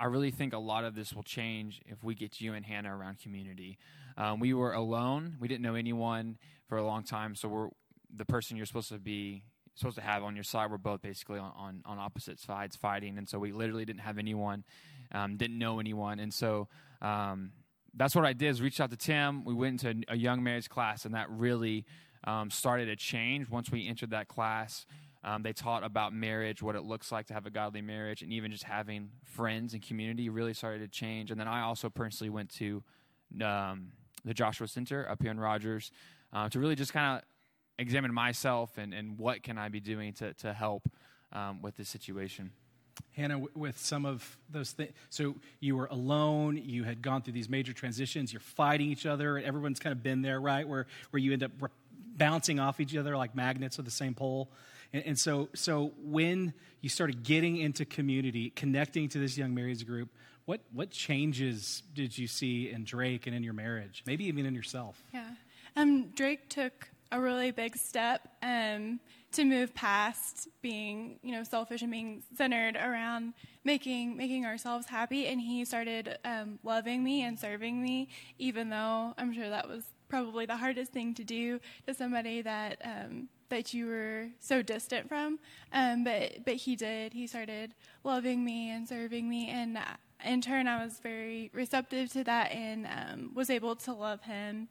I 0.00 0.06
really 0.06 0.30
think 0.30 0.54
a 0.54 0.58
lot 0.58 0.84
of 0.84 0.94
this 0.94 1.12
will 1.12 1.22
change 1.22 1.82
if 1.86 2.02
we 2.02 2.14
get 2.14 2.40
you 2.40 2.54
and 2.54 2.64
Hannah 2.64 2.96
around 2.96 3.18
community. 3.20 3.78
Um, 4.16 4.40
we 4.40 4.54
were 4.54 4.72
alone; 4.72 5.36
we 5.38 5.46
didn't 5.46 5.62
know 5.62 5.74
anyone 5.74 6.38
for 6.68 6.78
a 6.78 6.84
long 6.84 7.04
time, 7.04 7.34
so 7.34 7.48
we're 7.48 7.68
the 8.14 8.24
person 8.24 8.56
you're 8.56 8.66
supposed 8.66 8.88
to 8.88 8.98
be 8.98 9.42
supposed 9.74 9.96
to 9.96 10.02
have 10.02 10.24
on 10.24 10.34
your 10.34 10.42
side. 10.42 10.70
We're 10.70 10.78
both 10.78 11.02
basically 11.02 11.38
on 11.38 11.52
on, 11.54 11.82
on 11.84 11.98
opposite 11.98 12.40
sides 12.40 12.76
fighting, 12.76 13.18
and 13.18 13.28
so 13.28 13.38
we 13.38 13.52
literally 13.52 13.84
didn't 13.84 14.00
have 14.00 14.16
anyone, 14.16 14.64
um, 15.12 15.36
didn't 15.36 15.58
know 15.58 15.78
anyone, 15.78 16.18
and 16.18 16.32
so. 16.32 16.68
Um, 17.02 17.52
that's 17.92 18.14
what 18.14 18.24
I 18.24 18.34
did 18.34 18.50
is 18.50 18.62
reached 18.62 18.80
out 18.80 18.90
to 18.90 18.96
Tim. 18.96 19.44
We 19.44 19.52
went 19.52 19.82
into 19.82 20.04
a, 20.06 20.16
young 20.16 20.44
marriage 20.44 20.68
class, 20.68 21.04
and 21.04 21.14
that 21.16 21.28
really 21.28 21.84
um, 22.22 22.48
started 22.48 22.88
a 22.88 22.94
change 22.94 23.50
once 23.50 23.72
we 23.72 23.88
entered 23.88 24.10
that 24.10 24.28
class. 24.28 24.86
Um, 25.22 25.42
they 25.42 25.52
taught 25.52 25.84
about 25.84 26.14
marriage, 26.14 26.62
what 26.62 26.76
it 26.76 26.82
looks 26.82 27.12
like 27.12 27.26
to 27.26 27.34
have 27.34 27.46
a 27.46 27.50
godly 27.50 27.82
marriage, 27.82 28.22
and 28.22 28.32
even 28.32 28.50
just 28.50 28.64
having 28.64 29.10
friends 29.24 29.74
and 29.74 29.82
community 29.82 30.28
really 30.28 30.54
started 30.54 30.78
to 30.80 30.88
change. 30.88 31.30
And 31.30 31.38
then 31.38 31.48
I 31.48 31.62
also 31.62 31.90
personally 31.90 32.30
went 32.30 32.48
to 32.54 32.82
um, 33.44 33.92
the 34.24 34.32
Joshua 34.32 34.66
Center 34.66 35.06
up 35.08 35.22
here 35.22 35.30
in 35.30 35.38
Rogers 35.38 35.92
uh, 36.32 36.48
to 36.48 36.58
really 36.58 36.74
just 36.74 36.92
kind 36.92 37.18
of 37.18 37.24
examine 37.78 38.12
myself 38.12 38.78
and, 38.78 38.94
and 38.94 39.18
what 39.18 39.42
can 39.42 39.58
I 39.58 39.68
be 39.68 39.80
doing 39.80 40.12
to, 40.14 40.32
to 40.34 40.52
help 40.52 40.88
um, 41.32 41.60
with 41.62 41.76
this 41.76 41.88
situation. 41.88 42.50
Hannah, 43.12 43.40
with 43.54 43.78
some 43.78 44.04
of 44.04 44.38
those 44.50 44.72
things, 44.72 44.92
so 45.08 45.34
you 45.58 45.76
were 45.76 45.86
alone, 45.86 46.60
you 46.62 46.84
had 46.84 47.02
gone 47.02 47.22
through 47.22 47.32
these 47.32 47.48
major 47.48 47.72
transitions, 47.72 48.32
you're 48.32 48.40
fighting 48.40 48.88
each 48.88 49.06
other, 49.06 49.38
everyone's 49.38 49.80
kind 49.80 49.92
of 49.92 50.02
been 50.02 50.22
there, 50.22 50.40
right? 50.40 50.66
Where, 50.66 50.86
where 51.10 51.20
you 51.20 51.32
end 51.32 51.42
up 51.42 51.52
bouncing 52.16 52.60
off 52.60 52.80
each 52.80 52.94
other 52.96 53.16
like 53.16 53.34
magnets 53.34 53.76
with 53.76 53.86
the 53.86 53.92
same 53.92 54.14
pole. 54.14 54.50
And, 54.92 55.04
and, 55.06 55.18
so, 55.18 55.48
so 55.54 55.92
when 56.02 56.52
you 56.80 56.88
started 56.88 57.22
getting 57.22 57.56
into 57.56 57.84
community, 57.84 58.50
connecting 58.50 59.08
to 59.10 59.18
this 59.18 59.36
young 59.36 59.54
marrieds 59.54 59.86
group, 59.86 60.10
what, 60.46 60.60
what 60.72 60.90
changes 60.90 61.82
did 61.94 62.16
you 62.16 62.26
see 62.26 62.70
in 62.70 62.84
Drake 62.84 63.26
and 63.26 63.36
in 63.36 63.42
your 63.42 63.52
marriage? 63.54 64.02
Maybe 64.06 64.24
even 64.26 64.46
in 64.46 64.54
yourself? 64.54 65.02
Yeah. 65.12 65.28
Um, 65.76 66.08
Drake 66.08 66.48
took 66.48 66.90
a 67.12 67.20
really 67.20 67.50
big 67.50 67.76
step 67.76 68.28
um, 68.42 69.00
to 69.32 69.44
move 69.44 69.74
past 69.74 70.48
being, 70.62 71.18
you 71.22 71.32
know, 71.32 71.44
selfish 71.44 71.82
and 71.82 71.90
being 71.90 72.22
centered 72.36 72.76
around 72.76 73.34
making 73.64 74.16
making 74.16 74.46
ourselves 74.46 74.86
happy. 74.86 75.26
And 75.26 75.40
he 75.40 75.64
started 75.64 76.18
um, 76.24 76.58
loving 76.62 77.02
me 77.02 77.22
and 77.22 77.38
serving 77.38 77.82
me, 77.82 78.08
even 78.38 78.70
though 78.70 79.14
I'm 79.18 79.32
sure 79.32 79.48
that 79.48 79.68
was 79.68 79.84
probably 80.08 80.46
the 80.46 80.56
hardest 80.56 80.92
thing 80.92 81.14
to 81.14 81.24
do 81.24 81.60
to 81.86 81.94
somebody 81.94 82.42
that 82.42 82.80
um, 82.84 83.28
that 83.50 83.74
you 83.74 83.86
were 83.86 84.28
so 84.40 84.62
distant 84.62 85.08
from. 85.08 85.38
Um, 85.72 86.04
but 86.04 86.44
but 86.44 86.54
he 86.54 86.76
did. 86.76 87.12
He 87.12 87.26
started 87.26 87.74
loving 88.02 88.44
me 88.44 88.70
and 88.70 88.88
serving 88.88 89.28
me, 89.28 89.48
and 89.48 89.76
uh, 89.76 89.82
in 90.24 90.40
turn, 90.40 90.66
I 90.66 90.84
was 90.84 90.98
very 91.00 91.50
receptive 91.52 92.10
to 92.12 92.24
that 92.24 92.52
and 92.52 92.86
um, 92.86 93.32
was 93.34 93.50
able 93.50 93.76
to 93.76 93.92
love 93.92 94.22
him, 94.22 94.68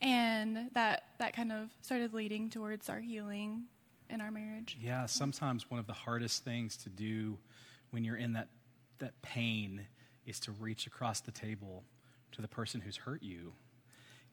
and 0.00 0.70
that 0.72 1.04
that 1.18 1.34
kind 1.34 1.52
of 1.52 1.70
started 1.80 2.12
leading 2.12 2.50
towards 2.50 2.88
our 2.88 3.00
healing 3.00 3.64
in 4.10 4.20
our 4.20 4.30
marriage. 4.30 4.76
Yeah, 4.80 5.06
sometimes 5.06 5.70
one 5.70 5.80
of 5.80 5.86
the 5.86 5.92
hardest 5.92 6.44
things 6.44 6.76
to 6.78 6.88
do 6.88 7.38
when 7.90 8.04
you're 8.04 8.16
in 8.16 8.32
that 8.34 8.48
that 8.98 9.20
pain 9.22 9.86
is 10.26 10.38
to 10.40 10.52
reach 10.52 10.86
across 10.86 11.20
the 11.20 11.32
table 11.32 11.84
to 12.32 12.40
the 12.40 12.48
person 12.48 12.80
who's 12.80 12.96
hurt 12.96 13.22
you 13.22 13.52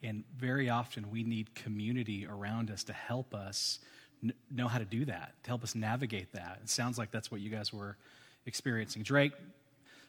and 0.04 0.24
very 0.38 0.70
often 0.70 1.10
we 1.12 1.24
need 1.24 1.54
community 1.56 2.26
around 2.26 2.72
us 2.72 2.84
to 2.86 2.94
help 2.94 3.34
us 3.34 3.80
n- 4.24 4.34
know 4.50 4.68
how 4.68 4.78
to 4.78 4.86
do 4.86 5.06
that, 5.06 5.34
to 5.44 5.50
help 5.50 5.64
us 5.64 5.76
navigate 5.76 6.32
that. 6.34 6.60
It 6.64 6.70
sounds 6.70 6.98
like 6.98 7.12
that's 7.12 7.32
what 7.32 7.42
you 7.42 7.50
guys 7.50 7.74
were 7.74 7.98
experiencing. 8.46 9.04
Drake, 9.04 9.34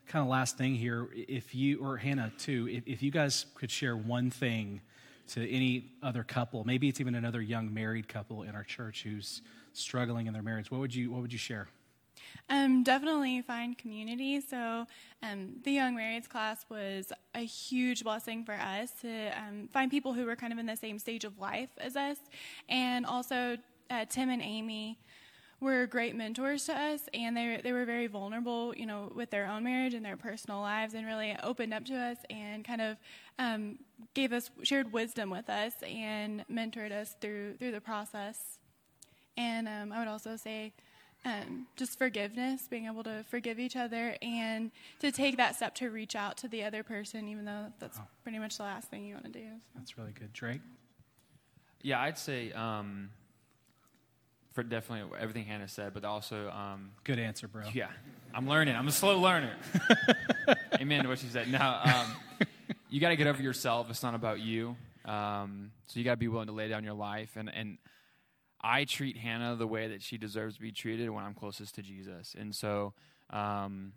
kind 0.06 0.22
of 0.22 0.28
last 0.28 0.58
thing 0.58 0.74
here, 0.74 1.08
if 1.14 1.54
you, 1.54 1.82
or 1.82 1.96
Hannah 1.96 2.32
too, 2.38 2.68
if, 2.70 2.86
if 2.86 3.02
you 3.02 3.10
guys 3.10 3.46
could 3.54 3.70
share 3.70 3.96
one 3.96 4.30
thing 4.30 4.80
to 5.28 5.48
any 5.48 5.92
other 6.02 6.24
couple, 6.24 6.64
maybe 6.64 6.88
it's 6.88 7.00
even 7.00 7.14
another 7.14 7.40
young 7.40 7.72
married 7.72 8.08
couple 8.08 8.42
in 8.42 8.54
our 8.54 8.64
church 8.64 9.02
who's 9.02 9.42
struggling 9.72 10.26
in 10.26 10.32
their 10.32 10.42
marriage, 10.42 10.70
what 10.70 10.80
would 10.80 10.94
you, 10.94 11.10
what 11.10 11.22
would 11.22 11.32
you 11.32 11.38
share? 11.38 11.68
Um, 12.48 12.82
definitely 12.82 13.42
find 13.42 13.78
community. 13.78 14.40
So 14.40 14.86
um, 15.22 15.56
the 15.62 15.72
Young 15.72 15.96
Marrieds 15.96 16.28
class 16.28 16.64
was 16.68 17.12
a 17.34 17.40
huge 17.40 18.02
blessing 18.02 18.44
for 18.44 18.54
us 18.54 18.90
to 19.02 19.30
um, 19.38 19.68
find 19.72 19.90
people 19.90 20.12
who 20.14 20.26
were 20.26 20.36
kind 20.36 20.52
of 20.52 20.58
in 20.58 20.66
the 20.66 20.76
same 20.76 20.98
stage 20.98 21.24
of 21.24 21.38
life 21.38 21.70
as 21.78 21.96
us, 21.96 22.18
and 22.68 23.06
also 23.06 23.56
uh, 23.90 24.04
Tim 24.08 24.30
and 24.30 24.42
Amy 24.42 24.98
were 25.60 25.86
great 25.86 26.16
mentors 26.16 26.64
to 26.66 26.74
us, 26.74 27.02
and 27.12 27.36
they 27.36 27.60
they 27.62 27.72
were 27.72 27.84
very 27.84 28.06
vulnerable, 28.06 28.74
you 28.74 28.86
know, 28.86 29.12
with 29.14 29.30
their 29.30 29.46
own 29.46 29.62
marriage 29.62 29.94
and 29.94 30.04
their 30.04 30.16
personal 30.16 30.60
lives, 30.60 30.94
and 30.94 31.06
really 31.06 31.36
opened 31.42 31.74
up 31.74 31.84
to 31.84 31.94
us 31.94 32.16
and 32.30 32.64
kind 32.64 32.80
of 32.80 32.96
um, 33.38 33.78
gave 34.14 34.32
us 34.32 34.50
shared 34.62 34.92
wisdom 34.92 35.30
with 35.30 35.48
us 35.50 35.74
and 35.82 36.44
mentored 36.50 36.92
us 36.92 37.14
through 37.20 37.56
through 37.58 37.72
the 37.72 37.80
process. 37.80 38.58
And 39.36 39.68
um, 39.68 39.92
I 39.92 39.98
would 39.98 40.08
also 40.08 40.36
say 40.36 40.72
um, 41.24 41.66
just 41.76 41.98
forgiveness, 41.98 42.66
being 42.68 42.86
able 42.86 43.02
to 43.04 43.24
forgive 43.28 43.58
each 43.58 43.76
other, 43.76 44.16
and 44.22 44.70
to 45.00 45.12
take 45.12 45.36
that 45.36 45.56
step 45.56 45.74
to 45.76 45.90
reach 45.90 46.16
out 46.16 46.36
to 46.38 46.48
the 46.48 46.64
other 46.64 46.82
person, 46.82 47.28
even 47.28 47.44
though 47.44 47.66
that's 47.78 47.98
oh. 47.98 48.06
pretty 48.22 48.38
much 48.38 48.56
the 48.56 48.62
last 48.62 48.88
thing 48.88 49.04
you 49.04 49.14
want 49.14 49.26
to 49.26 49.32
do. 49.32 49.46
So. 49.58 49.66
That's 49.76 49.98
really 49.98 50.12
good, 50.12 50.32
Drake. 50.32 50.60
Yeah, 51.82 52.00
I'd 52.00 52.18
say 52.18 52.52
um, 52.52 53.10
for 54.52 54.62
definitely 54.62 55.18
everything 55.18 55.44
Hannah 55.44 55.68
said, 55.68 55.94
but 55.94 56.04
also 56.04 56.50
um, 56.50 56.90
good 57.04 57.18
answer, 57.18 57.48
bro. 57.48 57.64
Yeah, 57.72 57.88
I'm 58.34 58.48
learning. 58.48 58.76
I'm 58.76 58.88
a 58.88 58.92
slow 58.92 59.18
learner. 59.18 59.54
Amen 60.80 61.02
to 61.02 61.08
what 61.08 61.18
she 61.18 61.26
said. 61.26 61.50
Now, 61.50 61.80
um, 61.84 62.46
you 62.88 63.00
got 63.00 63.10
to 63.10 63.16
get 63.16 63.26
over 63.26 63.42
yourself. 63.42 63.88
It's 63.90 64.02
not 64.02 64.14
about 64.14 64.40
you. 64.40 64.76
Um, 65.04 65.70
so 65.86 65.98
you 65.98 66.04
got 66.04 66.12
to 66.12 66.16
be 66.16 66.28
willing 66.28 66.48
to 66.48 66.52
lay 66.52 66.68
down 66.68 66.84
your 66.84 66.94
life 66.94 67.36
and 67.36 67.50
and 67.52 67.78
I 68.62 68.84
treat 68.84 69.16
Hannah 69.16 69.56
the 69.56 69.66
way 69.66 69.88
that 69.88 70.02
she 70.02 70.18
deserves 70.18 70.56
to 70.56 70.60
be 70.60 70.72
treated 70.72 71.08
when 71.10 71.24
I'm 71.24 71.34
closest 71.34 71.74
to 71.76 71.82
Jesus. 71.82 72.34
And 72.38 72.54
so 72.54 72.92
um, 73.30 73.92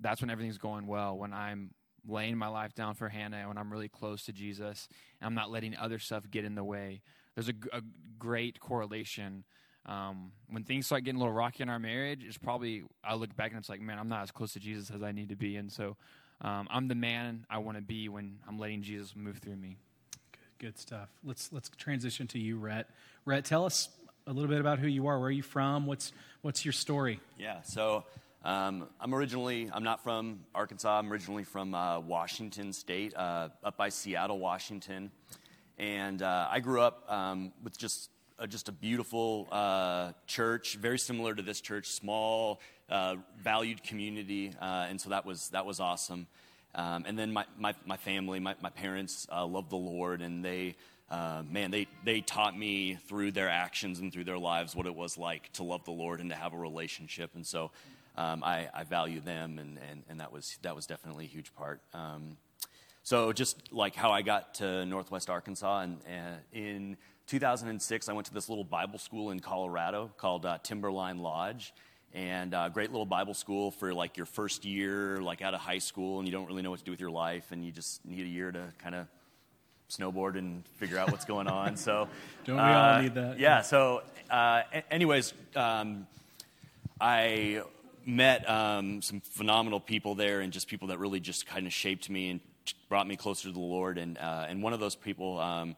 that's 0.00 0.20
when 0.20 0.30
everything's 0.30 0.58
going 0.58 0.86
well, 0.86 1.18
when 1.18 1.32
I'm 1.32 1.72
laying 2.06 2.36
my 2.36 2.48
life 2.48 2.74
down 2.74 2.94
for 2.94 3.08
Hannah, 3.08 3.48
when 3.48 3.58
I'm 3.58 3.72
really 3.72 3.88
close 3.88 4.24
to 4.24 4.32
Jesus, 4.32 4.88
and 5.20 5.26
I'm 5.26 5.34
not 5.34 5.50
letting 5.50 5.76
other 5.76 5.98
stuff 5.98 6.30
get 6.30 6.44
in 6.44 6.54
the 6.54 6.64
way. 6.64 7.02
There's 7.34 7.48
a, 7.48 7.54
a 7.72 7.82
great 8.18 8.60
correlation. 8.60 9.44
Um, 9.86 10.32
when 10.48 10.64
things 10.64 10.86
start 10.86 11.04
getting 11.04 11.16
a 11.16 11.24
little 11.24 11.34
rocky 11.34 11.62
in 11.62 11.68
our 11.68 11.78
marriage, 11.78 12.24
it's 12.24 12.38
probably, 12.38 12.84
I 13.02 13.14
look 13.14 13.34
back 13.36 13.50
and 13.50 13.58
it's 13.58 13.68
like, 13.68 13.80
man, 13.80 13.98
I'm 13.98 14.08
not 14.08 14.22
as 14.22 14.30
close 14.30 14.52
to 14.52 14.60
Jesus 14.60 14.90
as 14.90 15.02
I 15.02 15.12
need 15.12 15.30
to 15.30 15.36
be. 15.36 15.56
And 15.56 15.72
so 15.72 15.96
um, 16.40 16.68
I'm 16.70 16.88
the 16.88 16.94
man 16.94 17.46
I 17.50 17.58
want 17.58 17.76
to 17.76 17.82
be 17.82 18.08
when 18.08 18.38
I'm 18.46 18.58
letting 18.58 18.82
Jesus 18.82 19.14
move 19.16 19.38
through 19.38 19.56
me. 19.56 19.78
Good 20.60 20.76
stuff. 20.76 21.08
Let's 21.22 21.52
let's 21.52 21.68
transition 21.68 22.26
to 22.28 22.38
you, 22.40 22.58
Rhett. 22.58 22.90
Rhett, 23.24 23.44
tell 23.44 23.64
us 23.64 23.90
a 24.26 24.32
little 24.32 24.48
bit 24.48 24.58
about 24.58 24.80
who 24.80 24.88
you 24.88 25.06
are. 25.06 25.16
Where 25.16 25.28
are 25.28 25.30
you 25.30 25.44
from? 25.44 25.86
What's 25.86 26.12
what's 26.42 26.64
your 26.64 26.72
story? 26.72 27.20
Yeah. 27.38 27.62
So 27.62 28.02
um, 28.44 28.88
I'm 29.00 29.14
originally 29.14 29.70
I'm 29.72 29.84
not 29.84 30.02
from 30.02 30.40
Arkansas. 30.56 30.98
I'm 30.98 31.12
originally 31.12 31.44
from 31.44 31.76
uh, 31.76 32.00
Washington 32.00 32.72
State, 32.72 33.14
uh, 33.16 33.50
up 33.62 33.76
by 33.76 33.88
Seattle, 33.90 34.40
Washington, 34.40 35.12
and 35.78 36.22
uh, 36.22 36.48
I 36.50 36.58
grew 36.58 36.80
up 36.80 37.04
um, 37.08 37.52
with 37.62 37.78
just 37.78 38.10
just 38.48 38.68
a 38.68 38.72
beautiful 38.72 39.46
uh, 39.52 40.10
church, 40.26 40.74
very 40.74 40.98
similar 40.98 41.36
to 41.36 41.42
this 41.42 41.60
church, 41.60 41.86
small, 41.86 42.60
uh, 42.88 43.14
valued 43.40 43.84
community, 43.84 44.52
uh, 44.60 44.86
and 44.88 45.00
so 45.00 45.10
that 45.10 45.24
was 45.24 45.50
that 45.50 45.66
was 45.66 45.78
awesome. 45.78 46.26
Um, 46.74 47.04
and 47.06 47.18
then 47.18 47.32
my, 47.32 47.44
my, 47.58 47.74
my, 47.86 47.96
family, 47.96 48.40
my, 48.40 48.54
my 48.60 48.70
parents 48.70 49.26
uh, 49.32 49.44
love 49.46 49.70
the 49.70 49.76
Lord, 49.76 50.20
and 50.20 50.44
they 50.44 50.76
uh, 51.10 51.42
man, 51.50 51.70
they, 51.70 51.86
they 52.04 52.20
taught 52.20 52.56
me 52.56 52.98
through 53.06 53.32
their 53.32 53.48
actions 53.48 53.98
and 53.98 54.12
through 54.12 54.24
their 54.24 54.38
lives 54.38 54.76
what 54.76 54.86
it 54.86 54.94
was 54.94 55.16
like 55.16 55.50
to 55.54 55.62
love 55.62 55.84
the 55.84 55.90
Lord 55.90 56.20
and 56.20 56.28
to 56.30 56.36
have 56.36 56.52
a 56.52 56.58
relationship. 56.58 57.30
And 57.34 57.46
so 57.46 57.70
um, 58.16 58.44
I, 58.44 58.68
I, 58.74 58.84
value 58.84 59.20
them, 59.20 59.58
and, 59.58 59.78
and, 59.90 60.02
and, 60.10 60.20
that, 60.20 60.32
was, 60.32 60.58
that 60.62 60.76
was 60.76 60.86
definitely 60.86 61.24
a 61.24 61.28
huge 61.28 61.54
part. 61.54 61.80
Um, 61.94 62.36
so 63.04 63.32
just 63.32 63.72
like 63.72 63.94
how 63.94 64.10
I 64.10 64.20
got 64.20 64.54
to 64.54 64.84
Northwest 64.84 65.30
Arkansas, 65.30 65.80
and, 65.80 65.98
and, 66.06 66.36
in 66.52 66.96
2006, 67.26 68.08
I 68.08 68.12
went 68.12 68.26
to 68.26 68.34
this 68.34 68.48
little 68.48 68.64
Bible 68.64 68.98
school 68.98 69.30
in 69.30 69.40
Colorado 69.40 70.10
called 70.18 70.44
uh, 70.44 70.58
Timberline 70.62 71.18
Lodge 71.18 71.72
and 72.14 72.54
uh, 72.54 72.68
great 72.68 72.90
little 72.90 73.06
Bible 73.06 73.34
school 73.34 73.70
for 73.70 73.92
like 73.92 74.16
your 74.16 74.26
first 74.26 74.64
year, 74.64 75.20
like 75.20 75.42
out 75.42 75.54
of 75.54 75.60
high 75.60 75.78
school, 75.78 76.18
and 76.18 76.26
you 76.26 76.32
don't 76.32 76.46
really 76.46 76.62
know 76.62 76.70
what 76.70 76.78
to 76.78 76.84
do 76.84 76.90
with 76.90 77.00
your 77.00 77.10
life, 77.10 77.52
and 77.52 77.64
you 77.64 77.72
just 77.72 78.04
need 78.04 78.24
a 78.24 78.28
year 78.28 78.50
to 78.50 78.72
kind 78.78 78.94
of 78.94 79.06
snowboard 79.90 80.36
and 80.36 80.66
figure 80.76 80.98
out 80.98 81.10
what's 81.10 81.24
going 81.24 81.48
on. 81.48 81.76
So, 81.76 82.08
don't 82.44 82.56
we 82.56 82.62
uh, 82.62 82.94
all 82.94 83.02
need 83.02 83.14
that? 83.14 83.38
Yeah. 83.38 83.62
So, 83.62 84.02
uh, 84.30 84.62
anyways, 84.90 85.32
um, 85.56 86.06
I 87.00 87.62
met 88.04 88.48
um, 88.48 89.02
some 89.02 89.20
phenomenal 89.20 89.80
people 89.80 90.14
there, 90.14 90.40
and 90.40 90.52
just 90.52 90.68
people 90.68 90.88
that 90.88 90.98
really 90.98 91.20
just 91.20 91.46
kind 91.46 91.66
of 91.66 91.72
shaped 91.72 92.08
me 92.08 92.30
and 92.30 92.40
brought 92.88 93.06
me 93.06 93.16
closer 93.16 93.48
to 93.48 93.52
the 93.52 93.60
Lord. 93.60 93.98
And 93.98 94.18
uh, 94.18 94.46
and 94.48 94.62
one 94.62 94.72
of 94.72 94.80
those 94.80 94.94
people. 94.94 95.38
Um, 95.38 95.76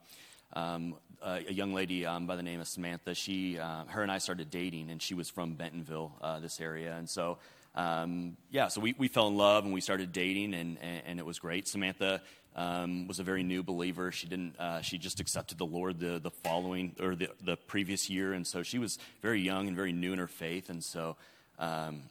um 1.23 1.45
a 1.49 1.53
young 1.53 1.75
lady 1.75 2.07
um, 2.07 2.27
by 2.27 2.37
the 2.37 2.43
name 2.43 2.61
of 2.61 2.68
Samantha. 2.68 3.14
She, 3.14 3.59
uh, 3.59 3.85
her 3.87 4.03
and 4.03 4.11
I 4.11 4.18
started 4.18 4.51
dating, 4.51 4.91
and 4.91 5.01
she 5.01 5.14
was 5.14 5.29
from 5.29 5.55
Bentonville, 5.55 6.12
uh, 6.21 6.41
this 6.41 6.61
area, 6.61 6.95
and 6.97 7.09
so. 7.09 7.39
Um, 7.73 8.37
yeah, 8.51 8.66
so 8.66 8.81
we, 8.81 8.97
we 8.99 9.07
fell 9.07 9.29
in 9.29 9.37
love 9.37 9.64
and 9.64 9.73
we 9.73 9.81
started 9.81 10.11
dating, 10.12 10.55
and, 10.55 10.77
and, 10.83 11.03
and 11.07 11.18
it 11.21 11.25
was 11.25 11.39
great. 11.39 11.68
Samantha 11.68 12.21
um, 12.57 13.07
was 13.07 13.21
a 13.21 13.23
very 13.23 13.43
new 13.43 13.62
believer. 13.62 14.11
She 14.11 14.27
didn't. 14.27 14.59
Uh, 14.59 14.81
she 14.81 14.99
just 14.99 15.21
accepted 15.21 15.59
the 15.59 15.66
Lord 15.66 16.01
the, 16.01 16.18
the 16.18 16.31
following 16.31 16.97
or 17.01 17.14
the, 17.14 17.29
the 17.45 17.57
previous 17.57 18.11
year, 18.11 18.33
and 18.33 18.47
so 18.47 18.62
she 18.62 18.79
was 18.79 18.99
very 19.23 19.41
young 19.41 19.68
and 19.68 19.77
very 19.77 19.93
new 19.93 20.12
in 20.12 20.18
her 20.18 20.27
faith. 20.27 20.68
And 20.68 20.83
so, 20.83 21.16
um, 21.59 22.03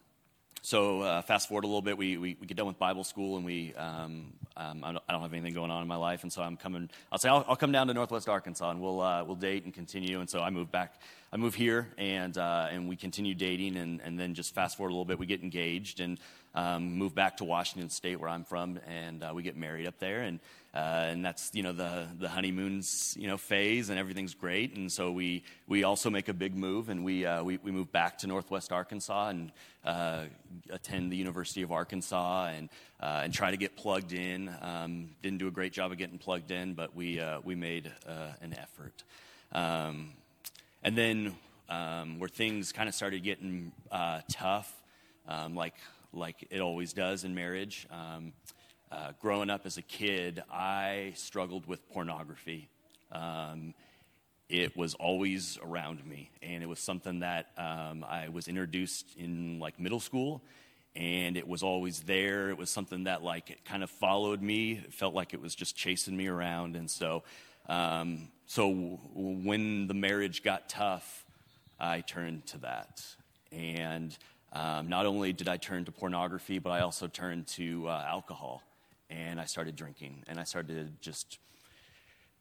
so 0.62 1.02
uh, 1.02 1.22
fast 1.22 1.48
forward 1.48 1.64
a 1.64 1.68
little 1.68 1.82
bit, 1.82 1.98
we, 1.98 2.18
we, 2.18 2.38
we, 2.40 2.48
get 2.48 2.58
done 2.58 2.68
with 2.68 2.78
Bible 2.78 3.04
school, 3.04 3.38
and 3.38 3.46
we 3.46 3.74
um, 3.76 4.34
um, 4.58 4.84
I, 4.84 4.92
don't, 4.92 5.04
I, 5.08 5.14
don't, 5.14 5.22
have 5.22 5.34
anything 5.34 5.54
going 5.54 5.72
on 5.72 5.82
in 5.82 5.88
my 5.88 5.96
life, 5.96 6.24
and 6.24 6.34
so 6.34 6.42
I'm 6.42 6.58
coming. 6.58 6.90
I'll 7.12 7.18
say 7.18 7.30
I'll, 7.30 7.46
I'll 7.48 7.56
come 7.56 7.72
down 7.72 7.88
to 7.88 7.94
Northwest 7.94 8.28
Arkansas, 8.28 8.70
and 8.70 8.82
we'll 8.82 9.00
uh, 9.00 9.24
we'll 9.24 9.36
date 9.36 9.64
and 9.64 9.74
continue. 9.74 10.20
And 10.20 10.30
so 10.30 10.42
I 10.42 10.50
move 10.50 10.72
back. 10.72 11.00
I 11.32 11.38
move 11.38 11.56
here, 11.56 11.88
and 11.98 12.38
uh, 12.38 12.68
and 12.70 12.90
we 12.90 12.96
continue 12.96 13.36
dating, 13.36 13.78
and, 13.78 14.02
and 14.02 14.20
then 14.20 14.34
just 14.34 14.54
fast 14.54 14.78
forward 14.78 14.90
a 14.90 14.94
little 14.94 15.06
bit, 15.06 15.18
we 15.18 15.28
get 15.28 15.42
engaged, 15.42 16.02
and 16.02 16.20
um, 16.56 16.94
move 16.98 17.16
back 17.16 17.38
to 17.38 17.46
Washington 17.46 17.90
State, 17.90 18.20
where 18.20 18.30
I'm 18.30 18.44
from, 18.44 18.80
and 18.88 19.24
uh, 19.24 19.32
we 19.34 19.44
get 19.44 19.56
married 19.56 19.88
up 19.88 20.00
there, 20.00 20.22
and 20.22 20.40
uh, 20.74 21.08
and 21.10 21.26
that's 21.26 21.50
you 21.54 21.64
know 21.64 21.74
the 21.74 22.08
the 22.20 22.30
honeymoons 22.30 23.16
you 23.20 23.28
know 23.28 23.38
phase, 23.38 23.90
and 23.90 23.98
everything's 23.98 24.36
great, 24.36 24.76
and 24.76 24.92
so 24.92 25.12
we 25.12 25.44
we 25.68 25.84
also 25.84 26.12
make 26.12 26.28
a 26.30 26.34
big 26.34 26.56
move, 26.56 26.90
and 26.90 27.04
we 27.04 27.26
uh, 27.26 27.44
we, 27.44 27.58
we 27.64 27.72
move 27.72 27.92
back 27.92 28.20
to 28.20 28.28
Northwest 28.28 28.72
Arkansas 28.72 29.30
and 29.30 29.52
uh, 29.84 30.26
attend 30.70 31.12
the 31.12 31.18
University 31.18 31.64
of 31.64 31.72
Arkansas, 31.72 32.50
and 32.50 32.70
uh, 33.02 33.22
and 33.24 33.34
try 33.34 33.50
to 33.50 33.58
get 33.58 33.76
plugged 33.76 34.14
in. 34.14 34.54
Um, 34.62 35.10
didn't 35.24 35.40
do 35.40 35.48
a 35.48 35.52
great 35.52 35.74
job 35.74 35.92
of 35.92 35.98
getting 35.98 36.20
plugged 36.20 36.52
in, 36.52 36.76
but 36.76 36.96
we 36.96 37.20
uh, 37.20 37.40
we 37.44 37.56
made 37.56 37.92
an 38.06 38.54
effort, 38.54 39.04
um, 39.54 40.12
and 40.84 40.96
then 40.96 41.36
um, 41.68 42.20
where 42.20 42.30
things 42.30 42.72
kind 42.72 42.88
of 42.88 42.94
started 42.94 43.24
getting 43.24 43.72
tough, 44.30 44.72
um, 45.28 45.56
like 45.56 45.76
like 46.14 46.48
it 46.52 46.62
always 46.62 46.94
does 46.94 47.24
in 47.24 47.34
marriage. 47.34 47.88
Uh, 48.92 49.12
growing 49.22 49.52
up 49.52 49.68
as 49.68 49.78
a 49.78 49.84
kid, 49.84 50.42
I 50.52 51.14
struggled 51.16 51.68
with 51.68 51.88
pornography. 51.92 52.70
Um, 53.12 53.76
it 54.50 54.76
was 54.76 54.96
always 54.96 55.60
around 55.64 56.04
me, 56.04 56.32
and 56.42 56.64
it 56.64 56.66
was 56.66 56.80
something 56.80 57.20
that 57.20 57.52
um, 57.56 58.04
I 58.04 58.30
was 58.30 58.48
introduced 58.48 59.16
in 59.16 59.60
like 59.60 59.80
middle 59.80 60.00
school, 60.00 60.42
and 60.96 61.38
it 61.38 61.48
was 61.48 61.62
always 61.62 62.00
there. 62.02 62.50
It 62.50 62.58
was 62.58 62.72
something 62.72 63.04
that 63.04 63.22
like 63.22 63.52
it 63.52 63.64
kind 63.64 63.84
of 63.84 63.92
followed 63.92 64.42
me. 64.42 64.82
It 64.84 64.92
felt 64.92 65.14
like 65.14 65.36
it 65.36 65.42
was 65.42 65.54
just 65.54 65.76
chasing 65.76 66.18
me 66.18 66.26
around, 66.26 66.76
and 66.76 66.90
so 66.90 67.22
um, 67.68 68.30
so 68.48 68.72
when 69.14 69.86
the 69.86 69.94
marriage 69.94 70.42
got 70.42 70.68
tough, 70.68 71.26
I 71.80 72.02
turned 72.02 72.48
to 72.48 72.58
that, 72.60 73.06
and 73.52 74.18
um, 74.52 74.90
not 74.90 75.06
only 75.06 75.32
did 75.32 75.48
I 75.48 75.58
turn 75.58 75.86
to 75.86 75.92
pornography, 75.92 76.58
but 76.58 76.72
I 76.72 76.80
also 76.80 77.06
turned 77.06 77.46
to 77.50 77.88
uh, 77.88 78.04
alcohol 78.08 78.64
and 79.10 79.40
I 79.40 79.46
started 79.46 79.76
drinking, 79.76 80.24
and 80.28 80.40
I 80.40 80.44
started 80.44 81.02
just 81.02 81.40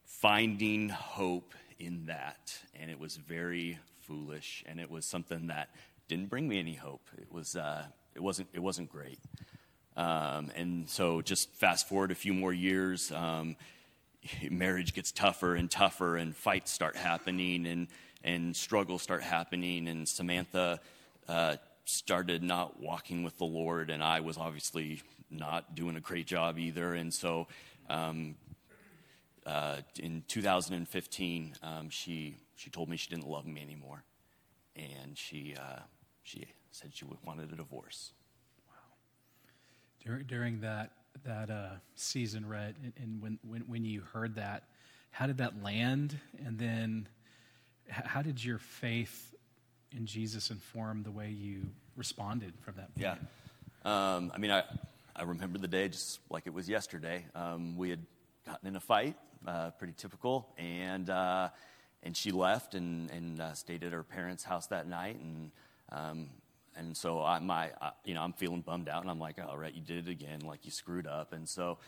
finding 0.05 0.89
hope 0.89 1.53
in 1.79 2.05
that, 2.07 2.57
and 2.79 2.91
it 2.91 2.99
was 2.99 3.15
very 3.15 3.79
foolish, 4.01 4.63
and 4.67 4.79
it 4.79 4.89
was 4.89 5.05
something 5.05 5.47
that 5.47 5.69
didn't 6.07 6.29
bring 6.29 6.47
me 6.47 6.59
any 6.59 6.73
hope. 6.73 7.07
It 7.17 7.31
was 7.31 7.55
uh, 7.55 7.85
it 8.15 8.21
wasn't 8.21 8.49
it 8.53 8.59
wasn't 8.59 8.89
great, 8.89 9.19
um, 9.95 10.51
and 10.55 10.89
so 10.89 11.21
just 11.21 11.53
fast 11.55 11.87
forward 11.87 12.11
a 12.11 12.15
few 12.15 12.33
more 12.33 12.53
years. 12.53 13.11
Um, 13.11 13.55
marriage 14.49 14.93
gets 14.93 15.11
tougher 15.11 15.55
and 15.55 15.71
tougher, 15.71 16.17
and 16.17 16.35
fights 16.35 16.71
start 16.71 16.95
happening, 16.95 17.65
and 17.65 17.87
and 18.23 18.55
struggles 18.55 19.01
start 19.01 19.23
happening, 19.23 19.87
and 19.87 20.07
Samantha 20.07 20.79
uh, 21.27 21.55
started 21.85 22.43
not 22.43 22.79
walking 22.79 23.23
with 23.23 23.37
the 23.37 23.45
Lord, 23.45 23.89
and 23.89 24.03
I 24.03 24.19
was 24.19 24.37
obviously 24.37 25.01
not 25.29 25.75
doing 25.75 25.95
a 25.95 25.99
great 25.99 26.27
job 26.27 26.57
either. 26.57 26.93
And 26.93 27.13
so 27.13 27.47
um, 27.89 28.35
uh, 29.45 29.77
in 29.97 30.23
2015, 30.27 31.55
um, 31.63 31.89
she, 31.89 32.37
she 32.55 32.69
told 32.69 32.89
me 32.89 32.97
she 32.97 33.09
didn't 33.09 33.27
love 33.27 33.45
me 33.45 33.61
anymore. 33.61 34.03
And 34.75 35.17
she, 35.17 35.55
uh, 35.59 35.79
she 36.23 36.47
said 36.71 36.91
she 36.93 37.05
wanted 37.25 37.51
a 37.51 37.55
divorce. 37.55 38.13
Wow. 38.67 38.75
During, 40.05 40.25
during 40.25 40.61
that, 40.61 40.91
that 41.25 41.49
uh, 41.49 41.69
season, 41.95 42.47
Rhett, 42.47 42.75
and, 42.83 42.93
and 43.01 43.21
when, 43.21 43.39
when, 43.47 43.61
when 43.61 43.85
you 43.85 44.01
heard 44.01 44.35
that, 44.35 44.63
how 45.11 45.27
did 45.27 45.37
that 45.37 45.63
land? 45.63 46.17
And 46.45 46.57
then 46.57 47.07
how 47.89 48.21
did 48.21 48.43
your 48.43 48.59
faith 48.59 49.33
in 49.95 50.05
Jesus 50.05 50.51
inform 50.51 51.03
the 51.03 51.11
way 51.11 51.29
you 51.29 51.63
responded 51.95 52.53
from 52.61 52.75
that 52.75 52.93
point? 52.95 53.17
Yeah. 53.85 54.15
Um, 54.15 54.31
I 54.33 54.37
mean, 54.37 54.51
I, 54.51 54.63
I 55.19 55.23
remember 55.23 55.59
the 55.59 55.67
day 55.67 55.89
just 55.89 56.21
like 56.29 56.47
it 56.47 56.53
was 56.53 56.69
yesterday. 56.69 57.25
Um, 57.35 57.75
we 57.75 57.89
had 57.89 57.99
gotten 58.45 58.69
in 58.69 58.77
a 58.77 58.79
fight, 58.79 59.17
uh, 59.45 59.71
pretty 59.71 59.91
typical, 59.97 60.47
and 60.57 61.09
uh, 61.09 61.49
and 62.03 62.15
she 62.15 62.31
left 62.31 62.73
and 62.73 63.11
and 63.11 63.41
uh, 63.41 63.53
stayed 63.53 63.83
at 63.83 63.91
her 63.91 64.03
parents' 64.03 64.45
house 64.45 64.67
that 64.67 64.87
night, 64.87 65.19
and 65.19 65.51
um, 65.91 66.29
and 66.77 66.95
so 66.95 67.21
I 67.21 67.39
my 67.39 67.69
I, 67.81 67.91
you 68.05 68.13
know 68.13 68.21
I'm 68.21 68.31
feeling 68.31 68.61
bummed 68.61 68.87
out, 68.87 69.01
and 69.01 69.11
I'm 69.11 69.19
like, 69.19 69.39
all 69.45 69.57
right, 69.57 69.73
you 69.73 69.81
did 69.81 70.07
it 70.07 70.09
again, 70.09 70.39
like 70.39 70.63
you 70.63 70.71
screwed 70.71 71.05
up, 71.05 71.33
and 71.33 71.49
so 71.49 71.79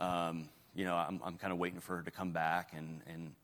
um, 0.00 0.48
you 0.74 0.84
know 0.84 0.96
I'm 0.96 1.20
I'm 1.24 1.36
kind 1.36 1.52
of 1.52 1.60
waiting 1.60 1.78
for 1.78 1.98
her 1.98 2.02
to 2.02 2.10
come 2.10 2.32
back, 2.32 2.72
and 2.76 3.02
and 3.06 3.34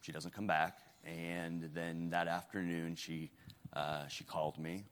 she 0.00 0.12
doesn't 0.12 0.32
come 0.32 0.46
back, 0.46 0.78
and 1.04 1.68
then 1.74 2.08
that 2.08 2.26
afternoon 2.26 2.94
she 2.94 3.30
uh, 3.74 4.08
she 4.08 4.24
called 4.24 4.58
me 4.58 4.84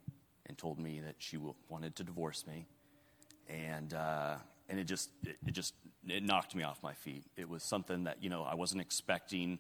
and 0.45 0.59
told 0.59 0.79
me 0.79 1.01
that 1.01 1.15
she 1.17 1.39
wanted 1.71 1.97
to 1.97 2.05
divorce 2.05 2.47
me 2.47 2.67
and 3.49 3.95
uh, 3.95 4.35
and 4.69 4.79
it 4.81 4.85
just 4.85 5.11
it, 5.25 5.37
it, 5.47 5.53
just 5.53 5.75
it 6.09 6.23
knocked 6.23 6.55
me 6.55 6.63
off 6.63 6.83
my 6.83 6.95
feet. 6.95 7.25
It 7.37 7.49
was 7.49 7.63
something 7.63 8.05
that 8.05 8.23
you 8.23 8.31
know 8.31 8.43
I 8.43 8.55
wasn't 8.55 8.81
expecting. 8.81 9.59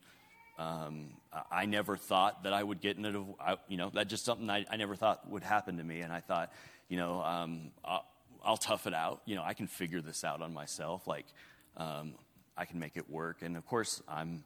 Um, 0.58 1.14
I 1.50 1.64
never 1.66 1.96
thought 1.96 2.44
that 2.44 2.52
I 2.52 2.62
would 2.62 2.80
get 2.80 2.96
into 2.96 3.36
you 3.68 3.76
know 3.76 3.90
that 3.94 4.08
just 4.08 4.24
something 4.24 4.48
I, 4.50 4.64
I, 4.70 4.76
never 4.76 4.94
thought 4.94 5.28
would 5.30 5.42
happen 5.42 5.78
to 5.78 5.84
me, 5.84 6.00
and 6.00 6.12
I 6.12 6.20
thought 6.20 6.52
you 6.88 6.96
know 6.96 7.22
um, 7.22 7.70
I'll, 7.84 8.04
I'll, 8.44 8.56
tough 8.56 8.86
it 8.86 8.94
out. 8.94 9.22
You 9.24 9.34
know 9.34 9.42
I 9.42 9.54
can 9.54 9.66
figure 9.66 10.00
this 10.00 10.24
out 10.24 10.42
on 10.42 10.52
myself. 10.52 11.06
Like 11.06 11.26
um, 11.76 12.14
I 12.56 12.64
can 12.64 12.78
make 12.78 12.96
it 12.96 13.10
work, 13.10 13.42
and 13.42 13.56
of 13.56 13.66
course 13.66 14.02
I'm. 14.08 14.44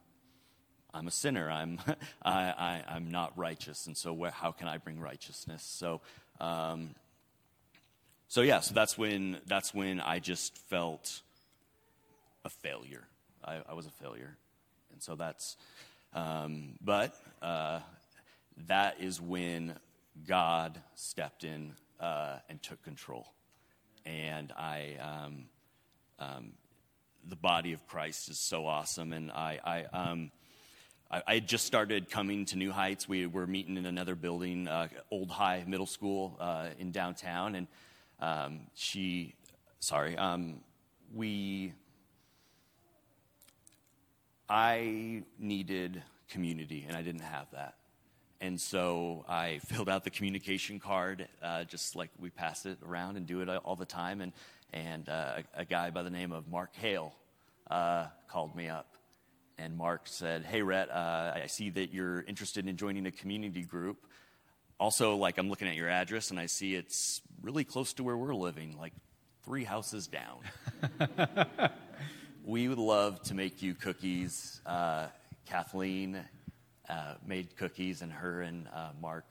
I'm 0.93 1.05
a 1.05 1.11
sinner. 1.11 1.51
I'm, 1.51 1.79
I, 2.23 2.81
I, 2.87 2.95
am 2.95 3.11
not 3.11 3.37
righteous, 3.37 3.85
and 3.85 3.95
so 3.95 4.13
where, 4.13 4.31
how 4.31 4.51
can 4.51 4.67
I 4.69 4.77
bring 4.77 4.99
righteousness? 4.99 5.61
So, 5.61 6.01
um, 6.39 6.95
so 8.29 8.41
yeah, 8.41 8.59
so 8.59 8.73
that's 8.73 8.97
when 8.97 9.37
that's 9.45 9.73
when 9.73 10.01
I 10.01 10.19
just 10.19 10.57
felt 10.57 11.21
a 12.43 12.49
failure. 12.49 13.07
I, 13.43 13.61
I 13.69 13.73
was 13.73 13.85
a 13.85 13.91
failure, 13.91 14.37
and 14.91 15.01
so 15.01 15.15
that's. 15.15 15.55
Um, 16.13 16.75
but 16.81 17.15
uh, 17.41 17.79
that 18.67 18.99
is 18.99 19.21
when 19.21 19.75
God 20.27 20.81
stepped 20.95 21.43
in 21.43 21.73
uh, 21.99 22.37
and 22.49 22.61
took 22.61 22.81
control, 22.83 23.27
and 24.05 24.51
I. 24.51 24.97
Um, 25.01 25.45
um, 26.19 26.53
the 27.29 27.35
body 27.35 27.73
of 27.73 27.85
Christ 27.87 28.29
is 28.29 28.39
so 28.39 28.65
awesome, 28.65 29.13
and 29.13 29.31
I. 29.31 29.59
I 29.63 29.83
um, 29.93 30.31
I, 31.09 31.23
I 31.27 31.39
just 31.39 31.65
started 31.65 32.09
coming 32.09 32.45
to 32.47 32.57
New 32.57 32.73
Heights. 32.73 33.07
We 33.07 33.27
were 33.27 33.47
meeting 33.47 33.77
in 33.77 33.85
another 33.85 34.15
building, 34.15 34.67
uh, 34.67 34.89
Old 35.09 35.29
High 35.29 35.63
Middle 35.65 35.85
School 35.85 36.35
uh, 36.39 36.67
in 36.79 36.91
downtown, 36.91 37.55
and 37.55 37.67
um, 38.19 38.61
she, 38.73 39.35
sorry, 39.79 40.17
um, 40.17 40.61
we, 41.13 41.73
I 44.49 45.23
needed 45.39 46.01
community, 46.29 46.85
and 46.87 46.95
I 46.97 47.01
didn't 47.01 47.21
have 47.21 47.47
that. 47.51 47.75
And 48.41 48.59
so 48.59 49.25
I 49.27 49.59
filled 49.65 49.89
out 49.89 50.03
the 50.03 50.09
communication 50.09 50.79
card, 50.79 51.27
uh, 51.41 51.63
just 51.63 51.95
like 51.95 52.09
we 52.19 52.29
pass 52.29 52.65
it 52.65 52.77
around 52.87 53.17
and 53.17 53.25
do 53.25 53.41
it 53.41 53.49
all 53.49 53.75
the 53.75 53.85
time. 53.85 54.21
And, 54.21 54.33
and 54.73 55.07
uh, 55.09 55.41
a, 55.55 55.61
a, 55.61 55.65
guy 55.65 55.89
by 55.89 56.03
the 56.03 56.09
name 56.09 56.31
of 56.31 56.47
Mark 56.47 56.75
Hale 56.75 57.13
uh, 57.69 58.07
called 58.27 58.55
me 58.55 58.69
up. 58.69 58.95
And 59.57 59.75
Mark 59.75 60.01
said, 60.05 60.43
Hey, 60.43 60.61
Rhett, 60.61 60.89
uh, 60.91 61.33
I 61.35 61.47
see 61.47 61.71
that 61.71 61.91
you're 61.91 62.21
interested 62.21 62.67
in 62.67 62.77
joining 62.77 63.07
a 63.07 63.11
community 63.11 63.63
group. 63.63 64.05
Also, 64.79 65.15
like, 65.15 65.37
I'm 65.37 65.49
looking 65.49 65.67
at 65.67 65.75
your 65.75 65.89
address 65.89 66.29
and 66.29 66.39
I 66.39 66.45
see 66.45 66.75
it's 66.75 67.21
really 67.41 67.63
close 67.63 67.93
to 67.93 68.03
where 68.03 68.15
we're 68.15 68.35
living, 68.35 68.77
like 68.77 68.93
three 69.43 69.63
houses 69.63 70.07
down. 70.07 70.39
we 72.45 72.67
would 72.67 72.77
love 72.77 73.21
to 73.23 73.33
make 73.33 73.61
you 73.61 73.73
cookies. 73.73 74.61
Uh, 74.65 75.07
Kathleen 75.45 76.23
uh, 76.89 77.13
made 77.25 77.55
cookies, 77.57 78.01
and 78.01 78.11
her 78.11 78.41
and 78.41 78.67
uh, 78.73 78.89
Mark 79.01 79.25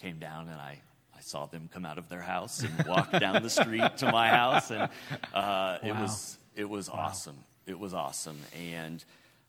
came 0.00 0.18
down, 0.18 0.48
and 0.48 0.60
I, 0.60 0.80
I 1.16 1.20
saw 1.20 1.46
them 1.46 1.68
come 1.72 1.84
out 1.84 1.98
of 1.98 2.08
their 2.08 2.20
house 2.20 2.62
and 2.62 2.86
walk 2.86 3.10
down 3.20 3.42
the 3.42 3.50
street 3.50 3.96
to 3.98 4.10
my 4.10 4.28
house, 4.28 4.70
and 4.70 4.82
uh, 4.82 4.88
wow. 5.34 5.78
it 5.82 5.92
was 5.92 6.38
it 6.54 6.68
was 6.68 6.90
wow. 6.90 6.96
awesome. 6.96 7.38
It 7.66 7.78
was 7.78 7.94
awesome, 7.94 8.38
and 8.54 9.04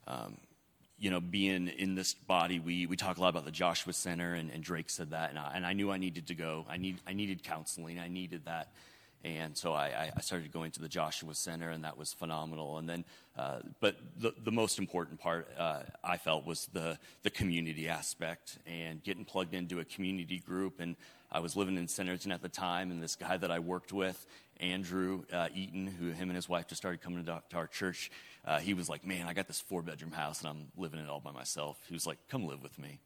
um, 0.07 0.37
you 1.03 1.09
know, 1.09 1.19
being 1.19 1.67
in 1.67 1.95
this 1.95 2.13
body, 2.13 2.59
we, 2.59 2.85
we 2.85 2.95
talk 2.95 3.17
a 3.17 3.21
lot 3.21 3.27
about 3.27 3.43
the 3.43 3.51
Joshua 3.51 3.91
Center, 3.91 4.35
and, 4.35 4.49
and 4.49 4.63
Drake 4.63 4.89
said 4.89 5.11
that, 5.11 5.31
and 5.31 5.37
I, 5.37 5.51
and 5.53 5.65
I 5.65 5.73
knew 5.73 5.91
I 5.91 5.97
needed 5.97 6.27
to 6.27 6.33
go. 6.33 6.65
I 6.69 6.77
need 6.77 7.01
I 7.05 7.11
needed 7.11 7.43
counseling. 7.43 7.99
I 7.99 8.07
needed 8.07 8.45
that. 8.45 8.71
And 9.25 9.57
so 9.57 9.73
I, 9.73 10.11
I, 10.15 10.21
started 10.21 10.51
going 10.51 10.71
to 10.71 10.81
the 10.81 10.89
Joshua 10.89 11.33
Center, 11.33 11.69
and 11.69 11.83
that 11.85 11.97
was 11.97 12.11
phenomenal. 12.11 12.77
And 12.77 12.89
then, 12.89 13.05
uh, 13.37 13.59
but 13.79 13.95
the, 14.17 14.33
the 14.43 14.51
most 14.51 14.79
important 14.79 15.19
part 15.19 15.47
uh, 15.57 15.83
I 16.03 16.17
felt 16.17 16.45
was 16.45 16.67
the, 16.73 16.97
the 17.23 17.29
community 17.29 17.87
aspect 17.87 18.57
and 18.67 19.01
getting 19.01 19.23
plugged 19.23 19.53
into 19.53 19.79
a 19.79 19.85
community 19.85 20.39
group. 20.39 20.81
And 20.81 20.97
I 21.31 21.39
was 21.39 21.55
living 21.55 21.77
in 21.77 21.87
Centerton 21.87 22.33
at 22.33 22.41
the 22.41 22.49
time, 22.49 22.91
and 22.91 23.01
this 23.01 23.15
guy 23.15 23.37
that 23.37 23.49
I 23.49 23.59
worked 23.59 23.93
with, 23.93 24.25
Andrew 24.59 25.23
uh, 25.31 25.47
Eaton, 25.55 25.87
who 25.87 26.11
him 26.11 26.29
and 26.29 26.35
his 26.35 26.49
wife 26.49 26.67
just 26.67 26.81
started 26.81 27.01
coming 27.01 27.23
to, 27.23 27.41
to 27.49 27.55
our 27.55 27.67
church, 27.67 28.11
uh, 28.45 28.59
he 28.59 28.73
was 28.73 28.89
like, 28.89 29.05
Man, 29.05 29.27
I 29.27 29.33
got 29.33 29.47
this 29.47 29.61
four 29.61 29.81
bedroom 29.81 30.11
house, 30.11 30.39
and 30.41 30.49
I'm 30.49 30.67
living 30.77 30.99
it 30.99 31.09
all 31.09 31.19
by 31.19 31.31
myself. 31.31 31.79
He 31.87 31.93
was 31.93 32.07
like, 32.07 32.17
Come 32.29 32.45
live 32.45 32.61
with 32.61 32.77
me. 32.79 32.99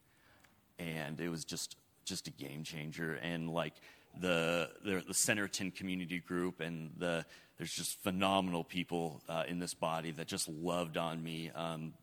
And 0.80 1.20
it 1.20 1.30
was 1.30 1.46
just 1.46 1.76
just 2.06 2.28
a 2.28 2.32
game 2.32 2.64
changer. 2.64 3.16
And 3.16 3.50
like, 3.50 3.74
the, 4.22 4.70
the, 4.84 5.04
the 5.08 5.14
Centerton 5.14 5.74
community 5.74 6.20
group, 6.20 6.60
and 6.60 6.92
the, 6.98 7.26
there's 7.58 7.74
just 7.74 8.02
phenomenal 8.04 8.64
people 8.64 9.22
uh, 9.30 9.44
in 9.48 9.60
this 9.60 9.74
body 9.74 10.12
that 10.12 10.28
just 10.28 10.48
loved 10.48 10.98
on 10.98 11.22
me. 11.24 11.52
Um, 11.54 11.94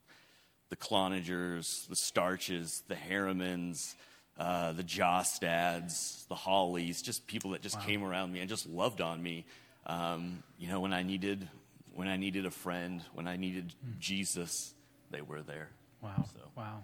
the 0.70 0.76
Clonagers, 0.76 1.86
the 1.88 1.96
Starches, 1.96 2.82
the 2.88 2.94
Harrimans, 2.94 3.94
uh, 4.38 4.72
the 4.72 4.82
Jostads, 4.82 6.26
the 6.28 6.34
Hollies, 6.34 7.02
just 7.02 7.26
people 7.26 7.52
that 7.52 7.62
just 7.62 7.76
wow. 7.76 7.84
came 7.84 8.04
around 8.04 8.32
me 8.32 8.40
and 8.40 8.48
just 8.48 8.66
loved 8.66 9.00
on 9.00 9.22
me. 9.22 9.44
Um, 9.86 10.42
you 10.58 10.68
know, 10.68 10.80
when 10.80 10.92
I 10.92 11.02
needed 11.02 11.48
when 11.94 12.08
I 12.08 12.16
needed 12.16 12.44
a 12.44 12.50
friend, 12.50 13.02
when 13.12 13.26
I 13.26 13.36
needed 13.36 13.74
mm. 13.86 13.98
Jesus, 13.98 14.74
they 15.10 15.22
were 15.22 15.42
there. 15.42 15.70
Wow! 16.02 16.26
So. 16.32 16.40
Wow! 16.56 16.82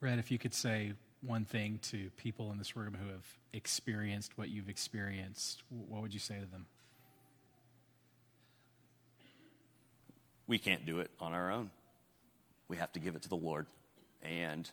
Rhett, 0.00 0.18
if 0.18 0.30
you 0.30 0.38
could 0.38 0.54
say 0.54 0.92
one 1.20 1.44
thing 1.44 1.80
to 1.82 2.10
people 2.16 2.52
in 2.52 2.58
this 2.58 2.76
room 2.76 2.96
who 3.00 3.08
have 3.10 3.26
experienced 3.52 4.38
what 4.38 4.48
you've 4.48 4.68
experienced, 4.68 5.62
what 5.68 6.00
would 6.02 6.14
you 6.14 6.20
say 6.20 6.38
to 6.38 6.46
them? 6.46 6.66
We 10.46 10.58
can't 10.58 10.86
do 10.86 11.00
it 11.00 11.10
on 11.20 11.32
our 11.32 11.50
own. 11.50 11.70
We 12.68 12.76
have 12.76 12.92
to 12.92 13.00
give 13.00 13.16
it 13.16 13.22
to 13.22 13.28
the 13.28 13.36
Lord. 13.36 13.66
And 14.22 14.70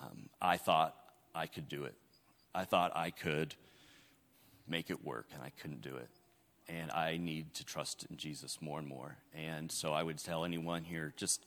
um, 0.00 0.28
I 0.40 0.56
thought 0.56 0.94
I 1.34 1.46
could 1.46 1.68
do 1.68 1.84
it. 1.84 1.94
I 2.54 2.64
thought 2.64 2.92
I 2.96 3.10
could 3.10 3.54
make 4.66 4.90
it 4.90 5.04
work, 5.04 5.26
and 5.34 5.42
I 5.42 5.50
couldn't 5.60 5.82
do 5.82 5.96
it. 5.96 6.08
And 6.70 6.90
I 6.92 7.16
need 7.16 7.52
to 7.54 7.64
trust 7.64 8.06
in 8.08 8.16
Jesus 8.16 8.58
more 8.60 8.78
and 8.78 8.86
more. 8.86 9.16
And 9.34 9.70
so 9.70 9.92
I 9.92 10.02
would 10.02 10.18
tell 10.18 10.44
anyone 10.44 10.84
here 10.84 11.12
just, 11.16 11.44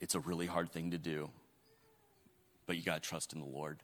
it's 0.00 0.14
a 0.14 0.20
really 0.20 0.46
hard 0.46 0.72
thing 0.72 0.92
to 0.92 0.98
do 0.98 1.30
but 2.66 2.76
you 2.76 2.82
got 2.82 3.02
to 3.02 3.08
trust 3.08 3.32
in 3.32 3.40
the 3.40 3.46
Lord. 3.46 3.78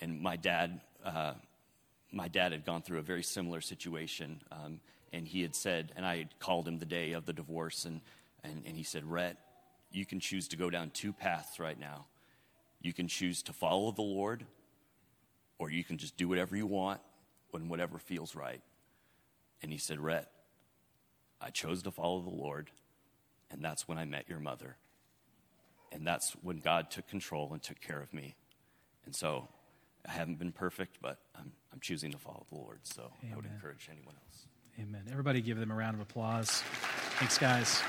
And 0.00 0.20
my 0.20 0.36
dad, 0.36 0.80
uh, 1.04 1.34
my 2.12 2.28
dad 2.28 2.52
had 2.52 2.64
gone 2.64 2.82
through 2.82 2.98
a 2.98 3.02
very 3.02 3.22
similar 3.22 3.60
situation, 3.60 4.42
um, 4.52 4.80
and 5.12 5.26
he 5.26 5.42
had 5.42 5.54
said, 5.54 5.92
and 5.96 6.04
I 6.04 6.18
had 6.18 6.38
called 6.38 6.68
him 6.68 6.78
the 6.78 6.86
day 6.86 7.12
of 7.12 7.26
the 7.26 7.32
divorce, 7.32 7.84
and, 7.84 8.00
and, 8.44 8.62
and 8.66 8.76
he 8.76 8.82
said, 8.82 9.04
Rhett, 9.04 9.36
you 9.90 10.04
can 10.04 10.20
choose 10.20 10.48
to 10.48 10.56
go 10.56 10.68
down 10.68 10.90
two 10.90 11.12
paths 11.12 11.58
right 11.58 11.78
now. 11.78 12.06
You 12.82 12.92
can 12.92 13.08
choose 13.08 13.42
to 13.44 13.52
follow 13.52 13.90
the 13.90 14.02
Lord, 14.02 14.44
or 15.58 15.70
you 15.70 15.82
can 15.82 15.96
just 15.96 16.16
do 16.16 16.28
whatever 16.28 16.56
you 16.56 16.66
want 16.66 17.00
when 17.50 17.68
whatever 17.68 17.98
feels 17.98 18.34
right. 18.34 18.60
And 19.62 19.72
he 19.72 19.78
said, 19.78 20.00
Rhett, 20.00 20.30
I 21.40 21.50
chose 21.50 21.82
to 21.84 21.90
follow 21.90 22.20
the 22.20 22.30
Lord, 22.30 22.70
and 23.50 23.64
that's 23.64 23.86
when 23.88 23.98
I 23.98 24.04
met 24.04 24.28
your 24.28 24.40
mother. 24.40 24.76
And 25.90 26.06
that's 26.06 26.32
when 26.42 26.58
God 26.58 26.90
took 26.90 27.08
control 27.08 27.52
and 27.52 27.62
took 27.62 27.80
care 27.80 28.00
of 28.00 28.12
me. 28.12 28.34
And 29.06 29.14
so 29.14 29.48
I 30.06 30.12
haven't 30.12 30.38
been 30.38 30.52
perfect, 30.52 30.98
but 31.00 31.18
I'm, 31.36 31.52
I'm 31.72 31.80
choosing 31.80 32.12
to 32.12 32.18
follow 32.18 32.46
the 32.50 32.58
Lord. 32.58 32.80
So 32.82 33.10
Amen. 33.22 33.32
I 33.32 33.36
would 33.36 33.46
encourage 33.46 33.88
anyone 33.90 34.14
else. 34.14 34.46
Amen. 34.80 35.02
Everybody 35.10 35.40
give 35.40 35.58
them 35.58 35.70
a 35.70 35.74
round 35.74 35.94
of 35.94 36.00
applause. 36.00 36.62
Thanks, 37.18 37.38
guys. 37.38 37.82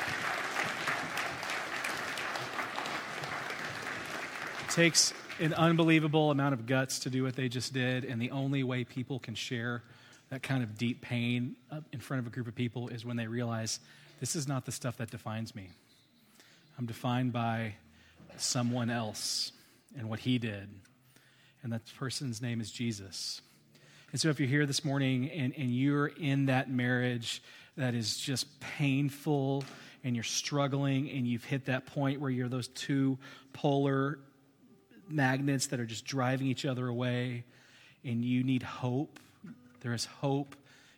It 4.67 4.71
takes 4.71 5.13
an 5.39 5.53
unbelievable 5.53 6.31
amount 6.31 6.53
of 6.53 6.65
guts 6.65 6.99
to 6.99 7.09
do 7.09 7.23
what 7.23 7.35
they 7.35 7.47
just 7.47 7.73
did, 7.73 8.05
and 8.05 8.21
the 8.21 8.31
only 8.31 8.63
way 8.63 8.83
people 8.83 9.19
can 9.19 9.35
share 9.35 9.83
that 10.29 10.43
kind 10.43 10.63
of 10.63 10.77
deep 10.77 11.01
pain 11.01 11.55
uh, 11.71 11.81
in 11.91 11.99
front 11.99 12.19
of 12.19 12.27
a 12.27 12.29
group 12.29 12.47
of 12.47 12.55
people 12.55 12.89
is 12.89 13.05
when 13.05 13.17
they 13.17 13.27
realize 13.27 13.79
this 14.19 14.35
is 14.35 14.47
not 14.47 14.65
the 14.65 14.71
stuff 14.71 14.97
that 14.97 15.09
defines 15.09 15.55
me. 15.55 15.69
I'm 16.77 16.85
defined 16.85 17.33
by 17.33 17.75
someone 18.37 18.89
else 18.89 19.51
and 19.97 20.09
what 20.09 20.19
he 20.19 20.37
did. 20.37 20.69
And 21.63 21.73
that 21.73 21.81
person's 21.97 22.41
name 22.41 22.61
is 22.61 22.71
Jesus. 22.71 23.41
And 24.11 24.19
so 24.19 24.29
if 24.29 24.39
you're 24.39 24.49
here 24.49 24.65
this 24.65 24.85
morning 24.85 25.29
and, 25.29 25.53
and 25.57 25.69
you're 25.69 26.07
in 26.07 26.47
that 26.47 26.69
marriage 26.69 27.43
that 27.77 27.93
is 27.93 28.17
just 28.17 28.59
painful 28.59 29.63
and 30.03 30.15
you're 30.15 30.23
struggling 30.23 31.09
and 31.09 31.27
you've 31.27 31.43
hit 31.43 31.65
that 31.65 31.85
point 31.85 32.19
where 32.19 32.29
you're 32.29 32.49
those 32.49 32.67
two 32.69 33.17
polar 33.53 34.19
magnets 35.07 35.67
that 35.67 35.79
are 35.79 35.85
just 35.85 36.05
driving 36.05 36.47
each 36.47 36.65
other 36.65 36.87
away 36.87 37.43
and 38.03 38.23
you 38.23 38.43
need 38.43 38.63
hope, 38.63 39.19
there 39.81 39.93
is 39.93 40.05
hope 40.05 40.55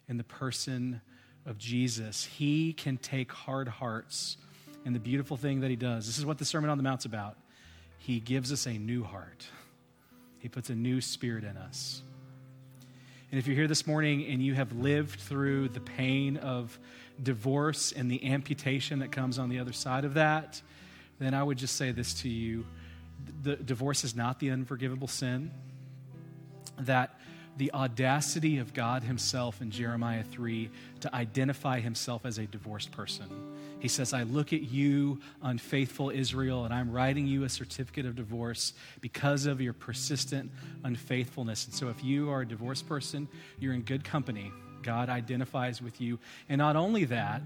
in 0.08 0.18
the 0.18 0.24
person 0.24 1.02
of 1.46 1.58
Jesus. 1.58 2.26
He 2.26 2.74
can 2.74 2.98
take 2.98 3.32
hard 3.32 3.68
hearts 3.68 4.38
and 4.86 4.96
the 4.96 5.00
beautiful 5.00 5.38
thing 5.38 5.62
that 5.62 5.70
he 5.70 5.76
does. 5.76 6.08
This 6.08 6.18
is 6.18 6.26
what 6.26 6.38
the 6.38 6.46
Sermon 6.46 6.70
on 6.70 6.78
the 6.78 6.84
Mount's 6.84 7.06
about. 7.06 7.38
He 7.98 8.20
gives 8.20 8.52
us 8.52 8.66
a 8.66 8.74
new 8.74 9.04
heart, 9.04 9.46
he 10.40 10.50
puts 10.50 10.70
a 10.70 10.76
new 10.76 11.02
spirit 11.02 11.44
in 11.44 11.58
us. 11.58 12.02
And 13.32 13.40
if 13.40 13.48
you're 13.48 13.56
here 13.56 13.68
this 13.68 13.88
morning 13.88 14.26
and 14.26 14.44
you 14.44 14.56
have 14.56 14.74
lived 14.74 15.18
through 15.22 15.70
the 15.70 15.80
pain 15.80 16.36
of 16.36 16.78
divorce 17.24 17.94
and 17.94 18.12
the 18.12 18.30
amputation 18.30 19.00
that 19.00 19.14
comes 19.14 19.40
on 19.40 19.48
the 19.48 19.60
other 19.60 19.72
side 19.72 20.04
of 20.04 20.16
that, 20.16 20.62
then 21.18 21.34
I 21.34 21.42
would 21.42 21.58
just 21.58 21.78
say 21.78 21.92
this 21.92 22.14
to 22.16 22.30
you 22.30 22.66
the 23.44 23.56
divorce 23.56 24.04
is 24.04 24.16
not 24.16 24.40
the 24.40 24.50
unforgivable 24.50 25.08
sin. 25.08 25.52
That 26.80 27.20
the 27.58 27.72
audacity 27.74 28.58
of 28.58 28.74
God 28.74 29.04
Himself 29.04 29.62
in 29.62 29.72
Jeremiah 29.72 30.24
3 30.24 30.70
to 31.02 31.16
identify 31.16 31.80
Himself 31.80 32.26
as 32.26 32.38
a 32.38 32.46
divorced 32.46 32.92
person. 32.92 33.28
He 33.80 33.88
says, 33.88 34.14
I 34.14 34.24
look 34.24 34.54
at 34.54 34.62
you, 34.62 35.20
unfaithful 35.42 36.12
Israel, 36.12 36.66
and 36.66 36.74
I'm 36.74 36.92
writing 36.92 37.26
you 37.26 37.44
a 37.44 37.50
certificate 37.50 38.06
of 38.06 38.16
divorce 38.16 38.74
because 39.02 39.48
of 39.48 39.60
your 39.60 39.74
persistent 39.74 40.52
unfaithfulness. 40.84 41.66
And 41.66 41.74
so, 41.74 41.90
if 41.90 42.04
you 42.04 42.30
are 42.30 42.42
a 42.42 42.48
divorced 42.48 42.88
person, 42.88 43.28
you're 43.60 43.74
in 43.74 43.82
good 43.82 44.04
company. 44.04 44.52
God 44.84 45.10
identifies 45.10 45.82
with 45.82 46.00
you. 46.00 46.20
And 46.48 46.60
not 46.60 46.76
only 46.76 47.06
that, 47.06 47.42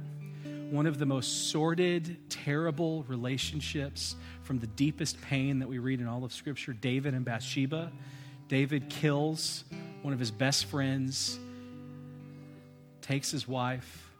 one 0.69 0.87
of 0.87 0.99
the 0.99 1.05
most 1.05 1.51
sordid, 1.51 2.17
terrible 2.29 3.03
relationships 3.03 4.15
from 4.43 4.59
the 4.59 4.67
deepest 4.67 5.21
pain 5.21 5.59
that 5.59 5.67
we 5.67 5.79
read 5.79 5.99
in 5.99 6.07
all 6.07 6.23
of 6.23 6.33
Scripture 6.33 6.73
David 6.73 7.13
and 7.13 7.23
Bathsheba. 7.23 7.91
David 8.47 8.89
kills 8.89 9.63
one 10.05 10.13
of 10.13 10.19
his 10.19 10.29
best 10.29 10.65
friends, 10.65 11.39
takes 13.01 13.31
his 13.31 13.47
wife, 13.47 14.11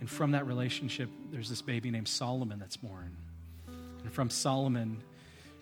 and 0.00 0.10
from 0.10 0.32
that 0.32 0.44
relationship, 0.44 1.08
there's 1.30 1.48
this 1.48 1.62
baby 1.62 1.88
named 1.88 2.08
Solomon 2.08 2.58
that's 2.58 2.76
born. 2.76 3.16
And 4.02 4.12
from 4.12 4.28
Solomon, 4.28 5.00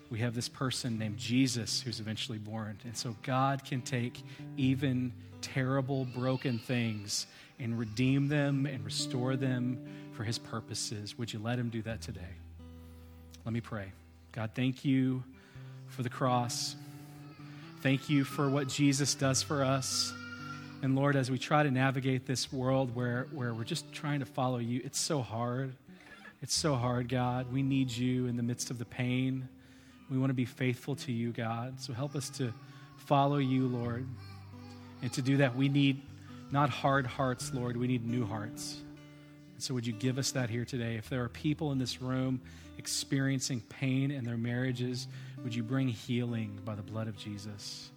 we 0.09 0.17
have 0.19 0.33
this 0.33 0.49
person 0.49 0.97
named 0.97 1.17
Jesus 1.17 1.81
who's 1.81 1.99
eventually 1.99 2.39
born. 2.39 2.79
And 2.83 2.97
so 2.97 3.15
God 3.21 3.63
can 3.63 3.83
take 3.83 4.23
even 4.57 5.13
terrible, 5.41 6.03
broken 6.03 6.57
things 6.57 7.27
and 7.59 7.77
redeem 7.77 8.27
them 8.27 8.65
and 8.65 8.83
restore 8.83 9.35
them 9.35 9.85
for 10.13 10.23
his 10.23 10.39
purposes. 10.39 11.15
Would 11.19 11.31
you 11.31 11.37
let 11.37 11.59
him 11.59 11.69
do 11.69 11.83
that 11.83 12.01
today? 12.01 12.33
Let 13.45 13.53
me 13.53 13.61
pray. 13.61 13.91
God, 14.31 14.49
thank 14.55 14.83
you 14.83 15.23
for 15.89 16.01
the 16.01 16.09
cross. 16.09 16.75
Thank 17.81 18.09
you 18.09 18.25
for 18.25 18.49
what 18.49 18.67
Jesus 18.67 19.15
does 19.15 19.41
for 19.41 19.63
us. 19.63 20.11
And 20.81 20.97
Lord, 20.97 21.15
as 21.15 21.31
we 21.31 21.37
try 21.37 21.63
to 21.63 21.71
navigate 21.71 22.25
this 22.25 22.51
world 22.51 22.93
where, 22.93 23.27
where 23.31 23.53
we're 23.53 23.63
just 23.63 23.89
trying 23.93 24.19
to 24.19 24.25
follow 24.25 24.57
you, 24.57 24.81
it's 24.83 24.99
so 24.99 25.21
hard. 25.21 25.73
It's 26.41 26.53
so 26.53 26.75
hard, 26.75 27.07
God. 27.07 27.53
We 27.53 27.63
need 27.63 27.89
you 27.89 28.27
in 28.27 28.35
the 28.35 28.43
midst 28.43 28.69
of 28.69 28.79
the 28.79 28.85
pain. 28.85 29.47
We 30.11 30.17
want 30.17 30.29
to 30.29 30.33
be 30.33 30.43
faithful 30.43 30.97
to 30.97 31.13
you, 31.13 31.31
God. 31.31 31.79
So 31.79 31.93
help 31.93 32.17
us 32.17 32.29
to 32.31 32.53
follow 32.97 33.37
you, 33.37 33.67
Lord. 33.67 34.05
And 35.01 35.13
to 35.13 35.21
do 35.21 35.37
that, 35.37 35.55
we 35.55 35.69
need 35.69 36.01
not 36.51 36.69
hard 36.69 37.07
hearts, 37.07 37.53
Lord. 37.53 37.77
We 37.77 37.87
need 37.87 38.05
new 38.05 38.25
hearts. 38.25 38.81
And 39.53 39.63
so 39.63 39.73
would 39.73 39.87
you 39.87 39.93
give 39.93 40.17
us 40.17 40.33
that 40.33 40.49
here 40.49 40.65
today? 40.65 40.95
If 40.95 41.07
there 41.07 41.23
are 41.23 41.29
people 41.29 41.71
in 41.71 41.79
this 41.79 42.01
room 42.01 42.41
experiencing 42.77 43.61
pain 43.69 44.11
in 44.11 44.25
their 44.25 44.37
marriages, 44.37 45.07
would 45.43 45.55
you 45.55 45.63
bring 45.63 45.87
healing 45.87 46.59
by 46.65 46.75
the 46.75 46.81
blood 46.81 47.07
of 47.07 47.17
Jesus? 47.17 47.91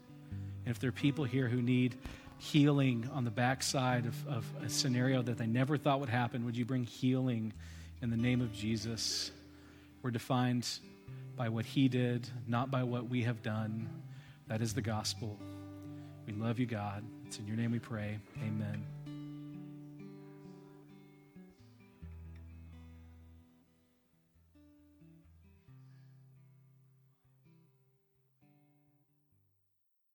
And 0.65 0.75
if 0.75 0.81
there 0.81 0.89
are 0.89 0.93
people 0.93 1.25
here 1.25 1.49
who 1.49 1.61
need 1.61 1.97
healing 2.39 3.09
on 3.13 3.25
the 3.25 3.31
backside 3.31 4.07
of, 4.07 4.29
of 4.29 4.45
a 4.65 4.69
scenario 4.69 5.23
that 5.23 5.39
they 5.39 5.47
never 5.47 5.77
thought 5.77 6.01
would 6.01 6.09
happen, 6.09 6.45
would 6.45 6.57
you 6.57 6.65
bring 6.65 6.85
healing 6.85 7.53
in 8.01 8.11
the 8.11 8.17
name 8.17 8.41
of 8.41 8.53
Jesus? 8.53 9.31
We're 10.03 10.11
defined 10.11 10.69
by 11.37 11.49
what 11.49 11.65
he 11.65 11.89
did, 11.89 12.29
not 12.47 12.71
by 12.71 12.83
what 12.83 13.09
we 13.09 13.23
have 13.23 13.43
done. 13.43 13.89
That 14.49 14.61
is 14.61 14.75
the 14.75 14.83
gospel. 14.83 15.39
We 16.27 16.33
love 16.33 16.59
you, 16.59 16.67
God. 16.67 17.05
It's 17.27 17.39
in 17.39 17.47
your 17.47 17.57
name 17.57 17.73
we 17.73 17.79
pray. 17.79 18.19
Amen. 18.45 18.85